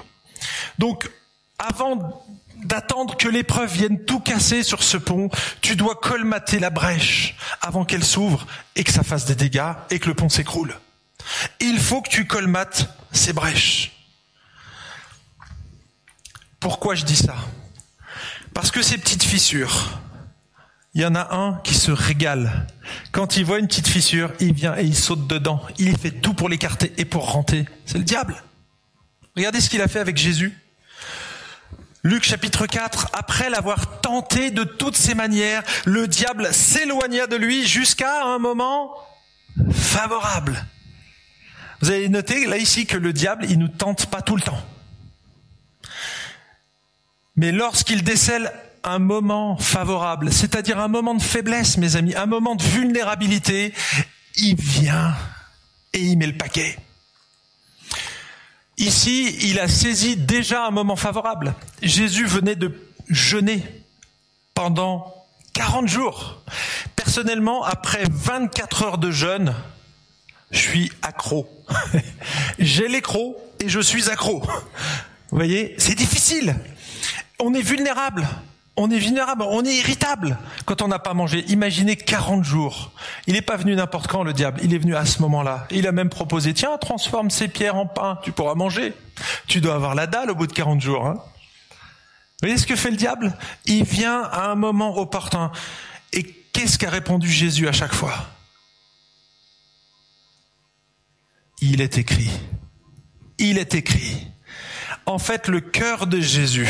Donc, 0.79 1.11
avant 1.59 2.25
d'attendre 2.65 3.17
que 3.17 3.29
l'épreuve 3.29 3.73
vienne 3.73 4.05
tout 4.05 4.21
casser 4.21 4.63
sur 4.63 4.83
ce 4.83 4.97
pont, 4.97 5.29
tu 5.61 5.77
dois 5.77 5.97
colmater 5.97 6.59
la 6.59 6.71
brèche 6.71 7.37
avant 7.61 7.85
qu'elle 7.85 8.05
s'ouvre 8.05 8.47
et 8.77 8.85
que 8.85 8.93
ça 8.93 9.03
fasse 9.03 9.27
des 9.27 9.35
dégâts 9.35 9.73
et 9.91 9.99
que 9.99 10.09
le 10.09 10.15
pont 10.15 10.29
s'écroule. 10.29 10.75
Il 11.61 11.79
faut 11.79 12.03
que 12.03 12.09
tu 12.09 12.27
colmates 12.27 12.89
ces 13.13 13.33
brèches. 13.33 13.93
Pourquoi 16.61 16.95
je 16.95 17.05
dis 17.05 17.17
ça? 17.17 17.37
Parce 18.55 18.71
que 18.71 18.83
ces 18.83 18.99
petites 18.99 19.25
fissures, 19.25 20.01
il 20.95 21.03
y 21.03 21.05
en 21.05 21.15
a 21.15 21.35
un 21.35 21.61
qui 21.65 21.75
se 21.75 21.91
régale. 21.91 22.67
Quand 23.11 23.37
il 23.37 23.45
voit 23.45 23.59
une 23.59 23.67
petite 23.67 23.89
fissure, 23.89 24.33
il 24.39 24.53
vient 24.53 24.77
et 24.79 24.85
il 24.85 24.95
saute 24.95 25.27
dedans. 25.27 25.61
Il 25.79 25.99
fait 25.99 26.13
tout 26.13 26.35
pour 26.35 26.49
l'écarter 26.49 26.93
et 26.99 27.05
pour 27.05 27.33
rentrer. 27.33 27.67
C'est 27.85 27.99
le 27.99 28.05
diable. 28.05 28.43
Regardez 29.37 29.61
ce 29.61 29.69
qu'il 29.69 29.83
a 29.83 29.89
fait 29.89 29.99
avec 29.99 30.17
Jésus. 30.17 30.57
Luc 32.05 32.23
chapitre 32.23 32.67
4, 32.67 33.09
après 33.13 33.51
l'avoir 33.51 34.01
tenté 34.03 34.51
de 34.51 34.63
toutes 34.63 34.97
ses 34.97 35.15
manières, 35.15 35.63
le 35.85 36.07
diable 36.07 36.53
s'éloigna 36.53 37.27
de 37.27 37.37
lui 37.37 37.67
jusqu'à 37.67 38.27
un 38.27 38.39
moment 38.39 38.95
favorable. 39.73 40.65
Vous 41.81 41.91
avez 41.91 42.09
noté 42.09 42.47
là 42.47 42.59
ici 42.59 42.87
que 42.87 42.97
le 42.97 43.13
diable, 43.13 43.47
il 43.49 43.59
nous 43.59 43.69
tente 43.69 44.07
pas 44.07 44.23
tout 44.23 44.37
le 44.37 44.43
temps. 44.43 44.63
Mais 47.37 47.51
lorsqu'il 47.51 48.05
décèle 48.05 48.53
un 48.85 48.99
moment 48.99 49.57
favorable, 49.57 50.33
c'est-à-dire 50.33 50.79
un 50.79 50.89
moment 50.89 51.15
de 51.15 51.23
faiblesse, 51.23 51.79
mes 51.79 51.97
amis, 51.97 52.15
un 52.15 52.27
moment 52.27 52.55
de 52.55 52.63
vulnérabilité, 52.63 53.73
il 54.37 54.57
vient 54.57 55.15
et 55.93 56.01
il 56.01 56.19
met 56.19 56.27
le 56.27 56.37
paquet. 56.37 56.77
Ici, 58.77 59.37
il 59.43 59.61
a 59.61 59.69
saisi 59.69 60.17
déjà 60.17 60.67
un 60.67 60.71
moment 60.71 60.97
favorable. 60.97 61.55
Jésus 61.81 62.27
venait 62.27 62.57
de 62.57 62.73
jeûner 63.09 63.63
pendant 64.53 65.15
40 65.53 65.89
jours. 65.89 66.43
Personnellement, 66.97 67.65
après 67.65 68.05
24 68.11 68.83
heures 68.83 68.99
de 68.99 69.11
jeûne, 69.11 69.55
je 70.51 70.59
suis 70.59 70.93
accro. 71.03 71.49
J'ai 72.59 72.89
l'écro 72.89 73.37
et 73.61 73.69
je 73.69 73.81
suis 73.81 74.11
accro. 74.11 74.41
Vous 74.41 75.37
voyez, 75.37 75.75
c'est 75.79 75.95
difficile. 75.95 76.57
On 77.39 77.55
est 77.55 77.63
vulnérable. 77.63 78.29
On 78.77 78.91
est 78.91 78.99
vulnérable, 78.99 79.43
on 79.43 79.65
est 79.65 79.77
irritable 79.77 80.37
quand 80.65 80.83
on 80.83 80.89
n'a 80.89 80.99
pas 80.99 81.15
mangé. 81.15 81.45
Imaginez 81.47 81.95
40 81.95 82.43
jours. 82.43 82.91
Il 83.29 83.35
n'est 83.35 83.43
pas 83.43 83.57
venu 83.57 83.77
n'importe 83.77 84.09
quand, 84.09 84.25
le 84.25 84.33
diable. 84.33 84.61
Il 84.65 84.75
est 84.75 84.79
venu 84.79 84.97
à 84.97 85.05
ce 85.05 85.23
moment-là. 85.23 85.69
Il 85.71 85.87
a 85.87 85.93
même 85.93 86.09
proposé, 86.09 86.55
tiens, 86.55 86.77
transforme 86.79 87.31
ces 87.31 87.47
pierres 87.47 87.77
en 87.77 87.87
pain, 87.87 88.19
tu 88.25 88.33
pourras 88.33 88.57
manger. 88.57 88.93
Tu 89.47 89.61
dois 89.61 89.77
avoir 89.77 89.95
la 89.95 90.09
dalle 90.09 90.31
au 90.31 90.35
bout 90.35 90.49
de 90.49 90.53
40 90.53 90.81
jours. 90.81 91.07
Hein. 91.07 91.15
Vous 91.15 92.49
voyez 92.49 92.59
ce 92.59 92.67
que 92.67 92.75
fait 92.75 92.91
le 92.91 92.97
diable? 92.97 93.39
Il 93.65 93.85
vient 93.85 94.23
à 94.23 94.51
un 94.51 94.57
moment 94.57 94.99
opportun. 94.99 95.53
Et 96.13 96.25
qu'est-ce 96.25 96.77
qu'a 96.77 96.91
répondu 96.91 97.31
Jésus 97.31 97.69
à 97.69 97.73
chaque 97.73 97.95
fois? 97.95 98.13
Il 101.61 101.81
est 101.81 101.97
écrit. 101.97 102.31
Il 103.39 103.57
est 103.57 103.75
écrit. 103.75 104.27
En 105.07 105.19
fait, 105.19 105.47
le 105.47 105.61
cœur 105.61 106.09
de 106.09 106.21
Jésus, 106.21 106.69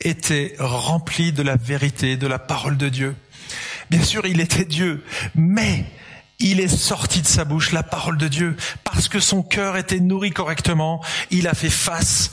était 0.00 0.54
rempli 0.58 1.32
de 1.32 1.42
la 1.42 1.56
vérité, 1.56 2.16
de 2.16 2.26
la 2.26 2.38
parole 2.38 2.76
de 2.76 2.88
Dieu. 2.88 3.14
Bien 3.90 4.02
sûr, 4.02 4.26
il 4.26 4.40
était 4.40 4.64
Dieu, 4.64 5.04
mais 5.34 5.84
il 6.38 6.60
est 6.60 6.68
sorti 6.68 7.20
de 7.20 7.26
sa 7.26 7.44
bouche 7.44 7.72
la 7.72 7.82
parole 7.82 8.16
de 8.16 8.28
Dieu 8.28 8.56
parce 8.82 9.08
que 9.08 9.20
son 9.20 9.42
cœur 9.42 9.76
était 9.76 10.00
nourri 10.00 10.30
correctement. 10.30 11.04
Il 11.30 11.46
a 11.48 11.54
fait 11.54 11.70
face 11.70 12.30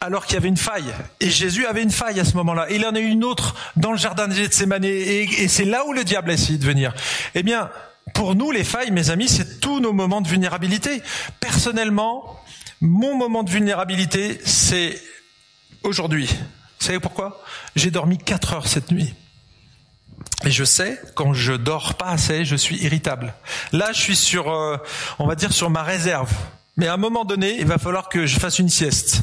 alors 0.00 0.24
qu'il 0.24 0.34
y 0.34 0.36
avait 0.38 0.48
une 0.48 0.56
faille. 0.56 0.92
Et 1.20 1.28
Jésus 1.28 1.66
avait 1.66 1.82
une 1.82 1.90
faille 1.90 2.18
à 2.20 2.24
ce 2.24 2.34
moment-là. 2.36 2.66
Il 2.70 2.86
en 2.86 2.94
a 2.94 3.00
eu 3.00 3.08
une 3.08 3.24
autre 3.24 3.54
dans 3.76 3.92
le 3.92 3.98
jardin 3.98 4.28
de 4.28 4.34
Gethsemane. 4.34 4.84
Et, 4.84 5.42
et 5.42 5.48
c'est 5.48 5.66
là 5.66 5.84
où 5.86 5.92
le 5.92 6.04
diable 6.04 6.30
a 6.30 6.34
essayé 6.34 6.58
de 6.58 6.64
venir. 6.64 6.94
Eh 7.34 7.42
bien, 7.42 7.70
pour 8.14 8.34
nous, 8.34 8.50
les 8.50 8.64
failles, 8.64 8.92
mes 8.92 9.10
amis, 9.10 9.28
c'est 9.28 9.60
tous 9.60 9.78
nos 9.80 9.92
moments 9.92 10.22
de 10.22 10.28
vulnérabilité. 10.28 11.02
Personnellement, 11.38 12.40
mon 12.80 13.14
moment 13.14 13.42
de 13.42 13.50
vulnérabilité, 13.50 14.40
c'est 14.44 14.98
aujourd'hui. 15.82 16.30
Vous 16.80 16.86
savez 16.86 16.98
pourquoi? 16.98 17.42
J'ai 17.76 17.90
dormi 17.90 18.16
4 18.16 18.54
heures 18.54 18.66
cette 18.66 18.90
nuit. 18.90 19.14
Et 20.44 20.50
je 20.50 20.64
sais, 20.64 20.98
quand 21.14 21.34
je 21.34 21.52
dors 21.52 21.94
pas 21.94 22.06
assez, 22.06 22.46
je 22.46 22.56
suis 22.56 22.76
irritable. 22.82 23.34
Là, 23.72 23.92
je 23.92 24.00
suis 24.00 24.16
sur, 24.16 24.50
euh, 24.50 24.78
on 25.18 25.26
va 25.26 25.34
dire, 25.34 25.52
sur 25.52 25.68
ma 25.68 25.82
réserve. 25.82 26.32
Mais 26.78 26.86
à 26.86 26.94
un 26.94 26.96
moment 26.96 27.26
donné, 27.26 27.56
il 27.58 27.66
va 27.66 27.76
falloir 27.76 28.08
que 28.08 28.24
je 28.24 28.38
fasse 28.38 28.58
une 28.58 28.70
sieste. 28.70 29.22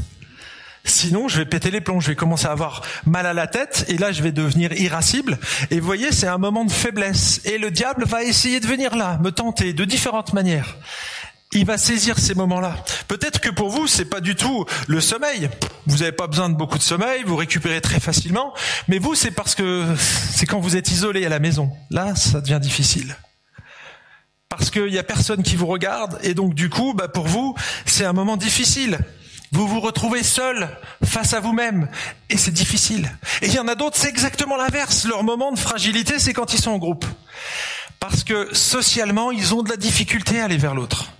Sinon, 0.84 1.28
je 1.28 1.40
vais 1.40 1.46
péter 1.46 1.72
les 1.72 1.82
plombs, 1.82 2.00
je 2.00 2.08
vais 2.08 2.16
commencer 2.16 2.46
à 2.46 2.52
avoir 2.52 2.82
mal 3.06 3.26
à 3.26 3.34
la 3.34 3.48
tête, 3.48 3.86
et 3.90 3.98
là, 3.98 4.12
je 4.12 4.22
vais 4.22 4.32
devenir 4.32 4.72
irascible. 4.74 5.40
Et 5.72 5.80
vous 5.80 5.86
voyez, 5.86 6.12
c'est 6.12 6.28
un 6.28 6.38
moment 6.38 6.64
de 6.64 6.72
faiblesse. 6.72 7.42
Et 7.46 7.58
le 7.58 7.72
diable 7.72 8.06
va 8.06 8.24
essayer 8.24 8.60
de 8.60 8.68
venir 8.68 8.96
là, 8.96 9.18
me 9.22 9.32
tenter 9.32 9.74
de 9.74 9.84
différentes 9.84 10.34
manières 10.34 10.78
il 11.54 11.66
va 11.66 11.78
saisir 11.78 12.20
ces 12.20 12.36
moments-là. 12.36 12.76
Peut-être 13.08 13.40
que 13.40 13.50
pour 13.50 13.70
vous, 13.70 13.88
c'est 13.88 14.06
pas 14.06 14.20
du 14.20 14.36
tout 14.36 14.66
le 14.88 15.00
sommeil. 15.00 15.50
Vous 15.86 15.98
n'avez 15.98 16.12
pas 16.12 16.28
besoin 16.28 16.50
de 16.50 16.56
beaucoup 16.56 16.78
de 16.78 16.84
sommeil, 16.84 17.24
vous 17.26 17.36
récupérez 17.36 17.82
très 17.82 18.00
facilement. 18.00 18.54
Mais 18.88 19.00
vous, 19.00 19.16
c'est 19.16 19.32
parce 19.32 19.56
que 19.56 19.86
c'est 20.32 20.46
quand 20.46 20.60
vous 20.60 20.76
êtes 20.76 20.92
isolé 20.92 21.26
à 21.26 21.30
la 21.30 21.40
maison. 21.40 21.72
Là, 21.90 22.16
ça 22.16 22.42
devient 22.42 22.60
difficile. 22.62 23.16
Parce 24.50 24.70
qu'il 24.70 24.90
y 24.90 24.98
a 24.98 25.04
personne 25.04 25.44
qui 25.44 25.56
vous 25.56 25.68
regarde, 25.68 26.20
et 26.24 26.34
donc 26.34 26.54
du 26.54 26.70
coup, 26.70 26.94
bah, 26.94 27.08
pour 27.08 27.28
vous, 27.28 27.56
c'est 27.86 28.06
un 28.06 28.14
moment 28.14 28.38
difficile. 28.38 29.00
Vous 29.52 29.68
vous 29.68 29.80
retrouvez 29.80 30.24
seul 30.24 30.70
face 31.04 31.34
à 31.34 31.40
vous-même, 31.40 31.88
et 32.30 32.38
c'est 32.38 32.52
difficile. 32.52 33.10
Et 33.42 33.48
il 33.48 33.54
y 33.54 33.60
en 33.60 33.68
a 33.68 33.76
d'autres, 33.76 33.98
c'est 33.98 34.10
exactement 34.10 34.58
l'inverse. 34.58 35.06
Leur 35.06 35.24
moment 35.24 35.54
de 35.54 35.60
fragilité, 35.60 36.20
c'est 36.20 36.34
quand 36.34 36.54
ils 36.54 36.62
sont 36.62 36.72
en 36.72 36.78
groupe. 36.78 37.06
Parce 38.00 38.24
que 38.24 38.54
socialement, 38.54 39.32
ils 39.32 39.54
ont 39.54 39.64
de 39.64 39.70
la 39.70 39.78
difficulté 39.78 40.42
à 40.42 40.46
aller 40.46 40.58
vers 40.58 40.76
l'autre 40.76 41.12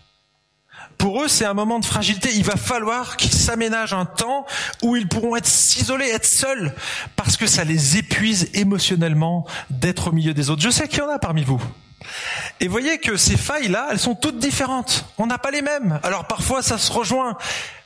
pour 0.98 1.24
eux, 1.24 1.28
c'est 1.28 1.46
un 1.46 1.54
moment 1.54 1.80
de 1.80 1.86
fragilité. 1.86 2.30
Il 2.36 2.44
va 2.44 2.56
falloir 2.56 3.18
qu'ils 3.18 3.34
s'aménagent 3.34 3.94
un 3.94 4.06
temps 4.06 4.46
où 4.82 4.96
ils 4.96 5.08
pourront 5.08 5.36
être 5.36 5.46
s'isoler, 5.46 6.08
être 6.08 6.26
seuls, 6.26 6.74
parce 7.16 7.38
que 7.38 7.48
ça 7.48 7.64
les 7.64 7.98
épuise 7.98 8.50
émotionnellement 8.54 9.46
d'être 9.70 10.10
au 10.10 10.12
milieu 10.12 10.34
des 10.34 10.50
autres. 10.50 10.62
Je 10.62 10.70
sais 10.70 10.88
qu'il 10.88 11.00
y 11.00 11.02
en 11.02 11.10
a 11.10 11.20
parmi 11.20 11.44
vous. 11.44 11.62
Et 12.60 12.68
voyez 12.68 13.00
que 13.00 13.18
ces 13.18 13.38
failles-là, 13.38 13.90
elles 13.92 14.00
sont 14.00 14.16
toutes 14.16 14.40
différentes. 14.40 15.06
On 15.18 15.28
n'a 15.28 15.38
pas 15.38 15.52
les 15.52 15.62
mêmes. 15.62 16.00
Alors 16.04 16.28
parfois, 16.28 16.62
ça 16.62 16.78
se 16.78 16.92
rejoint 16.92 17.38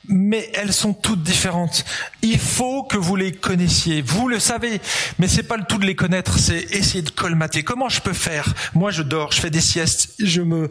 mais 0.08 0.50
elles 0.54 0.72
sont 0.72 0.94
toutes 0.94 1.22
différentes. 1.22 1.84
Il 2.22 2.38
faut 2.38 2.82
que 2.82 2.96
vous 2.96 3.16
les 3.16 3.32
connaissiez. 3.32 4.02
Vous 4.02 4.28
le 4.28 4.40
savez, 4.40 4.80
mais 5.18 5.28
c'est 5.28 5.42
pas 5.42 5.56
le 5.56 5.64
tout 5.64 5.78
de 5.78 5.86
les 5.86 5.94
connaître, 5.94 6.38
c'est 6.38 6.60
essayer 6.74 7.02
de 7.02 7.10
colmater. 7.10 7.62
Comment 7.62 7.88
je 7.88 8.00
peux 8.00 8.12
faire? 8.12 8.52
Moi, 8.74 8.90
je 8.90 9.02
dors, 9.02 9.32
je 9.32 9.40
fais 9.40 9.50
des 9.50 9.60
siestes, 9.60 10.14
je 10.18 10.42
me 10.42 10.68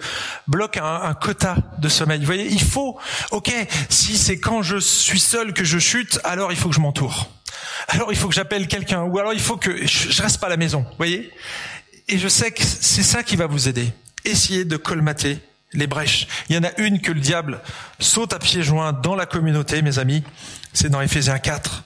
bloque 0.47 0.77
un, 0.77 1.01
un 1.03 1.13
quota 1.13 1.55
de 1.79 1.89
sommeil. 1.89 2.19
Vous 2.19 2.25
voyez, 2.25 2.47
il 2.47 2.61
faut. 2.61 2.97
Ok, 3.31 3.53
si 3.89 4.17
c'est 4.17 4.39
quand 4.39 4.61
je 4.61 4.77
suis 4.77 5.19
seul 5.19 5.53
que 5.53 5.63
je 5.63 5.79
chute, 5.79 6.19
alors 6.23 6.51
il 6.51 6.57
faut 6.57 6.69
que 6.69 6.75
je 6.75 6.81
m'entoure. 6.81 7.29
Alors 7.87 8.11
il 8.11 8.17
faut 8.17 8.27
que 8.27 8.35
j'appelle 8.35 8.67
quelqu'un, 8.67 9.03
ou 9.03 9.17
alors 9.17 9.33
il 9.33 9.39
faut 9.39 9.57
que 9.57 9.85
je 9.85 10.21
reste 10.21 10.39
pas 10.39 10.47
à 10.47 10.49
la 10.49 10.57
maison. 10.57 10.81
Vous 10.81 10.97
voyez? 10.97 11.31
Et 12.11 12.19
je 12.19 12.27
sais 12.27 12.51
que 12.51 12.61
c'est 12.61 13.03
ça 13.03 13.23
qui 13.23 13.37
va 13.37 13.47
vous 13.47 13.69
aider. 13.69 13.93
Essayez 14.25 14.65
de 14.65 14.75
colmater 14.75 15.39
les 15.71 15.87
brèches. 15.87 16.27
Il 16.49 16.55
y 16.55 16.59
en 16.59 16.63
a 16.63 16.77
une 16.77 16.99
que 16.99 17.13
le 17.13 17.21
diable 17.21 17.61
saute 17.99 18.33
à 18.33 18.39
pieds 18.39 18.63
joints 18.63 18.91
dans 18.91 19.15
la 19.15 19.25
communauté, 19.25 19.81
mes 19.81 19.97
amis. 19.97 20.21
C'est 20.73 20.89
dans 20.89 20.99
Éphésiens 20.99 21.39
4. 21.39 21.85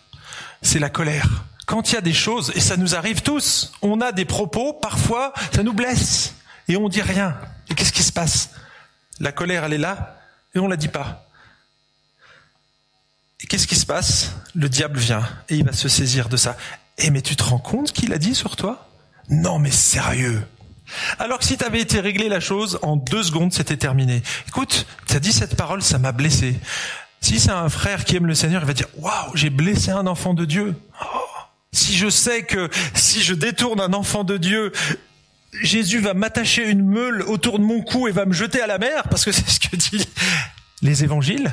C'est 0.64 0.80
la 0.80 0.90
colère. 0.90 1.46
Quand 1.68 1.92
il 1.92 1.94
y 1.96 1.98
a 1.98 2.02
des 2.02 2.14
choses, 2.14 2.52
et 2.56 2.60
ça 2.60 2.76
nous 2.76 2.96
arrive 2.96 3.22
tous, 3.22 3.72
on 3.84 4.02
a 4.02 4.12
des 4.12 4.26
propos, 4.26 4.74
parfois, 4.74 5.32
ça 5.54 5.62
nous 5.62 5.74
blesse. 5.74 6.34
Et 6.68 6.76
on 6.76 6.90
dit 6.90 7.04
rien. 7.04 7.38
Et 7.70 7.76
qu'est-ce 7.76 7.94
qui 7.94 8.04
se 8.04 8.12
passe? 8.12 8.50
La 9.20 9.32
colère, 9.32 9.64
elle 9.64 9.74
est 9.74 9.78
là, 9.78 10.20
et 10.56 10.60
on 10.60 10.68
la 10.68 10.76
dit 10.76 10.88
pas. 10.88 11.28
Et 13.42 13.48
qu'est-ce 13.48 13.68
qui 13.68 13.76
se 13.76 13.86
passe? 13.86 14.32
Le 14.56 14.70
diable 14.70 14.98
vient, 14.98 15.28
et 15.50 15.56
il 15.56 15.66
va 15.66 15.74
se 15.74 15.88
saisir 15.88 16.30
de 16.30 16.38
ça. 16.38 16.58
Eh, 16.98 17.12
mais 17.12 17.22
tu 17.22 17.36
te 17.36 17.44
rends 17.44 17.60
compte 17.60 17.92
qu'il 17.92 18.12
a 18.12 18.18
dit 18.18 18.34
sur 18.34 18.56
toi? 18.56 18.90
Non, 19.30 19.60
mais 19.60 19.72
sérieux. 19.72 20.42
Alors 21.20 21.40
que 21.40 21.46
si 21.46 21.58
tu 21.58 21.66
avais 21.66 21.82
été 21.82 22.00
réglé 22.00 22.30
la 22.30 22.40
chose, 22.40 22.80
en 22.82 22.96
deux 22.96 23.24
secondes, 23.24 23.52
c'était 23.54 23.78
terminé. 23.78 24.22
Écoute, 24.48 24.86
tu 25.08 25.16
as 25.16 25.20
dit 25.20 25.34
cette 25.34 25.56
parole, 25.56 25.82
ça 25.82 25.98
m'a 25.98 26.12
blessé. 26.12 26.56
Si 27.22 27.40
c'est 27.40 27.52
un 27.52 27.70
frère 27.70 28.06
qui 28.06 28.16
aime 28.16 28.28
le 28.28 28.36
Seigneur, 28.36 28.62
il 28.62 28.68
va 28.68 28.74
dire, 28.74 28.88
waouh, 28.98 29.36
j'ai 29.36 29.50
blessé 29.50 29.92
un 29.92 30.06
enfant 30.06 30.34
de 30.34 30.46
Dieu. 30.46 30.76
Oh, 31.02 31.20
si 31.72 31.96
je 31.98 32.10
sais 32.10 32.44
que 32.44 32.70
si 32.94 33.24
je 33.24 33.34
détourne 33.34 33.80
un 33.82 33.94
enfant 33.94 34.24
de 34.24 34.38
Dieu, 34.38 34.72
Jésus 35.62 36.00
va 36.00 36.14
m'attacher 36.14 36.70
une 36.70 36.86
meule 36.86 37.24
autour 37.24 37.60
de 37.60 37.64
mon 37.64 37.82
cou 37.82 38.08
et 38.08 38.12
va 38.12 38.26
me 38.26 38.34
jeter 38.34 38.62
à 38.62 38.68
la 38.68 38.78
mer, 38.78 39.04
parce 39.10 39.26
que 39.26 39.32
c'est 39.34 39.50
ce 39.50 39.60
que 39.60 39.76
dit 39.76 40.08
les 40.82 41.04
évangiles. 41.04 41.52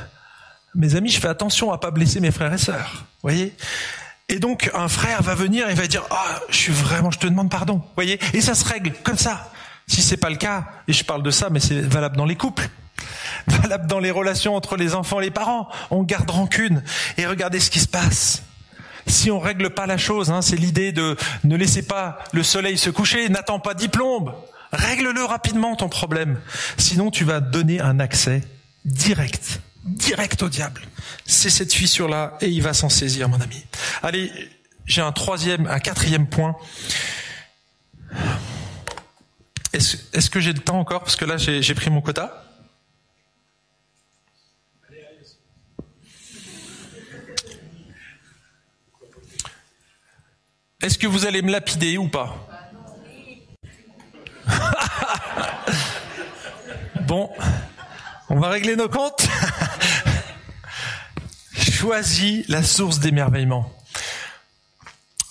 Mes 0.74 0.94
amis, 0.94 1.10
je 1.10 1.20
fais 1.20 1.28
attention 1.28 1.72
à 1.72 1.78
pas 1.78 1.90
blesser 1.90 2.20
mes 2.20 2.30
frères 2.30 2.52
et 2.52 2.58
sœurs. 2.58 3.04
Voyez? 3.22 3.54
Et 4.28 4.38
donc 4.38 4.70
un 4.74 4.88
frère 4.88 5.22
va 5.22 5.34
venir 5.34 5.68
et 5.68 5.74
va 5.74 5.86
dire 5.86 6.04
ah 6.10 6.40
je 6.48 6.56
suis 6.56 6.72
vraiment 6.72 7.10
je 7.10 7.18
te 7.18 7.26
demande 7.26 7.50
pardon, 7.50 7.82
voyez? 7.94 8.18
Et 8.34 8.40
ça 8.40 8.54
se 8.54 8.64
règle 8.64 8.92
comme 9.02 9.18
ça. 9.18 9.50
Si 9.86 10.00
c'est 10.00 10.16
pas 10.16 10.30
le 10.30 10.36
cas, 10.36 10.64
et 10.88 10.92
je 10.92 11.04
parle 11.04 11.22
de 11.22 11.30
ça, 11.30 11.50
mais 11.50 11.60
c'est 11.60 11.80
valable 11.80 12.16
dans 12.16 12.24
les 12.24 12.36
couples, 12.36 12.68
valable 13.46 13.86
dans 13.86 13.98
les 13.98 14.10
relations 14.10 14.54
entre 14.54 14.76
les 14.76 14.94
enfants 14.94 15.20
et 15.20 15.24
les 15.24 15.30
parents, 15.30 15.68
on 15.90 16.02
garde 16.02 16.30
rancune. 16.30 16.82
Et 17.18 17.26
regardez 17.26 17.60
ce 17.60 17.70
qui 17.70 17.80
se 17.80 17.88
passe. 17.88 18.42
Si 19.06 19.30
on 19.30 19.40
règle 19.40 19.70
pas 19.70 19.86
la 19.86 19.98
chose, 19.98 20.30
hein, 20.30 20.42
c'est 20.42 20.56
l'idée 20.56 20.92
de 20.92 21.16
ne 21.44 21.56
laissez 21.56 21.82
pas 21.82 22.20
le 22.32 22.42
soleil 22.42 22.78
se 22.78 22.88
coucher, 22.88 23.28
n'attends 23.28 23.58
pas 23.58 23.74
dix 23.74 23.88
plombes, 23.88 24.32
règle-le 24.72 25.24
rapidement 25.24 25.74
ton 25.74 25.88
problème. 25.88 26.40
Sinon 26.78 27.10
tu 27.10 27.24
vas 27.24 27.40
donner 27.40 27.80
un 27.80 27.98
accès 27.98 28.42
direct 28.84 29.60
direct 29.84 30.42
au 30.42 30.48
diable. 30.48 30.82
C'est 31.26 31.50
cette 31.50 31.72
fissure-là 31.72 32.36
et 32.40 32.48
il 32.48 32.62
va 32.62 32.72
s'en 32.72 32.88
saisir, 32.88 33.28
mon 33.28 33.40
ami. 33.40 33.62
Allez, 34.02 34.32
j'ai 34.86 35.00
un 35.02 35.12
troisième, 35.12 35.66
un 35.66 35.78
quatrième 35.78 36.26
point. 36.26 36.56
Est-ce 39.72 39.96
est 40.12 40.28
que 40.28 40.40
j'ai 40.40 40.52
le 40.52 40.58
temps 40.58 40.78
encore? 40.78 41.00
Parce 41.00 41.16
que 41.16 41.24
là, 41.24 41.36
j'ai 41.36 41.74
pris 41.74 41.90
mon 41.90 42.00
quota. 42.00 42.44
Est-ce 50.82 50.98
que 50.98 51.06
vous 51.06 51.26
allez 51.26 51.42
me 51.42 51.52
lapider 51.52 51.96
ou 51.96 52.08
pas? 52.08 52.48
Bon, 57.06 57.30
on 58.30 58.38
va 58.38 58.48
régler 58.48 58.74
nos 58.74 58.88
comptes. 58.88 59.28
Choisis 61.82 62.44
la 62.46 62.62
source 62.62 63.00
d'émerveillement. 63.00 63.68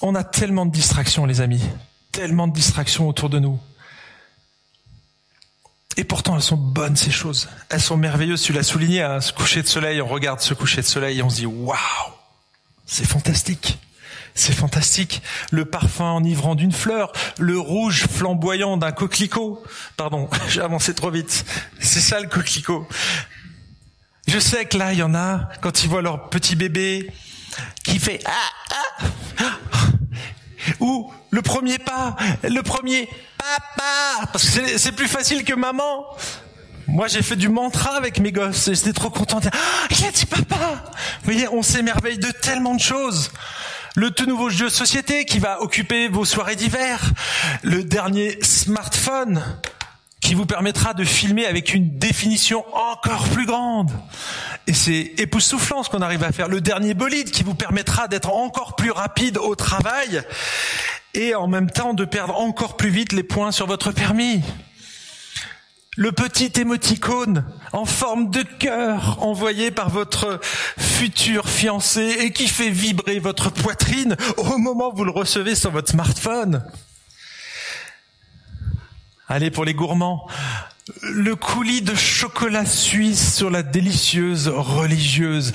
On 0.01 0.15
a 0.15 0.25
tellement 0.25 0.65
de 0.65 0.71
distractions, 0.71 1.25
les 1.25 1.39
amis. 1.39 1.63
Tellement 2.11 2.45
de 2.45 2.53
distractions 2.53 3.07
autour 3.07 3.29
de 3.29 3.39
nous. 3.39 3.57
Et 5.95 6.03
pourtant, 6.03 6.35
elles 6.35 6.41
sont 6.41 6.57
bonnes, 6.57 6.97
ces 6.97 7.09
choses. 7.09 7.47
Elles 7.69 7.79
sont 7.79 7.95
merveilleuses. 7.95 8.41
Tu 8.41 8.51
l'as 8.51 8.63
souligné, 8.63 9.01
à 9.01 9.21
ce 9.21 9.31
coucher 9.31 9.61
de 9.61 9.67
soleil, 9.67 10.01
on 10.01 10.07
regarde 10.07 10.41
ce 10.41 10.53
coucher 10.53 10.81
de 10.81 10.85
soleil 10.85 11.19
et 11.19 11.23
on 11.23 11.29
se 11.29 11.37
dit, 11.37 11.45
waouh, 11.45 11.77
c'est 12.85 13.07
fantastique. 13.07 13.79
C'est 14.35 14.53
fantastique. 14.53 15.21
Le 15.51 15.63
parfum 15.63 16.11
enivrant 16.11 16.55
d'une 16.55 16.73
fleur, 16.73 17.13
le 17.39 17.57
rouge 17.59 18.07
flamboyant 18.07 18.75
d'un 18.75 18.91
coquelicot. 18.91 19.63
Pardon, 19.95 20.29
j'ai 20.49 20.59
avancé 20.59 20.93
trop 20.93 21.11
vite. 21.11 21.45
C'est 21.79 22.01
ça 22.01 22.19
le 22.19 22.27
coquelicot. 22.27 22.85
Je 24.31 24.39
sais 24.39 24.63
que 24.63 24.77
là, 24.77 24.93
il 24.93 24.99
y 24.99 25.03
en 25.03 25.13
a, 25.13 25.49
quand 25.59 25.83
ils 25.83 25.89
voient 25.89 26.01
leur 26.01 26.29
petit 26.29 26.55
bébé, 26.55 27.11
qui 27.83 27.99
fait 27.99 28.21
ah, 28.25 28.31
ah, 28.71 29.05
ah. 29.39 29.85
ou 30.79 31.11
le 31.31 31.41
premier 31.41 31.77
pas, 31.79 32.15
le 32.43 32.61
premier 32.61 33.09
papa, 33.37 34.29
parce 34.31 34.49
que 34.49 34.77
c'est 34.77 34.93
plus 34.93 35.09
facile 35.09 35.43
que 35.43 35.53
maman. 35.53 36.05
Moi, 36.87 37.09
j'ai 37.09 37.21
fait 37.21 37.35
du 37.35 37.49
mantra 37.49 37.97
avec 37.97 38.19
mes 38.19 38.31
gosses 38.31 38.69
et 38.69 38.75
j'étais 38.75 38.93
trop 38.93 39.09
content. 39.09 39.41
Ah, 39.51 39.87
il 39.89 40.05
a 40.05 40.11
dit 40.11 40.25
papa. 40.25 40.55
Vous 41.23 41.25
voyez, 41.25 41.49
on 41.49 41.61
s'émerveille 41.61 42.17
de 42.17 42.31
tellement 42.31 42.75
de 42.75 42.79
choses 42.79 43.31
le 43.97 44.11
tout 44.11 44.27
nouveau 44.27 44.49
jeu 44.49 44.67
de 44.67 44.73
société 44.73 45.25
qui 45.25 45.39
va 45.39 45.61
occuper 45.61 46.07
vos 46.07 46.23
soirées 46.23 46.55
d'hiver, 46.55 47.01
le 47.63 47.83
dernier 47.83 48.41
smartphone 48.41 49.43
qui 50.21 50.35
vous 50.35 50.45
permettra 50.45 50.93
de 50.93 51.03
filmer 51.03 51.45
avec 51.45 51.73
une 51.73 51.97
définition 51.97 52.63
encore 52.73 53.27
plus 53.29 53.45
grande. 53.45 53.91
Et 54.67 54.73
c'est 54.73 55.13
époustouflant 55.17 55.83
ce 55.83 55.89
qu'on 55.89 56.01
arrive 56.01 56.23
à 56.23 56.31
faire. 56.31 56.47
Le 56.47 56.61
dernier 56.61 56.93
bolide 56.93 57.31
qui 57.31 57.43
vous 57.43 57.55
permettra 57.55 58.07
d'être 58.07 58.29
encore 58.29 58.75
plus 58.75 58.91
rapide 58.91 59.37
au 59.37 59.55
travail 59.55 60.21
et 61.13 61.35
en 61.35 61.47
même 61.47 61.69
temps 61.69 61.93
de 61.93 62.05
perdre 62.05 62.37
encore 62.39 62.77
plus 62.77 62.89
vite 62.89 63.11
les 63.11 63.23
points 63.23 63.51
sur 63.51 63.67
votre 63.67 63.91
permis 63.91 64.41
le 65.97 66.13
petit 66.13 66.51
émoticône 66.59 67.43
en 67.73 67.85
forme 67.85 68.29
de 68.29 68.43
cœur 68.43 69.17
envoyé 69.21 69.71
par 69.71 69.89
votre 69.89 70.39
futur 70.77 71.49
fiancé 71.49 72.15
et 72.21 72.31
qui 72.31 72.47
fait 72.47 72.69
vibrer 72.69 73.19
votre 73.19 73.49
poitrine 73.49 74.15
au 74.37 74.57
moment 74.57 74.93
où 74.93 74.95
vous 74.95 75.03
le 75.03 75.11
recevez 75.11 75.53
sur 75.53 75.71
votre 75.71 75.91
smartphone. 75.91 76.63
Allez, 79.31 79.49
pour 79.49 79.63
les 79.63 79.73
gourmands, 79.73 80.27
le 81.03 81.37
coulis 81.37 81.81
de 81.81 81.95
chocolat 81.95 82.65
suisse 82.65 83.33
sur 83.37 83.49
la 83.49 83.63
délicieuse 83.63 84.49
religieuse. 84.49 85.53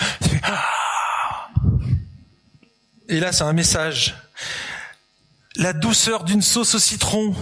Et 3.10 3.20
là, 3.20 3.32
c'est 3.32 3.44
un 3.44 3.52
message. 3.52 4.14
La 5.56 5.74
douceur 5.74 6.24
d'une 6.24 6.40
sauce 6.40 6.76
au 6.76 6.78
citron 6.78 7.34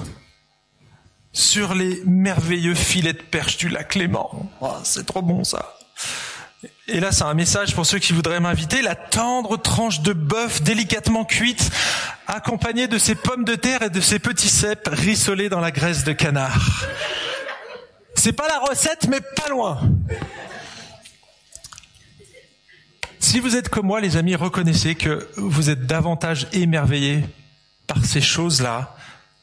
sur 1.33 1.73
les 1.73 2.03
merveilleux 2.05 2.75
filets 2.75 3.13
de 3.13 3.23
perche 3.23 3.57
du 3.57 3.69
lac 3.69 3.95
Léman. 3.95 4.51
Oh, 4.61 4.75
c'est 4.83 5.07
trop 5.07 5.23
bon 5.23 5.45
ça. 5.45 5.77
Et 6.89 7.01
là, 7.01 7.13
c'est 7.13 7.25
un 7.25 7.35
message 7.35 7.75
pour 7.75 7.87
ceux 7.87 7.99
qui 7.99 8.13
voudraient 8.13 8.41
m'inviter. 8.41 8.83
La 8.83 8.95
tendre 8.95 9.57
tranche 9.57 10.01
de 10.01 10.13
bœuf 10.13 10.63
délicatement 10.63 11.25
cuite, 11.25 11.71
accompagnée 12.27 12.89
de 12.89 12.99
ces 12.99 13.15
pommes 13.15 13.45
de 13.45 13.55
terre 13.55 13.83
et 13.83 13.91
de 13.91 14.01
ces 14.01 14.19
petits 14.19 14.49
cèpes 14.49 14.89
rissolés 14.93 15.49
dans 15.49 15.61
la 15.61 15.71
graisse 15.71 16.05
de 16.05 16.13
canard. 16.13 16.87
C'est 18.15 18.33
pas 18.33 18.49
la 18.49 18.59
recette, 18.61 19.09
mais 19.09 19.21
pas 19.21 19.49
loin. 19.49 19.81
Si 23.19 23.41
vous 23.41 23.57
êtes 23.57 23.69
comme 23.69 23.87
moi, 23.87 24.01
les 24.01 24.17
amis, 24.17 24.35
reconnaissez 24.35 24.95
que 24.95 25.29
vous 25.37 25.71
êtes 25.71 25.87
davantage 25.87 26.47
émerveillés 26.53 27.25
par 27.87 28.05
ces 28.05 28.21
choses-là 28.21 28.97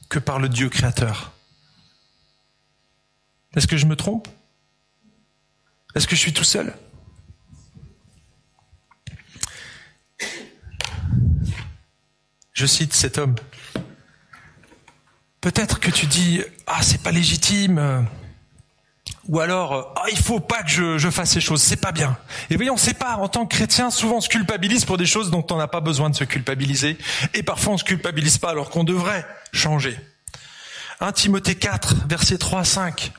que 0.09 0.19
par 0.19 0.39
le 0.39 0.49
Dieu 0.49 0.69
créateur. 0.69 1.31
Est-ce 3.55 3.67
que 3.67 3.77
je 3.77 3.85
me 3.85 3.95
trompe? 3.95 4.27
Est-ce 5.95 6.07
que 6.07 6.15
je 6.15 6.21
suis 6.21 6.33
tout 6.33 6.43
seul? 6.43 6.73
Je 12.53 12.65
cite 12.65 12.93
cet 12.93 13.17
homme. 13.17 13.35
Peut-être 15.39 15.79
que 15.79 15.89
tu 15.89 16.05
dis 16.05 16.41
ah 16.67 16.81
c'est 16.81 17.01
pas 17.01 17.11
légitime 17.11 18.07
ou 19.27 19.39
alors 19.39 19.93
ah 19.95 20.05
il 20.11 20.17
faut 20.17 20.39
pas 20.39 20.61
que 20.63 20.97
je, 20.97 21.09
fasse 21.09 21.31
ces 21.31 21.41
choses, 21.41 21.61
c'est 21.61 21.77
pas 21.77 21.91
bien. 21.91 22.17
Et 22.49 22.55
voyons, 22.55 22.77
c'est 22.77 22.93
pas 22.93 23.15
en 23.15 23.27
tant 23.27 23.45
que 23.45 23.55
chrétien 23.55 23.89
souvent 23.89 24.17
on 24.17 24.21
se 24.21 24.29
culpabilise 24.29 24.85
pour 24.85 24.97
des 24.97 25.05
choses 25.05 25.31
dont 25.31 25.45
on 25.49 25.57
n'a 25.57 25.67
pas 25.67 25.81
besoin 25.81 26.09
de 26.09 26.15
se 26.15 26.23
culpabiliser 26.23 26.97
et 27.33 27.41
parfois 27.41 27.73
on 27.73 27.77
se 27.77 27.83
culpabilise 27.83 28.37
pas 28.37 28.49
alors 28.51 28.69
qu'on 28.69 28.83
devrait 28.83 29.25
changer. 29.51 29.97
1 30.99 31.11
Timothée 31.13 31.55
4 31.55 32.07
verset 32.07 32.37
3 32.37 32.59
à 32.59 32.63
5 32.63 33.11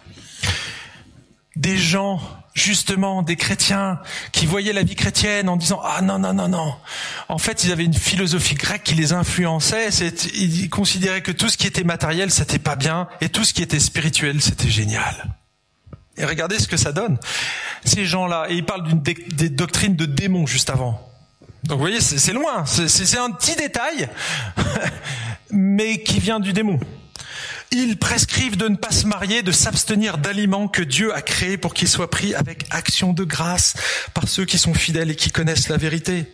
des 1.57 1.77
gens, 1.77 2.21
justement, 2.55 3.23
des 3.23 3.37
chrétiens, 3.37 4.01
qui 4.33 4.47
voyaient 4.47 4.73
la 4.73 4.83
vie 4.83 4.95
chrétienne 4.95 5.49
en 5.49 5.57
disant 5.57 5.81
ah 5.85 6.01
non 6.01 6.19
non 6.19 6.33
non 6.33 6.49
non. 6.49 6.75
En 7.29 7.39
fait, 7.39 7.65
ils 7.65 7.73
avaient 7.73 7.85
une 7.85 7.95
philosophie 7.95 8.55
grecque 8.55 8.85
qui 8.85 8.95
les 8.95 9.13
influençait. 9.13 9.89
Ils 10.35 10.71
considéraient 10.71 11.23
que 11.23 11.33
tout 11.33 11.49
ce 11.49 11.57
qui 11.57 11.67
était 11.67 11.85
matériel, 11.85 12.31
c'était 12.31 12.59
pas 12.59 12.77
bien, 12.77 13.09
et 13.21 13.29
tout 13.29 13.45
ce 13.45 13.53
qui 13.53 13.63
était 13.63 13.81
spirituel, 13.81 14.41
c'était 14.41 14.71
génial. 14.71 15.35
Et 16.17 16.25
regardez 16.25 16.59
ce 16.59 16.69
que 16.69 16.77
ça 16.77 16.93
donne. 16.93 17.19
Ces 17.85 18.05
gens-là, 18.05 18.47
et 18.49 18.55
ils 18.55 18.65
parlent 18.65 18.87
d'une 18.87 19.03
des 19.03 19.49
doctrines 19.49 19.97
de 19.97 20.05
démons 20.05 20.47
juste 20.47 20.71
avant. 20.71 21.01
Donc 21.65 21.79
vous 21.79 21.85
voyez, 21.85 22.01
c'est 22.01 22.33
loin. 22.33 22.65
C'est 22.67 23.19
un 23.19 23.31
petit 23.31 23.57
détail, 23.57 24.09
mais 25.51 26.03
qui 26.03 26.19
vient 26.19 26.41
du 26.41 26.53
démon. 26.53 26.79
Ils 27.75 27.97
prescrivent 27.97 28.59
de 28.59 28.69
ne 28.69 28.77
pas 28.77 28.91
se 28.91 29.07
marier, 29.07 29.43
de 29.43 29.51
s'abstenir 29.51 30.19
d'aliments 30.19 30.69
que 30.69 30.83
Dieu 30.83 31.15
a 31.15 31.23
créés 31.23 31.57
pour 31.57 31.73
qu'ils 31.73 31.89
soient 31.89 32.11
pris 32.11 32.35
avec 32.35 32.67
action 32.71 33.15
de 33.15 33.25
grâce 33.25 33.75
par 34.13 34.29
ceux 34.29 34.45
qui 34.45 34.59
sont 34.59 34.75
fidèles 34.75 35.11
et 35.11 35.17
qui 35.17 35.31
connaissent 35.31 35.71
la 35.71 35.79
vérité. 35.79 36.27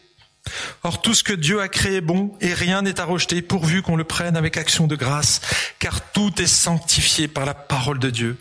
Or, 0.82 1.00
tout 1.00 1.14
ce 1.14 1.22
que 1.22 1.32
Dieu 1.32 1.60
a 1.60 1.68
créé 1.68 1.96
est 1.96 2.00
bon 2.00 2.36
et 2.40 2.52
rien 2.54 2.82
n'est 2.82 2.98
à 2.98 3.04
rejeter 3.04 3.40
pourvu 3.40 3.82
qu'on 3.82 3.94
le 3.94 4.02
prenne 4.02 4.36
avec 4.36 4.56
action 4.56 4.88
de 4.88 4.96
grâce, 4.96 5.40
car 5.78 6.10
tout 6.10 6.42
est 6.42 6.48
sanctifié 6.48 7.28
par 7.28 7.46
la 7.46 7.54
parole 7.54 8.00
de 8.00 8.10
Dieu 8.10 8.36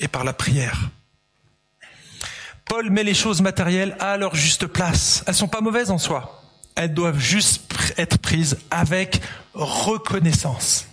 et 0.00 0.08
par 0.08 0.24
la 0.24 0.32
prière. 0.32 0.90
Paul 2.64 2.90
met 2.90 3.04
les 3.04 3.14
choses 3.14 3.42
matérielles 3.42 3.96
à 4.00 4.16
leur 4.16 4.34
juste 4.34 4.66
place. 4.66 5.22
Elles 5.28 5.34
sont 5.34 5.48
pas 5.48 5.60
mauvaises 5.60 5.92
en 5.92 5.98
soi. 5.98 6.42
Elles 6.74 6.94
doivent 6.94 7.20
juste 7.20 7.72
être 7.96 8.18
prises 8.18 8.58
avec 8.72 9.20
reconnaissance. 9.54 10.89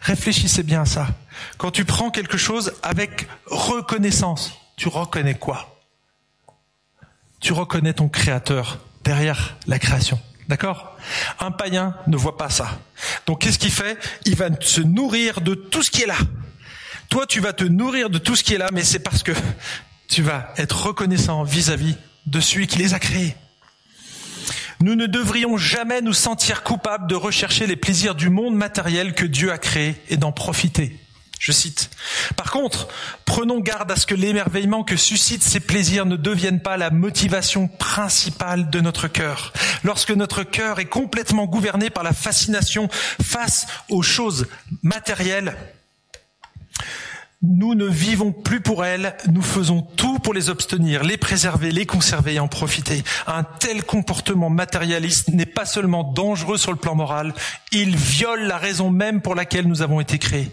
Réfléchissez 0.00 0.62
bien 0.62 0.82
à 0.82 0.86
ça. 0.86 1.08
Quand 1.58 1.70
tu 1.70 1.84
prends 1.84 2.10
quelque 2.10 2.38
chose 2.38 2.72
avec 2.82 3.28
reconnaissance, 3.46 4.52
tu 4.76 4.88
reconnais 4.88 5.34
quoi? 5.34 5.76
Tu 7.40 7.52
reconnais 7.52 7.92
ton 7.92 8.08
créateur 8.08 8.78
derrière 9.04 9.56
la 9.66 9.78
création. 9.78 10.20
D'accord? 10.48 10.96
Un 11.38 11.52
païen 11.52 11.94
ne 12.06 12.16
voit 12.16 12.36
pas 12.36 12.50
ça. 12.50 12.80
Donc 13.26 13.42
qu'est-ce 13.42 13.58
qu'il 13.58 13.70
fait? 13.70 13.98
Il 14.24 14.36
va 14.36 14.48
se 14.60 14.80
nourrir 14.80 15.40
de 15.40 15.54
tout 15.54 15.82
ce 15.82 15.90
qui 15.90 16.02
est 16.02 16.06
là. 16.06 16.18
Toi, 17.08 17.26
tu 17.26 17.40
vas 17.40 17.52
te 17.52 17.64
nourrir 17.64 18.10
de 18.10 18.18
tout 18.18 18.36
ce 18.36 18.42
qui 18.42 18.54
est 18.54 18.58
là, 18.58 18.68
mais 18.72 18.84
c'est 18.84 18.98
parce 19.00 19.22
que 19.22 19.32
tu 20.08 20.22
vas 20.22 20.52
être 20.56 20.86
reconnaissant 20.86 21.44
vis-à-vis 21.44 21.96
de 22.26 22.40
celui 22.40 22.66
qui 22.66 22.78
les 22.78 22.94
a 22.94 22.98
créés. 22.98 23.36
Nous 24.82 24.94
ne 24.94 25.06
devrions 25.06 25.58
jamais 25.58 26.00
nous 26.00 26.14
sentir 26.14 26.62
coupables 26.62 27.06
de 27.06 27.14
rechercher 27.14 27.66
les 27.66 27.76
plaisirs 27.76 28.14
du 28.14 28.30
monde 28.30 28.54
matériel 28.54 29.14
que 29.14 29.26
Dieu 29.26 29.52
a 29.52 29.58
créé 29.58 29.94
et 30.08 30.16
d'en 30.16 30.32
profiter. 30.32 30.96
Je 31.38 31.52
cite. 31.52 31.90
Par 32.36 32.50
contre, 32.50 32.88
prenons 33.26 33.60
garde 33.60 33.90
à 33.90 33.96
ce 33.96 34.06
que 34.06 34.14
l'émerveillement 34.14 34.82
que 34.82 34.96
suscitent 34.96 35.42
ces 35.42 35.60
plaisirs 35.60 36.06
ne 36.06 36.16
devienne 36.16 36.60
pas 36.60 36.78
la 36.78 36.90
motivation 36.90 37.68
principale 37.68 38.70
de 38.70 38.80
notre 38.80 39.08
cœur. 39.08 39.52
Lorsque 39.84 40.10
notre 40.12 40.44
cœur 40.44 40.80
est 40.80 40.86
complètement 40.86 41.46
gouverné 41.46 41.90
par 41.90 42.04
la 42.04 42.12
fascination 42.12 42.88
face 43.22 43.66
aux 43.88 44.02
choses 44.02 44.48
matérielles, 44.82 45.56
nous 47.42 47.74
ne 47.74 47.86
vivons 47.86 48.32
plus 48.32 48.60
pour 48.60 48.84
elles, 48.84 49.16
nous 49.32 49.42
faisons 49.42 49.80
tout 49.80 50.18
pour 50.18 50.34
les 50.34 50.50
obtenir, 50.50 51.04
les 51.04 51.16
préserver, 51.16 51.72
les 51.72 51.86
conserver 51.86 52.34
et 52.34 52.40
en 52.40 52.48
profiter. 52.48 53.02
Un 53.26 53.44
tel 53.44 53.82
comportement 53.82 54.50
matérialiste 54.50 55.28
n'est 55.28 55.46
pas 55.46 55.64
seulement 55.64 56.04
dangereux 56.04 56.58
sur 56.58 56.70
le 56.70 56.76
plan 56.76 56.94
moral, 56.94 57.32
il 57.72 57.96
viole 57.96 58.42
la 58.42 58.58
raison 58.58 58.90
même 58.90 59.22
pour 59.22 59.34
laquelle 59.34 59.66
nous 59.66 59.80
avons 59.80 60.00
été 60.00 60.18
créés. 60.18 60.50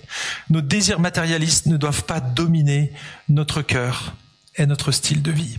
Nos 0.50 0.62
désirs 0.62 1.02
matérialistes 1.02 1.66
ne 1.66 1.78
doivent 1.78 2.06
pas 2.06 2.22
dominer 2.22 2.94
notre 3.28 3.62
cœur 3.62 4.16
et 4.56 4.66
notre 4.66 4.92
style 4.92 5.22
de 5.22 5.32
vie. 5.32 5.58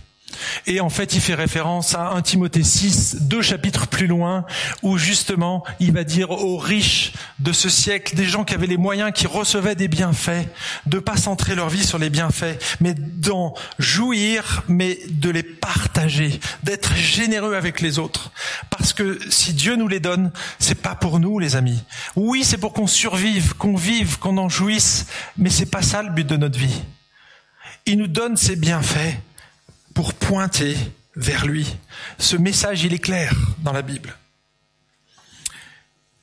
Et 0.67 0.79
en 0.81 0.89
fait, 0.89 1.13
il 1.13 1.21
fait 1.21 1.33
référence 1.33 1.95
à 1.95 2.11
1 2.11 2.21
Timothée 2.21 2.63
6, 2.63 3.17
deux 3.21 3.41
chapitres 3.41 3.87
plus 3.87 4.07
loin, 4.07 4.45
où 4.83 4.97
justement, 4.97 5.63
il 5.79 5.91
va 5.91 6.03
dire 6.03 6.31
aux 6.31 6.57
riches 6.57 7.13
de 7.39 7.51
ce 7.51 7.69
siècle, 7.69 8.15
des 8.15 8.25
gens 8.25 8.43
qui 8.43 8.53
avaient 8.53 8.67
les 8.67 8.77
moyens, 8.77 9.11
qui 9.13 9.27
recevaient 9.27 9.75
des 9.75 9.87
bienfaits, 9.87 10.47
de 10.85 10.99
pas 10.99 11.17
centrer 11.17 11.55
leur 11.55 11.69
vie 11.69 11.83
sur 11.83 11.97
les 11.97 12.09
bienfaits, 12.09 12.57
mais 12.79 12.93
d'en 12.93 13.53
jouir, 13.77 14.63
mais 14.67 14.99
de 15.09 15.29
les 15.29 15.43
partager, 15.43 16.39
d'être 16.63 16.95
généreux 16.95 17.55
avec 17.55 17.81
les 17.81 17.99
autres. 17.99 18.31
Parce 18.69 18.93
que 18.93 19.19
si 19.29 19.53
Dieu 19.53 19.75
nous 19.75 19.87
les 19.87 19.99
donne, 19.99 20.31
c'est 20.59 20.81
pas 20.81 20.95
pour 20.95 21.19
nous, 21.19 21.39
les 21.39 21.55
amis. 21.55 21.83
Oui, 22.15 22.43
c'est 22.43 22.57
pour 22.57 22.73
qu'on 22.73 22.87
survive, 22.87 23.55
qu'on 23.55 23.75
vive, 23.75 24.19
qu'on 24.19 24.37
en 24.37 24.49
jouisse, 24.49 25.07
mais 25.37 25.49
c'est 25.49 25.65
pas 25.65 25.81
ça 25.81 26.03
le 26.03 26.09
but 26.09 26.27
de 26.27 26.37
notre 26.37 26.59
vie. 26.59 26.81
Il 27.85 27.97
nous 27.97 28.07
donne 28.07 28.37
ses 28.37 28.55
bienfaits 28.55 29.15
pour 29.99 30.13
pointer 30.13 30.77
vers 31.17 31.45
lui. 31.45 31.75
Ce 32.19 32.37
message, 32.37 32.85
il 32.85 32.93
est 32.93 32.99
clair 32.99 33.33
dans 33.63 33.73
la 33.73 33.81
Bible. 33.81 34.15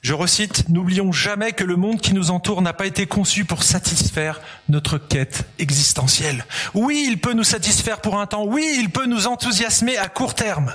Je 0.00 0.14
recite, 0.14 0.70
N'oublions 0.70 1.12
jamais 1.12 1.52
que 1.52 1.62
le 1.62 1.76
monde 1.76 2.00
qui 2.00 2.14
nous 2.14 2.30
entoure 2.30 2.62
n'a 2.62 2.72
pas 2.72 2.86
été 2.86 3.04
conçu 3.06 3.44
pour 3.44 3.62
satisfaire 3.62 4.40
notre 4.70 4.96
quête 4.96 5.44
existentielle. 5.58 6.46
Oui, 6.72 7.04
il 7.06 7.20
peut 7.20 7.34
nous 7.34 7.44
satisfaire 7.44 8.00
pour 8.00 8.18
un 8.18 8.24
temps, 8.24 8.46
oui, 8.46 8.66
il 8.78 8.88
peut 8.88 9.04
nous 9.04 9.26
enthousiasmer 9.26 9.98
à 9.98 10.08
court 10.08 10.34
terme. 10.34 10.72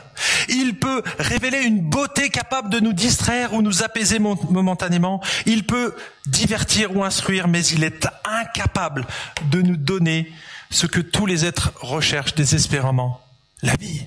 Il 0.47 0.75
peut 0.75 1.01
révéler 1.17 1.63
une 1.63 1.81
beauté 1.81 2.29
capable 2.29 2.69
de 2.69 2.79
nous 2.79 2.93
distraire 2.93 3.55
ou 3.55 3.63
nous 3.63 3.81
apaiser 3.81 4.19
momentanément. 4.19 5.23
Il 5.47 5.65
peut 5.65 5.95
divertir 6.27 6.95
ou 6.95 7.03
instruire, 7.03 7.47
mais 7.47 7.65
il 7.65 7.83
est 7.83 8.07
incapable 8.25 9.07
de 9.49 9.63
nous 9.63 9.77
donner 9.77 10.31
ce 10.71 10.87
que 10.87 10.99
tous 10.99 11.25
les 11.25 11.45
êtres 11.45 11.71
recherchent 11.81 12.33
désespérément, 12.33 13.21
la 13.61 13.75
vie. 13.75 14.03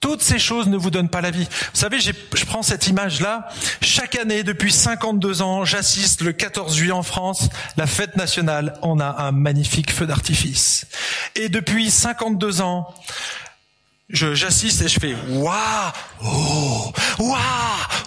Toutes 0.00 0.22
ces 0.22 0.38
choses 0.38 0.68
ne 0.68 0.76
vous 0.76 0.90
donnent 0.90 1.08
pas 1.08 1.22
la 1.22 1.30
vie. 1.30 1.44
Vous 1.44 1.80
savez, 1.80 1.98
je 2.00 2.12
prends 2.44 2.62
cette 2.62 2.86
image-là. 2.86 3.48
Chaque 3.80 4.14
année, 4.16 4.42
depuis 4.42 4.70
52 4.70 5.40
ans, 5.42 5.64
j'assiste 5.64 6.20
le 6.20 6.32
14 6.32 6.76
juillet 6.76 6.92
en 6.92 7.02
France, 7.02 7.48
la 7.76 7.86
fête 7.86 8.16
nationale. 8.16 8.78
On 8.82 9.00
a 9.00 9.22
un 9.24 9.32
magnifique 9.32 9.90
feu 9.90 10.06
d'artifice. 10.06 10.86
Et 11.34 11.48
depuis 11.48 11.90
52 11.90 12.60
ans, 12.60 12.92
j'assiste 14.10 14.82
et 14.82 14.88
je 14.88 15.00
fais 15.00 15.16
waouh, 15.28 15.92
oh, 16.22 16.92
waouh, 17.18 17.38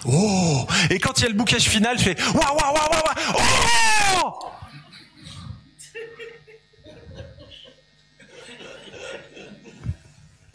oh. 0.06 0.68
Et 0.92 1.00
quand 1.00 1.18
il 1.20 1.24
y 1.24 1.26
a 1.26 1.30
le 1.30 1.36
bouquet 1.36 1.60
final, 1.60 1.98
je 1.98 2.04
fais 2.04 2.18
waouh, 2.34 2.56
waouh, 2.56 2.74
waouh, 2.76 2.92
waouh, 2.92 3.04
oh 3.36 4.50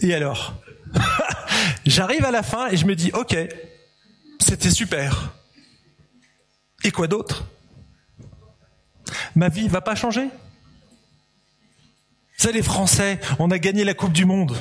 Et 0.05 0.12
alors 0.12 0.55
J'arrive 1.86 2.26
à 2.26 2.30
la 2.30 2.42
fin 2.42 2.68
et 2.68 2.76
je 2.76 2.84
me 2.84 2.94
dis, 2.94 3.11
ok, 3.14 3.36
c'était 4.38 4.70
super. 4.70 5.32
Et 6.82 6.90
quoi 6.90 7.07
d'autre? 7.07 7.44
Ma 9.34 9.48
vie 9.48 9.66
va 9.68 9.80
pas 9.80 9.94
changer? 9.94 10.28
C'est 12.36 12.52
les 12.52 12.62
Français, 12.62 13.18
on 13.38 13.50
a 13.50 13.59
gagné 13.59 13.82
la 13.84 13.94
Coupe 13.94 14.12
du 14.12 14.26
Monde. 14.26 14.55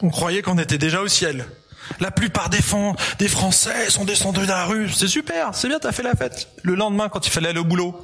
On 0.00 0.10
croyait 0.10 0.42
qu'on 0.42 0.58
était 0.58 0.78
déjà 0.78 1.02
au 1.02 1.08
ciel. 1.08 1.44
La 1.98 2.12
plupart 2.12 2.48
des, 2.48 2.62
Français 2.62 3.90
sont 3.90 4.04
descendus 4.04 4.42
de 4.42 4.46
la 4.46 4.66
rue. 4.66 4.88
C'est 4.90 5.08
super, 5.08 5.56
c'est 5.56 5.66
bien, 5.66 5.80
t'as 5.80 5.92
fait 5.92 6.04
la 6.04 6.14
fête. 6.14 6.48
Le 6.62 6.76
lendemain, 6.76 7.08
quand 7.08 7.26
il 7.26 7.30
fallait 7.30 7.48
aller 7.48 7.58
au 7.58 7.64
boulot, 7.64 7.96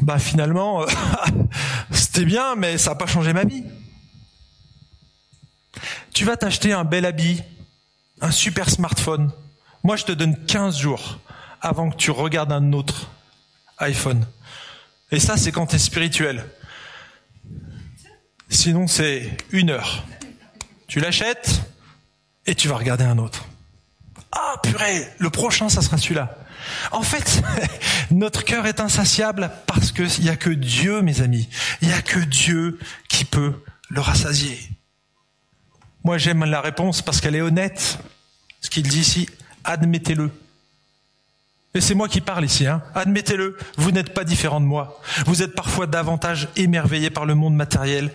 bah 0.00 0.18
finalement, 0.18 0.84
c'était 1.92 2.24
bien, 2.24 2.56
mais 2.56 2.76
ça 2.78 2.90
n'a 2.90 2.96
pas 2.96 3.06
changé 3.06 3.32
ma 3.32 3.44
vie. 3.44 3.64
Tu 6.12 6.24
vas 6.24 6.36
t'acheter 6.36 6.72
un 6.72 6.84
bel 6.84 7.04
habit, 7.04 7.42
un 8.20 8.30
super 8.30 8.70
smartphone. 8.70 9.32
Moi, 9.82 9.96
je 9.96 10.04
te 10.04 10.12
donne 10.12 10.36
15 10.46 10.78
jours 10.78 11.18
avant 11.60 11.90
que 11.90 11.96
tu 11.96 12.10
regardes 12.10 12.52
un 12.52 12.72
autre 12.72 13.10
iPhone. 13.78 14.26
Et 15.10 15.20
ça, 15.20 15.36
c'est 15.36 15.52
quand 15.52 15.66
tu 15.66 15.76
es 15.76 15.78
spirituel. 15.78 16.44
Sinon, 18.48 18.86
c'est 18.86 19.30
une 19.50 19.70
heure. 19.70 20.04
Tu 20.86 21.00
l'achètes 21.00 21.62
et 22.46 22.54
tu 22.54 22.68
vas 22.68 22.76
regarder 22.76 23.04
un 23.04 23.18
autre. 23.18 23.46
Ah, 24.30 24.56
purée, 24.62 25.06
le 25.18 25.30
prochain, 25.30 25.68
ça 25.68 25.82
sera 25.82 25.98
celui-là. 25.98 26.36
En 26.90 27.02
fait, 27.02 27.42
notre 28.10 28.44
cœur 28.44 28.66
est 28.66 28.80
insatiable 28.80 29.50
parce 29.66 29.92
qu'il 29.92 30.24
n'y 30.24 30.28
a 30.28 30.36
que 30.36 30.50
Dieu, 30.50 31.02
mes 31.02 31.20
amis. 31.20 31.48
Il 31.80 31.88
n'y 31.88 31.94
a 31.94 32.02
que 32.02 32.20
Dieu 32.20 32.78
qui 33.08 33.24
peut 33.24 33.62
le 33.88 34.00
rassasier. 34.00 34.58
Moi, 36.04 36.18
j'aime 36.18 36.44
la 36.44 36.60
réponse 36.60 37.02
parce 37.02 37.20
qu'elle 37.20 37.36
est 37.36 37.40
honnête. 37.40 37.98
Ce 38.60 38.70
qu'il 38.70 38.88
dit 38.88 39.00
ici, 39.00 39.28
admettez-le. 39.64 40.30
Et 41.74 41.80
c'est 41.80 41.94
moi 41.94 42.08
qui 42.08 42.20
parle 42.20 42.44
ici, 42.44 42.66
hein. 42.66 42.82
Admettez-le, 42.94 43.56
vous 43.78 43.92
n'êtes 43.92 44.12
pas 44.12 44.24
différent 44.24 44.60
de 44.60 44.66
moi. 44.66 45.00
Vous 45.26 45.42
êtes 45.42 45.54
parfois 45.54 45.86
davantage 45.86 46.48
émerveillé 46.56 47.08
par 47.08 47.24
le 47.24 47.34
monde 47.34 47.54
matériel 47.54 48.10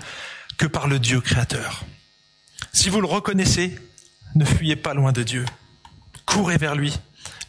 que 0.57 0.67
par 0.67 0.87
le 0.87 0.99
Dieu 0.99 1.21
créateur. 1.21 1.83
Si 2.71 2.89
vous 2.89 3.01
le 3.01 3.07
reconnaissez, 3.07 3.79
ne 4.35 4.45
fuyez 4.45 4.75
pas 4.75 4.93
loin 4.93 5.11
de 5.11 5.23
Dieu. 5.23 5.45
Courez 6.25 6.57
vers 6.57 6.75
lui. 6.75 6.99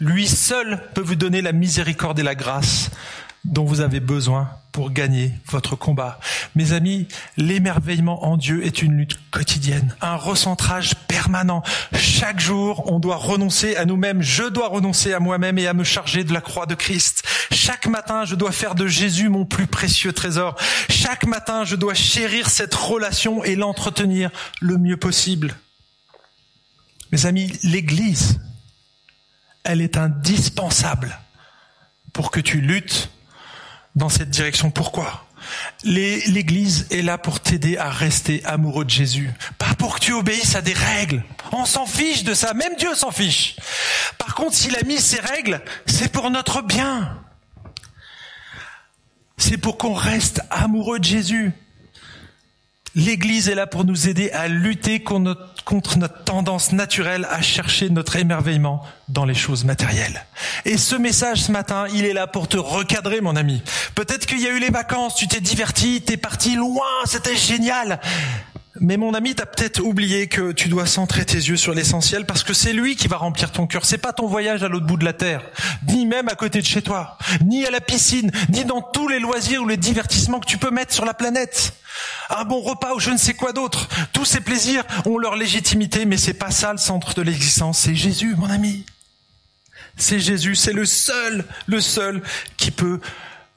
Lui 0.00 0.26
seul 0.26 0.82
peut 0.94 1.02
vous 1.02 1.16
donner 1.16 1.42
la 1.42 1.52
miséricorde 1.52 2.18
et 2.20 2.22
la 2.22 2.34
grâce 2.34 2.90
dont 3.44 3.64
vous 3.64 3.80
avez 3.80 4.00
besoin 4.00 4.50
pour 4.72 4.90
gagner 4.90 5.32
votre 5.46 5.74
combat. 5.74 6.20
Mes 6.54 6.72
amis, 6.72 7.08
l'émerveillement 7.36 8.26
en 8.26 8.36
Dieu 8.36 8.64
est 8.64 8.82
une 8.82 8.96
lutte 8.96 9.18
quotidienne, 9.30 9.94
un 10.00 10.16
recentrage 10.16 10.94
permanent. 11.08 11.62
Chaque 11.94 12.38
jour, 12.38 12.84
on 12.92 13.00
doit 13.00 13.16
renoncer 13.16 13.76
à 13.76 13.84
nous-mêmes. 13.84 14.22
Je 14.22 14.44
dois 14.44 14.68
renoncer 14.68 15.12
à 15.14 15.20
moi-même 15.20 15.58
et 15.58 15.66
à 15.66 15.74
me 15.74 15.84
charger 15.84 16.24
de 16.24 16.32
la 16.32 16.40
croix 16.40 16.66
de 16.66 16.74
Christ. 16.74 17.24
Chaque 17.50 17.86
matin, 17.86 18.24
je 18.24 18.34
dois 18.34 18.52
faire 18.52 18.74
de 18.74 18.86
Jésus 18.86 19.28
mon 19.28 19.44
plus 19.44 19.66
précieux 19.66 20.12
trésor. 20.12 20.56
Chaque 20.88 21.26
matin, 21.26 21.64
je 21.64 21.76
dois 21.76 21.94
chérir 21.94 22.48
cette 22.48 22.74
relation 22.74 23.42
et 23.42 23.56
l'entretenir 23.56 24.30
le 24.60 24.78
mieux 24.78 24.96
possible. 24.96 25.56
Mes 27.10 27.26
amis, 27.26 27.52
l'Église, 27.62 28.40
elle 29.64 29.80
est 29.80 29.96
indispensable 29.96 31.18
pour 32.12 32.30
que 32.30 32.40
tu 32.40 32.60
luttes 32.60 33.10
dans 33.94 34.08
cette 34.08 34.30
direction. 34.30 34.70
Pourquoi? 34.70 35.24
L'Église 35.84 36.86
est 36.90 37.02
là 37.02 37.16
pour 37.18 37.40
t'aider 37.40 37.76
à 37.76 37.90
rester 37.90 38.44
amoureux 38.44 38.84
de 38.84 38.90
Jésus. 38.90 39.30
Pas 39.58 39.74
pour 39.78 39.94
que 39.94 40.00
tu 40.00 40.12
obéisses 40.12 40.56
à 40.56 40.62
des 40.62 40.72
règles. 40.72 41.22
On 41.52 41.64
s'en 41.64 41.86
fiche 41.86 42.24
de 42.24 42.34
ça. 42.34 42.54
Même 42.54 42.74
Dieu 42.78 42.94
s'en 42.94 43.10
fiche. 43.10 43.56
Par 44.18 44.34
contre, 44.34 44.54
s'il 44.54 44.76
a 44.76 44.82
mis 44.82 44.98
ces 44.98 45.20
règles, 45.20 45.60
c'est 45.86 46.10
pour 46.12 46.30
notre 46.30 46.62
bien. 46.62 47.18
C'est 49.36 49.58
pour 49.58 49.78
qu'on 49.78 49.94
reste 49.94 50.42
amoureux 50.50 50.98
de 50.98 51.04
Jésus. 51.04 51.52
L'Église 52.98 53.48
est 53.48 53.54
là 53.54 53.68
pour 53.68 53.84
nous 53.84 54.08
aider 54.08 54.32
à 54.32 54.48
lutter 54.48 54.98
contre 55.04 55.98
notre 55.98 56.24
tendance 56.24 56.72
naturelle 56.72 57.28
à 57.30 57.40
chercher 57.40 57.90
notre 57.90 58.16
émerveillement 58.16 58.82
dans 59.08 59.24
les 59.24 59.36
choses 59.36 59.64
matérielles. 59.64 60.26
Et 60.64 60.76
ce 60.76 60.96
message 60.96 61.42
ce 61.42 61.52
matin, 61.52 61.86
il 61.94 62.04
est 62.04 62.12
là 62.12 62.26
pour 62.26 62.48
te 62.48 62.56
recadrer, 62.56 63.20
mon 63.20 63.36
ami. 63.36 63.62
Peut-être 63.94 64.26
qu'il 64.26 64.40
y 64.40 64.48
a 64.48 64.50
eu 64.50 64.58
les 64.58 64.70
vacances, 64.70 65.14
tu 65.14 65.28
t'es 65.28 65.40
diverti, 65.40 66.02
t'es 66.02 66.16
parti 66.16 66.56
loin, 66.56 66.88
c'était 67.04 67.36
génial. 67.36 68.00
Mais 68.80 68.96
mon 68.96 69.14
ami, 69.14 69.34
t'as 69.34 69.46
peut-être 69.46 69.80
oublié 69.80 70.28
que 70.28 70.52
tu 70.52 70.68
dois 70.68 70.86
centrer 70.86 71.24
tes 71.24 71.36
yeux 71.36 71.56
sur 71.56 71.74
l'essentiel 71.74 72.26
parce 72.26 72.44
que 72.44 72.52
c'est 72.52 72.72
lui 72.72 72.96
qui 72.96 73.08
va 73.08 73.16
remplir 73.16 73.50
ton 73.50 73.66
cœur. 73.66 73.84
C'est 73.84 73.98
pas 73.98 74.12
ton 74.12 74.26
voyage 74.26 74.62
à 74.62 74.68
l'autre 74.68 74.86
bout 74.86 74.96
de 74.96 75.04
la 75.04 75.12
terre, 75.12 75.42
ni 75.88 76.06
même 76.06 76.28
à 76.28 76.34
côté 76.34 76.60
de 76.60 76.66
chez 76.66 76.82
toi, 76.82 77.18
ni 77.44 77.66
à 77.66 77.70
la 77.70 77.80
piscine, 77.80 78.30
ni 78.50 78.64
dans 78.64 78.80
tous 78.80 79.08
les 79.08 79.18
loisirs 79.18 79.62
ou 79.62 79.68
les 79.68 79.76
divertissements 79.76 80.38
que 80.38 80.46
tu 80.46 80.58
peux 80.58 80.70
mettre 80.70 80.92
sur 80.94 81.04
la 81.04 81.14
planète. 81.14 81.74
Un 82.30 82.44
bon 82.44 82.60
repas 82.60 82.94
ou 82.94 83.00
je 83.00 83.10
ne 83.10 83.16
sais 83.16 83.34
quoi 83.34 83.52
d'autre. 83.52 83.88
Tous 84.12 84.24
ces 84.24 84.40
plaisirs 84.40 84.84
ont 85.06 85.18
leur 85.18 85.34
légitimité, 85.34 86.04
mais 86.04 86.16
c'est 86.16 86.34
pas 86.34 86.50
ça 86.50 86.72
le 86.72 86.78
centre 86.78 87.14
de 87.14 87.22
l'existence. 87.22 87.80
C'est 87.80 87.96
Jésus, 87.96 88.36
mon 88.36 88.50
ami. 88.50 88.84
C'est 89.96 90.20
Jésus, 90.20 90.54
c'est 90.54 90.72
le 90.72 90.86
seul, 90.86 91.44
le 91.66 91.80
seul 91.80 92.22
qui 92.56 92.70
peut 92.70 93.00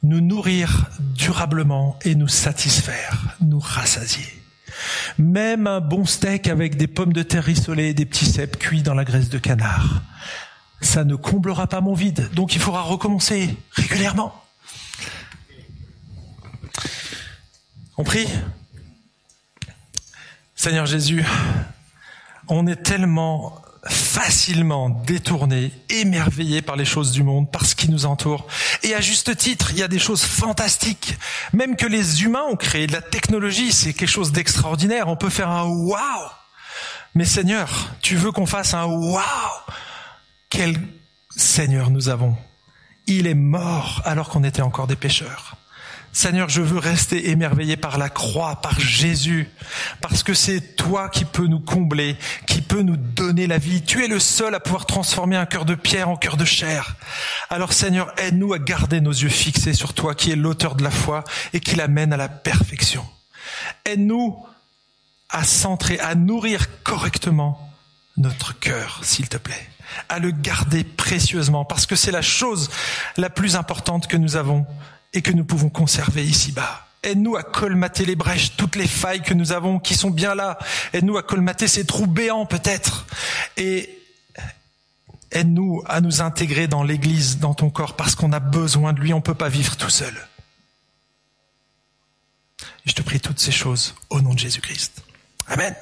nous 0.02 0.22
nourrir 0.22 0.90
durablement 1.00 2.00
et 2.04 2.16
nous 2.16 2.28
satisfaire, 2.28 3.38
nous 3.42 3.60
rassasier. 3.60 4.41
Même 5.18 5.68
un 5.68 5.80
bon 5.80 6.06
steak 6.06 6.48
avec 6.48 6.78
des 6.78 6.88
pommes 6.88 7.14
de 7.14 7.24
terre 7.24 7.44
rissolées 7.44 7.90
et 7.90 7.94
des 7.94 8.06
petits 8.06 8.26
cèpes 8.26 8.58
cuits 8.58 8.84
dans 8.84 8.94
la 8.94 9.04
graisse 9.04 9.30
de 9.30 9.38
canard, 9.38 10.02
ça 10.82 11.04
ne 11.04 11.16
comblera 11.16 11.68
pas 11.68 11.82
mon 11.82 11.94
vide. 11.94 12.30
Donc 12.34 12.56
il 12.56 12.62
faudra 12.62 12.82
recommencer 12.82 13.58
régulièrement. 13.72 14.34
Compris 17.96 18.28
Seigneur 20.56 20.86
Jésus, 20.86 21.24
on 22.48 22.68
est 22.68 22.84
tellement 22.84 23.62
facilement 23.88 24.90
détourné, 24.90 25.72
émerveillé 25.90 26.62
par 26.62 26.76
les 26.76 26.86
choses 26.86 27.12
du 27.12 27.24
monde, 27.24 27.52
par 27.52 27.66
ce 27.66 27.76
qui 27.76 27.90
nous 27.90 28.06
entoure. 28.06 28.48
Et 28.84 28.94
à 28.94 29.02
juste 29.02 29.36
titre, 29.38 29.72
il 29.72 29.80
y 29.80 29.84
a 29.84 29.88
des 29.88 30.00
choses 30.00 30.24
fantastiques. 30.24 31.18
Même 31.54 31.76
que 31.76 31.88
les 31.88 32.24
humains 32.24 32.44
ont 32.50 32.56
créé 32.56 32.86
de 32.88 32.94
la 32.94 33.02
technologie, 33.02 33.72
c'est 33.72 33.94
quelque 33.94 34.10
chose 34.10 34.32
d'extraordinaire. 34.32 35.08
On 35.08 35.16
peut 35.16 35.30
faire 35.30 35.50
un 35.50 35.64
waouh. 35.64 36.30
Mais 37.16 37.26
Seigneur, 37.26 37.90
tu 38.02 38.16
veux 38.16 38.32
qu'on 38.32 38.46
fasse 38.46 38.74
un 38.74 38.86
waouh. 38.86 39.24
Quel 40.50 40.78
Seigneur 41.36 41.90
nous 41.90 42.10
avons. 42.10 42.36
Il 43.08 43.26
est 43.26 43.34
mort 43.34 44.02
alors 44.06 44.30
qu'on 44.30 44.44
était 44.44 44.62
encore 44.62 44.88
des 44.88 44.96
pécheurs. 44.96 45.56
Seigneur, 46.14 46.50
je 46.50 46.62
veux 46.62 46.78
rester 46.78 47.30
émerveillé 47.30 47.78
par 47.78 47.98
la 47.98 48.10
croix, 48.10 48.58
par 48.62 48.80
Jésus, 48.80 49.50
parce 50.02 50.24
que 50.24 50.34
c'est 50.34 50.76
toi 50.76 51.08
qui 51.08 51.24
peux 51.24 51.48
nous 51.48 51.62
combler, 51.62 52.18
qui 52.48 52.62
peux 52.62 52.82
nous 52.82 52.98
donner 52.98 53.48
la 53.48 53.58
vie. 53.58 53.82
Tu 53.82 54.04
es 54.04 54.08
le 54.08 54.20
seul 54.20 54.54
à 54.54 54.60
pouvoir 54.60 54.86
transformer 54.86 55.38
un 55.38 55.46
cœur 55.46 55.64
de 55.64 55.74
pierre 55.74 56.10
en 56.10 56.18
cœur 56.18 56.36
de 56.36 56.44
chair. 56.44 56.96
Alors 57.50 57.72
Seigneur, 57.72 58.14
aide-nous 58.18 58.54
à 58.54 58.60
garder 58.60 59.00
nos 59.00 59.12
yeux 59.12 59.30
fixés 59.30 59.74
sur 59.74 59.94
toi, 59.94 60.14
qui 60.14 60.32
est 60.32 60.36
l'auteur 60.36 60.76
de 60.76 60.84
la 60.84 60.92
foi 60.92 61.24
et 61.54 61.62
qui 61.62 61.76
l'amène 61.76 62.12
à 62.12 62.18
la 62.18 62.28
perfection. 62.30 63.06
Aide-nous 63.86 64.46
à 65.30 65.46
centrer, 65.46 65.98
à 66.00 66.16
nourrir 66.16 66.84
correctement 66.84 67.72
notre 68.18 68.60
cœur, 68.60 69.00
s'il 69.04 69.30
te 69.30 69.38
plaît, 69.38 69.70
à 70.10 70.20
le 70.20 70.32
garder 70.32 70.84
précieusement, 70.84 71.64
parce 71.64 71.86
que 71.86 71.96
c'est 71.96 72.12
la 72.12 72.22
chose 72.22 72.70
la 73.16 73.30
plus 73.30 73.56
importante 73.56 74.08
que 74.08 74.18
nous 74.18 74.36
avons 74.36 74.66
et 75.14 75.22
que 75.22 75.32
nous 75.32 75.44
pouvons 75.44 75.70
conserver 75.70 76.24
ici-bas. 76.24 76.88
Aide-nous 77.04 77.36
à 77.36 77.44
colmater 77.44 78.06
les 78.06 78.16
brèches, 78.16 78.56
toutes 78.56 78.76
les 78.76 78.88
failles 78.88 79.22
que 79.22 79.34
nous 79.34 79.52
avons, 79.52 79.80
qui 79.80 79.96
sont 79.96 80.12
bien 80.12 80.36
là. 80.36 80.60
Aide-nous 80.94 81.18
à 81.18 81.24
colmater 81.24 81.68
ces 81.68 81.86
trous 81.86 82.06
béants 82.06 82.46
peut-être. 82.46 83.08
Et 83.58 83.98
aide-nous 85.32 85.82
à 85.88 86.00
nous 86.02 86.22
intégrer 86.22 86.68
dans 86.68 86.84
l'Église, 86.84 87.40
dans 87.40 87.54
ton 87.54 87.70
corps, 87.70 87.96
parce 87.96 88.16
qu'on 88.16 88.32
a 88.34 88.40
besoin 88.40 88.94
de 88.94 89.00
lui, 89.00 89.14
on 89.14 89.18
ne 89.18 89.22
peut 89.22 89.36
pas 89.36 89.50
vivre 89.50 89.76
tout 89.78 89.90
seul. 89.90 90.14
je 92.86 92.94
te 92.94 93.02
prie 93.02 93.20
toutes 93.20 93.40
ces 93.40 93.52
choses 93.52 93.96
au 94.10 94.22
nom 94.22 94.34
de 94.34 94.40
Jésus-Christ. 94.40 95.04
Amen. 95.48 95.76